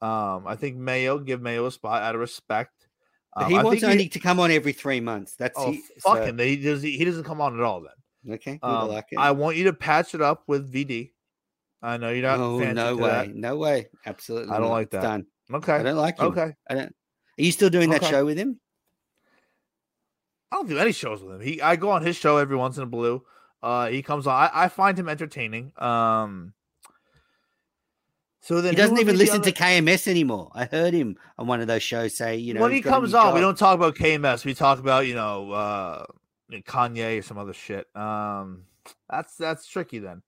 Um, 0.00 0.44
I 0.46 0.56
think 0.56 0.76
Mayo 0.76 1.18
give 1.18 1.40
Mayo 1.40 1.66
a 1.66 1.70
spot 1.70 2.02
out 2.02 2.14
of 2.14 2.20
respect. 2.20 2.88
Um, 3.36 3.50
he 3.50 3.58
wants 3.58 3.84
only 3.84 4.04
he, 4.04 4.08
to 4.10 4.18
come 4.18 4.40
on 4.40 4.50
every 4.50 4.72
three 4.72 5.00
months. 5.00 5.36
That's 5.36 5.56
oh, 5.56 5.70
he, 5.70 5.82
fuck 6.00 6.18
so. 6.18 6.24
him. 6.24 6.38
He, 6.38 6.56
does, 6.56 6.82
he, 6.82 6.96
he 6.96 7.04
doesn't 7.04 7.24
come 7.24 7.40
on 7.40 7.54
at 7.54 7.62
all 7.62 7.80
then. 7.80 8.34
Okay, 8.34 8.58
um, 8.62 8.88
like. 8.88 9.06
I 9.16 9.30
want 9.30 9.56
you 9.56 9.64
to 9.64 9.72
patch 9.72 10.14
it 10.14 10.20
up 10.20 10.42
with 10.48 10.72
VD. 10.72 11.12
I 11.82 11.96
know 11.96 12.10
you're 12.10 12.22
not. 12.22 12.38
No, 12.38 12.58
no 12.58 12.96
way, 12.96 13.08
that. 13.08 13.34
no 13.34 13.56
way, 13.56 13.88
absolutely. 14.04 14.50
I 14.50 14.58
don't 14.58 14.68
not. 14.68 14.72
like 14.72 14.90
that. 14.90 15.02
done. 15.02 15.26
Okay, 15.52 15.72
I 15.72 15.82
don't 15.82 15.96
like 15.96 16.18
him. 16.18 16.26
Okay, 16.26 16.54
I 16.68 16.74
don't. 16.74 16.88
Are 16.88 17.42
you 17.42 17.52
still 17.52 17.70
doing 17.70 17.90
that 17.90 18.02
okay. 18.02 18.10
show 18.10 18.24
with 18.24 18.36
him? 18.36 18.60
I 20.50 20.56
don't 20.56 20.68
do 20.68 20.78
any 20.78 20.92
shows 20.92 21.22
with 21.22 21.36
him. 21.36 21.40
He, 21.40 21.60
I 21.62 21.76
go 21.76 21.90
on 21.90 22.02
his 22.02 22.16
show 22.16 22.38
every 22.38 22.56
once 22.56 22.76
in 22.76 22.82
a 22.82 22.86
blue. 22.86 23.22
Uh, 23.62 23.88
he 23.88 24.02
comes 24.02 24.26
on. 24.26 24.34
I, 24.34 24.50
I 24.64 24.68
find 24.68 24.98
him 24.98 25.08
entertaining. 25.08 25.72
Um, 25.76 26.54
so 28.40 28.60
then 28.60 28.72
he 28.72 28.76
doesn't 28.76 28.98
even 28.98 29.18
listen 29.18 29.40
other... 29.40 29.50
to 29.50 29.56
KMS 29.56 30.08
anymore. 30.08 30.50
I 30.54 30.64
heard 30.64 30.94
him 30.94 31.16
on 31.38 31.46
one 31.46 31.60
of 31.60 31.66
those 31.66 31.82
shows 31.82 32.16
say, 32.16 32.36
you 32.36 32.54
know, 32.54 32.62
when 32.62 32.72
he 32.72 32.80
comes 32.80 33.12
on, 33.14 33.26
job. 33.26 33.34
we 33.34 33.40
don't 33.40 33.58
talk 33.58 33.74
about 33.74 33.94
KMS. 33.94 34.44
We 34.44 34.54
talk 34.54 34.78
about 34.78 35.06
you 35.06 35.14
know 35.14 35.52
uh, 35.52 36.06
Kanye 36.50 37.18
or 37.18 37.22
some 37.22 37.38
other 37.38 37.52
shit. 37.52 37.86
Um, 37.94 38.64
that's 39.10 39.36
that's 39.36 39.66
tricky 39.66 39.98
then. 39.98 40.22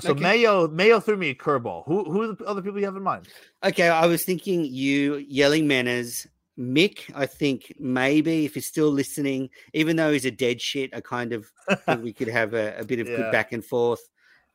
So 0.00 0.10
okay. 0.12 0.20
Mayo 0.20 0.68
Mayo 0.68 1.00
threw 1.00 1.16
me 1.16 1.30
a 1.30 1.34
curveball. 1.34 1.84
Who 1.86 2.04
who 2.04 2.22
are 2.22 2.32
the 2.34 2.44
other 2.44 2.62
people 2.62 2.78
you 2.78 2.86
have 2.86 2.96
in 2.96 3.02
mind? 3.02 3.28
Okay, 3.64 3.88
I 3.88 4.06
was 4.06 4.24
thinking 4.24 4.64
you 4.64 5.16
Yelling 5.16 5.66
Menace. 5.66 6.26
Mick, 6.58 7.10
I 7.14 7.24
think 7.24 7.72
maybe 7.78 8.44
if 8.44 8.52
he's 8.52 8.66
still 8.66 8.90
listening, 8.90 9.48
even 9.72 9.96
though 9.96 10.12
he's 10.12 10.26
a 10.26 10.30
dead 10.30 10.60
shit, 10.60 10.94
I 10.94 11.00
kind 11.00 11.32
of 11.32 11.50
think 11.86 12.04
we 12.04 12.12
could 12.12 12.28
have 12.28 12.52
a, 12.52 12.76
a 12.78 12.84
bit 12.84 13.00
of 13.00 13.08
yeah. 13.08 13.16
good 13.16 13.32
back 13.32 13.52
and 13.52 13.64
forth. 13.64 14.06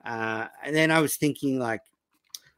Uh, 0.05 0.45
and 0.63 0.75
then 0.75 0.91
I 0.91 0.99
was 0.99 1.17
thinking 1.17 1.57
like 1.57 1.81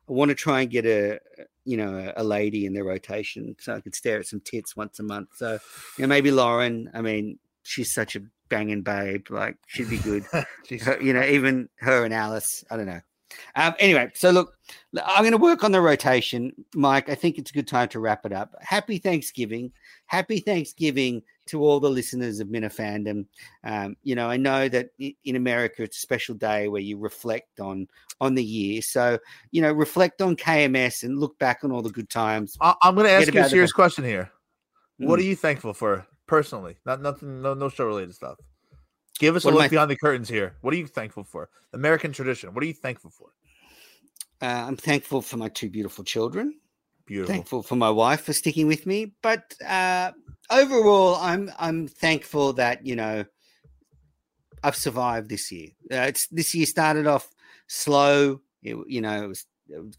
I 0.10 0.12
want 0.12 0.30
to 0.30 0.36
try 0.36 0.62
and 0.62 0.70
get 0.70 0.86
a 0.86 1.20
you 1.64 1.78
know 1.78 2.12
a, 2.16 2.24
lady 2.24 2.66
in 2.66 2.74
the 2.74 2.84
rotation 2.84 3.56
so 3.60 3.76
I 3.76 3.82
could 3.82 3.96
stare 3.96 4.20
at 4.20 4.26
some 4.28 4.42
tits 4.42 4.76
once 4.76 5.00
a 5.00 5.04
month. 5.04 5.30
So 5.36 5.60
you 5.98 6.02
know 6.02 6.08
maybe 6.08 6.32
Lauren. 6.32 6.90
I 6.94 7.02
mean 7.02 7.40
she's 7.68 7.94
such 7.94 8.16
a 8.16 8.22
banging 8.50 8.82
babe. 8.82 9.28
Like 9.30 9.58
she'd 9.68 9.90
be 9.90 9.98
good. 9.98 10.26
her, 10.32 11.02
you 11.02 11.14
know, 11.14 11.24
even 11.24 11.70
her 11.80 12.06
and 12.06 12.14
Alice. 12.14 12.64
I 12.72 12.78
don't 12.78 12.88
know. 12.88 13.02
Um, 13.56 13.76
anyway, 13.78 14.10
so 14.16 14.32
look, 14.32 14.58
I'm 15.06 15.22
going 15.22 15.34
to 15.34 15.38
work 15.38 15.64
on 15.64 15.74
the 15.74 15.82
rotation, 15.82 16.54
Mike. 16.74 17.10
I 17.10 17.16
think 17.16 17.38
it's 17.38 17.52
a 17.52 17.54
good 17.54 17.68
time 17.68 17.90
to 17.90 18.00
wrap 18.00 18.26
it 18.26 18.32
up. 18.32 18.56
Happy 18.62 19.00
Thanksgiving. 19.00 19.72
Happy 20.06 20.40
Thanksgiving 20.40 21.22
to 21.48 21.62
all 21.62 21.82
the 21.82 21.90
listeners 21.90 22.40
of 22.40 22.48
Minifandom. 22.48 23.26
Um, 23.66 23.98
you 24.02 24.16
know, 24.16 24.30
I 24.30 24.38
know 24.38 24.70
that 24.70 24.90
in 24.98 25.36
America 25.36 25.84
it's 25.84 25.98
a 25.98 26.02
special 26.02 26.36
day 26.36 26.70
where 26.70 26.82
you 26.82 26.98
reflect 26.98 27.60
on 27.60 27.88
on 28.22 28.34
the 28.34 28.44
year. 28.44 28.82
So, 28.82 29.20
you 29.52 29.62
know, 29.62 29.74
reflect 29.74 30.22
on 30.22 30.38
KMS 30.38 31.04
and 31.04 31.20
look 31.20 31.38
back 31.38 31.60
on 31.64 31.72
all 31.72 31.82
the 31.82 31.92
good 31.92 32.10
times. 32.10 32.58
I'm 32.62 32.96
going 32.96 33.08
to 33.08 33.12
ask 33.12 33.32
you 33.32 33.42
a 33.42 33.50
serious 33.50 33.74
question 33.74 34.06
here. 34.06 34.32
Mm. 35.00 35.08
What 35.08 35.20
are 35.20 35.24
you 35.24 35.36
thankful 35.36 35.74
for 35.74 36.08
personally, 36.28 36.78
not 36.86 37.02
nothing, 37.02 37.42
no, 37.42 37.54
no 37.54 37.70
show 37.70 37.86
related 37.86 38.14
stuff. 38.14 38.38
Give 39.20 39.36
us 39.36 39.46
what 39.46 39.54
a 39.54 39.58
look 39.58 39.72
behind 39.72 39.90
the 39.90 39.96
curtains 39.96 40.30
here. 40.30 40.56
What 40.62 40.74
are 40.74 40.78
you 40.78 40.86
thankful 40.86 41.24
for? 41.24 41.50
American 41.74 42.12
tradition. 42.12 42.54
What 42.54 42.64
are 42.64 42.68
you 42.68 42.74
thankful 42.74 43.10
for? 43.10 43.30
Uh, 44.42 44.66
I'm 44.68 44.78
thankful 44.78 45.22
for 45.22 45.38
my 45.38 45.50
two 45.50 45.70
beautiful 45.70 46.04
children. 46.04 46.60
Beautiful. 47.08 47.34
Thankful 47.34 47.64
for 47.64 47.76
my 47.76 47.90
wife 47.90 48.22
for 48.22 48.34
sticking 48.34 48.68
with 48.68 48.86
me, 48.86 49.14
but 49.24 49.56
uh, 49.66 50.12
overall, 50.52 51.16
I'm 51.16 51.50
I'm 51.58 51.88
thankful 51.88 52.54
that 52.54 52.86
you 52.86 52.98
know 52.98 53.24
I've 54.62 54.76
survived 54.76 55.30
this 55.30 55.52
year. 55.52 55.70
Uh, 55.92 56.02
it's 56.02 56.28
this 56.28 56.54
year 56.54 56.66
started 56.66 57.08
off 57.08 57.30
slow. 57.68 58.42
It, 58.62 58.78
you 58.88 59.00
know, 59.00 59.24
it 59.24 59.28
was 59.28 59.46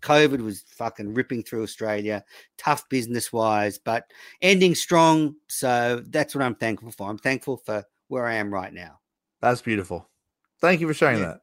COVID 0.01 0.41
was 0.41 0.63
fucking 0.69 1.15
ripping 1.15 1.43
through 1.43 1.63
Australia, 1.63 2.25
tough 2.57 2.89
business 2.89 3.33
wise, 3.33 3.79
but 3.79 4.05
ending 4.43 4.75
strong. 4.75 5.35
So 5.49 6.03
that's 6.09 6.35
what 6.35 6.45
I'm 6.45 6.55
thankful 6.55 6.91
for. 6.93 7.09
I'm 7.09 7.19
thankful 7.19 7.59
for 7.59 7.85
where 8.09 8.27
I 8.27 8.35
am 8.35 8.53
right 8.53 8.73
now. 8.73 9.01
That's 9.41 9.63
beautiful. 9.63 10.09
Thank 10.61 10.81
you 10.81 10.89
for 10.89 10.95
sharing 10.95 11.21
yeah. 11.21 11.27
that. 11.27 11.41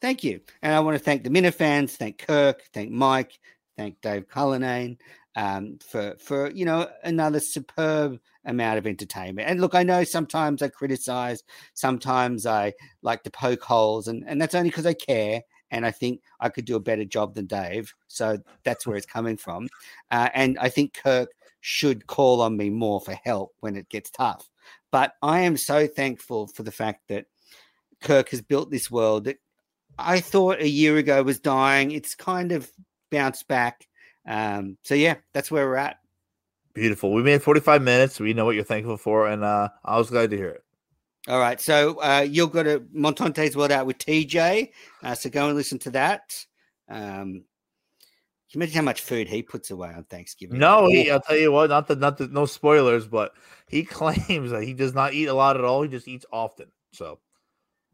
Thank 0.00 0.24
you. 0.24 0.40
And 0.62 0.74
I 0.74 0.80
want 0.80 0.96
to 0.96 1.02
thank 1.02 1.24
the 1.24 1.30
Minifans, 1.30 1.90
thank 1.90 2.18
Kirk, 2.18 2.62
thank 2.74 2.90
Mike, 2.90 3.38
thank 3.76 4.00
Dave 4.00 4.28
Cullinane 4.28 4.98
um, 5.36 5.78
for 5.86 6.16
for 6.18 6.50
you 6.50 6.64
know 6.64 6.88
another 7.04 7.40
superb 7.40 8.18
amount 8.44 8.78
of 8.78 8.86
entertainment. 8.86 9.48
And 9.48 9.60
look, 9.60 9.74
I 9.74 9.82
know 9.82 10.04
sometimes 10.04 10.62
I 10.62 10.68
criticize, 10.68 11.42
sometimes 11.74 12.46
I 12.46 12.74
like 13.02 13.22
to 13.24 13.30
poke 13.30 13.62
holes, 13.62 14.08
and 14.08 14.24
and 14.26 14.40
that's 14.40 14.54
only 14.54 14.70
because 14.70 14.86
I 14.86 14.94
care 14.94 15.42
and 15.72 15.84
I 15.84 15.90
think 15.90 16.20
I 16.38 16.50
could 16.50 16.66
do 16.66 16.76
a 16.76 16.80
better 16.80 17.04
job 17.04 17.34
than 17.34 17.46
Dave. 17.46 17.92
So 18.06 18.38
that's 18.62 18.86
where 18.86 18.96
it's 18.96 19.06
coming 19.06 19.36
from. 19.36 19.68
Uh, 20.10 20.28
and 20.34 20.58
I 20.60 20.68
think 20.68 20.94
Kirk 21.02 21.32
should 21.60 22.06
call 22.06 22.40
on 22.42 22.56
me 22.56 22.70
more 22.70 23.00
for 23.00 23.14
help 23.24 23.54
when 23.60 23.74
it 23.74 23.88
gets 23.88 24.10
tough. 24.10 24.48
But 24.92 25.14
I 25.22 25.40
am 25.40 25.56
so 25.56 25.86
thankful 25.86 26.46
for 26.46 26.62
the 26.62 26.70
fact 26.70 27.08
that 27.08 27.24
Kirk 28.02 28.28
has 28.28 28.42
built 28.42 28.70
this 28.70 28.90
world 28.90 29.24
that 29.24 29.38
I 29.98 30.20
thought 30.20 30.60
a 30.60 30.68
year 30.68 30.98
ago 30.98 31.22
was 31.22 31.40
dying. 31.40 31.90
It's 31.90 32.14
kind 32.14 32.52
of 32.52 32.70
bounced 33.10 33.48
back. 33.48 33.88
Um, 34.26 34.76
so 34.82 34.94
yeah, 34.94 35.16
that's 35.32 35.50
where 35.50 35.66
we're 35.66 35.76
at. 35.76 35.98
Beautiful. 36.74 37.12
We 37.12 37.22
made 37.22 37.42
45 37.42 37.82
minutes. 37.82 38.20
We 38.20 38.34
know 38.34 38.44
what 38.44 38.54
you're 38.54 38.64
thankful 38.64 38.96
for, 38.96 39.26
and 39.26 39.44
uh, 39.44 39.68
I 39.84 39.98
was 39.98 40.10
glad 40.10 40.30
to 40.30 40.36
hear 40.36 40.48
it. 40.48 40.64
All 41.28 41.38
right, 41.38 41.60
so 41.60 42.00
uh, 42.00 42.26
you've 42.28 42.50
got 42.50 42.66
a 42.66 42.82
Montante's 42.92 43.56
World 43.56 43.70
out 43.70 43.86
with 43.86 43.98
TJ, 43.98 44.70
uh, 45.04 45.14
so 45.14 45.30
go 45.30 45.46
and 45.46 45.56
listen 45.56 45.78
to 45.80 45.90
that. 45.90 46.34
Um, 46.88 47.44
can 48.50 48.60
you 48.60 48.64
imagine 48.64 48.76
how 48.76 48.82
much 48.82 49.00
food 49.00 49.28
he 49.28 49.42
puts 49.42 49.70
away 49.70 49.92
on 49.96 50.02
Thanksgiving? 50.04 50.58
No, 50.58 50.88
he, 50.88 51.10
I'll 51.10 51.20
tell 51.20 51.36
you 51.36 51.52
what, 51.52 51.70
not 51.70 51.86
the 51.86 51.94
not 51.94 52.18
the 52.18 52.26
no 52.26 52.44
spoilers, 52.44 53.06
but 53.06 53.32
he 53.68 53.84
claims 53.84 54.50
that 54.50 54.64
he 54.64 54.74
does 54.74 54.94
not 54.94 55.14
eat 55.14 55.26
a 55.26 55.34
lot 55.34 55.56
at 55.56 55.64
all. 55.64 55.82
He 55.82 55.88
just 55.88 56.08
eats 56.08 56.26
often. 56.32 56.72
So 56.92 57.20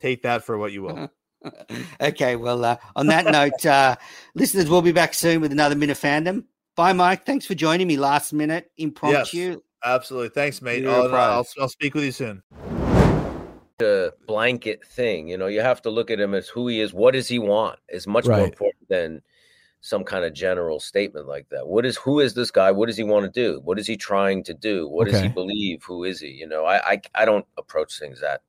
take 0.01 0.23
that 0.23 0.43
for 0.43 0.57
what 0.57 0.73
you 0.73 0.83
will. 0.83 1.11
okay, 2.01 2.35
well, 2.35 2.65
uh, 2.65 2.77
on 2.97 3.09
that 3.09 3.27
note, 3.31 3.67
uh, 3.67 3.97
listeners, 4.35 4.71
we'll 4.71 4.81
be 4.81 4.93
back 4.93 5.13
soon 5.13 5.43
with 5.43 5.53
another 5.53 5.77
Minifandom. 5.77 6.45
Bye, 6.77 6.95
Mike. 6.95 7.27
Thanks 7.27 7.45
for 7.45 7.55
joining 7.55 7.87
me 7.87 7.99
last 7.99 8.33
minute 8.33 8.71
impromptu. 8.79 9.37
Yes, 9.37 9.59
absolutely. 9.85 10.31
Thanks, 10.31 10.63
mate. 10.63 10.87
I'll, 10.87 11.15
I'll, 11.15 11.47
I'll 11.61 11.69
speak 11.69 11.95
with 11.95 12.05
you 12.05 12.13
soon 12.13 12.43
a 13.81 14.13
blanket 14.27 14.85
thing. 14.85 15.29
You 15.29 15.39
know, 15.39 15.47
you 15.47 15.61
have 15.61 15.83
to 15.83 15.91
look 15.91 16.11
at 16.11 16.21
him 16.21 16.35
as 16.35 16.49
who 16.49 16.69
he 16.69 16.81
is. 16.81 16.93
What 16.93 17.13
does 17.13 17.29
he 17.29 17.39
want? 17.39 17.79
Is 17.89 18.07
much 18.07 18.27
right. 18.27 18.39
more 18.39 18.47
important 18.47 18.89
than 18.89 19.23
some 19.81 20.05
kind 20.05 20.25
of 20.25 20.33
general 20.33 20.81
statement 20.81 21.29
like 21.29 21.49
that. 21.51 21.67
What 21.67 21.87
is 21.87 21.97
who 21.97 22.21
is 22.21 22.35
this 22.35 22.51
guy? 22.51 22.71
What 22.71 22.87
does 22.87 22.97
he 22.97 23.05
want 23.05 23.25
to 23.25 23.31
do? 23.31 23.61
What 23.63 23.79
is 23.79 23.87
he 23.87 23.97
trying 23.97 24.43
to 24.45 24.55
do? 24.55 24.89
What 24.89 25.09
okay. 25.09 25.13
does 25.13 25.23
he 25.23 25.29
believe? 25.29 25.83
Who 25.85 26.05
is 26.05 26.21
he? 26.21 26.29
You 26.29 26.49
know, 26.49 26.65
I, 26.65 26.93
I 26.93 27.01
I 27.15 27.25
don't 27.25 27.47
approach 27.57 27.99
things 27.99 28.21
that. 28.21 28.43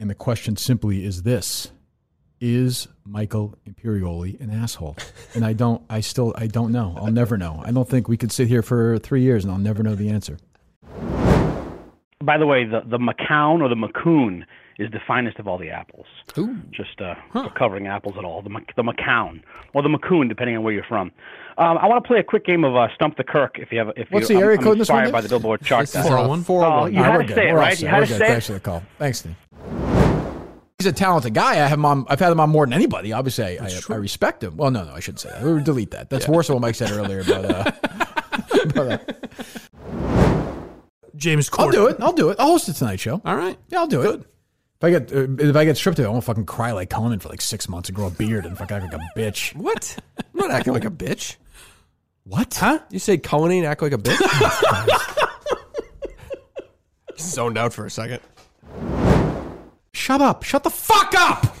And 0.00 0.08
the 0.08 0.14
question 0.14 0.56
simply 0.56 1.04
is 1.04 1.22
this: 1.22 1.72
Is 2.40 2.88
Michael 3.04 3.56
Imperioli 3.68 4.40
an 4.40 4.50
asshole? 4.50 4.96
And 5.34 5.44
I 5.44 5.52
don't. 5.52 5.82
I 5.90 6.00
still. 6.00 6.32
I 6.36 6.46
don't 6.46 6.72
know. 6.72 6.94
I'll 6.96 7.12
never 7.12 7.36
know. 7.36 7.62
I 7.64 7.70
don't 7.70 7.88
think 7.88 8.08
we 8.08 8.16
could 8.16 8.32
sit 8.32 8.48
here 8.48 8.62
for 8.62 8.98
three 8.98 9.22
years 9.22 9.44
and 9.44 9.52
I'll 9.52 9.58
never 9.58 9.82
know 9.82 9.94
the 9.94 10.08
answer. 10.08 10.38
By 12.22 12.36
the 12.38 12.46
way, 12.46 12.64
the 12.64 12.82
the 12.84 12.98
Macoun 12.98 13.62
or 13.62 13.68
the 13.68 13.76
Macoun 13.76 14.44
is 14.78 14.90
the 14.92 15.00
finest 15.06 15.38
of 15.38 15.48
all 15.48 15.58
the 15.58 15.70
apples. 15.70 16.06
Ooh. 16.36 16.56
Just 16.70 17.00
uh, 17.00 17.14
huh. 17.32 17.48
covering 17.56 17.86
apples 17.86 18.14
at 18.18 18.24
all. 18.24 18.42
The 18.42 18.50
the 18.76 18.82
Macoun 18.82 19.42
or 19.74 19.82
the 19.82 19.88
Macoun, 19.88 20.28
depending 20.28 20.56
on 20.56 20.62
where 20.62 20.72
you're 20.72 20.84
from. 20.84 21.12
Um, 21.58 21.76
I 21.78 21.86
want 21.86 22.02
to 22.02 22.06
play 22.06 22.20
a 22.20 22.24
quick 22.24 22.44
game 22.44 22.62
of 22.64 22.76
uh, 22.76 22.86
Stump 22.94 23.16
the 23.16 23.24
Kirk. 23.24 23.58
If 23.58 23.72
you 23.72 23.78
have, 23.78 23.88
if 23.96 24.08
what's 24.10 24.30
you, 24.30 24.36
the 24.36 24.42
area 24.42 24.58
I'm, 24.58 24.64
code 24.64 24.72
I'm 24.72 24.78
this 24.78 24.88
one? 24.88 25.02
Inspired 25.02 25.12
by 25.12 25.20
the 25.20 25.28
Billboard 25.28 25.62
chart. 25.62 25.88
Four 25.88 26.02
hundred 26.02 26.28
one. 26.28 26.44
Four 26.44 26.62
hundred 26.62 26.80
one. 26.80 26.94
You 26.94 27.02
had 27.02 27.26
to 27.26 27.34
say 27.34 27.48
it, 27.48 27.52
right? 27.52 27.80
You 27.80 27.88
had 27.88 28.00
to 28.00 28.06
say 28.06 28.14
it. 28.14 28.18
Thanks 28.18 28.46
for 28.46 28.52
the 28.52 28.60
call. 28.60 28.82
Thanks, 28.98 29.18
Steve. 29.18 29.34
He's 30.78 30.86
a 30.86 30.92
talented 30.92 31.34
guy. 31.34 31.52
I 31.52 31.54
have 31.54 31.72
him 31.72 31.84
on. 31.84 32.06
I've 32.08 32.20
had 32.20 32.30
him 32.30 32.38
on 32.38 32.50
more 32.50 32.64
than 32.64 32.72
anybody. 32.72 33.12
Obviously, 33.12 33.58
I, 33.58 33.66
I, 33.66 33.80
I 33.90 33.94
respect 33.96 34.44
him. 34.44 34.56
Well, 34.56 34.70
no, 34.70 34.84
no, 34.84 34.92
I 34.92 35.00
shouldn't 35.00 35.18
say 35.18 35.30
that. 35.30 35.42
We'll 35.42 35.60
delete 35.64 35.90
that. 35.90 36.08
That's 36.08 36.26
yeah. 36.26 36.32
worse 36.32 36.46
than 36.46 36.54
what 36.54 36.62
Mike 36.62 36.76
said 36.76 36.92
earlier 36.92 37.20
about. 37.20 37.44
Uh, 37.44 37.72
about 38.62 38.92
uh, 38.92 38.98
James 41.16 41.48
Corden. 41.50 41.60
I'll 41.64 41.70
do 41.72 41.86
it. 41.88 41.96
I'll 42.00 42.12
do 42.12 42.28
it. 42.30 42.36
I'll 42.38 42.46
host 42.48 42.66
the 42.66 42.72
Tonight 42.72 43.00
Show. 43.00 43.20
All 43.24 43.36
right. 43.36 43.58
Yeah, 43.68 43.80
I'll 43.80 43.86
do 43.86 44.02
Good. 44.02 44.20
it. 44.20 44.26
If 44.80 44.84
I 44.84 44.90
get 44.90 45.12
uh, 45.12 45.26
if 45.50 45.56
I 45.56 45.64
get 45.64 45.76
stripped 45.76 45.98
of 45.98 46.04
it, 46.04 46.08
I 46.08 46.10
won't 46.12 46.22
fucking 46.24 46.46
cry 46.46 46.70
like 46.70 46.88
Conan 46.90 47.18
for 47.18 47.28
like 47.28 47.40
six 47.40 47.68
months 47.68 47.88
and 47.88 47.96
grow 47.96 48.06
a 48.06 48.10
beard 48.10 48.46
and 48.46 48.56
fucking 48.56 48.76
act 48.76 48.92
like 48.92 49.00
a 49.02 49.18
bitch. 49.18 49.54
What? 49.60 49.98
I'm 50.18 50.24
not 50.34 50.50
acting 50.52 50.72
like 50.72 50.84
a 50.84 50.90
bitch. 50.90 51.36
What? 52.24 52.54
Huh? 52.54 52.78
You 52.90 52.98
say 53.00 53.18
Conan 53.18 53.64
act 53.64 53.82
like 53.82 53.92
a 53.92 53.98
bitch? 53.98 54.18
Zoned 57.18 57.58
out 57.58 57.72
for 57.72 57.86
a 57.86 57.90
second. 57.90 58.20
Shut 59.92 60.20
up. 60.20 60.44
Shut 60.44 60.62
the 60.62 60.70
fuck 60.70 61.12
up. 61.16 61.56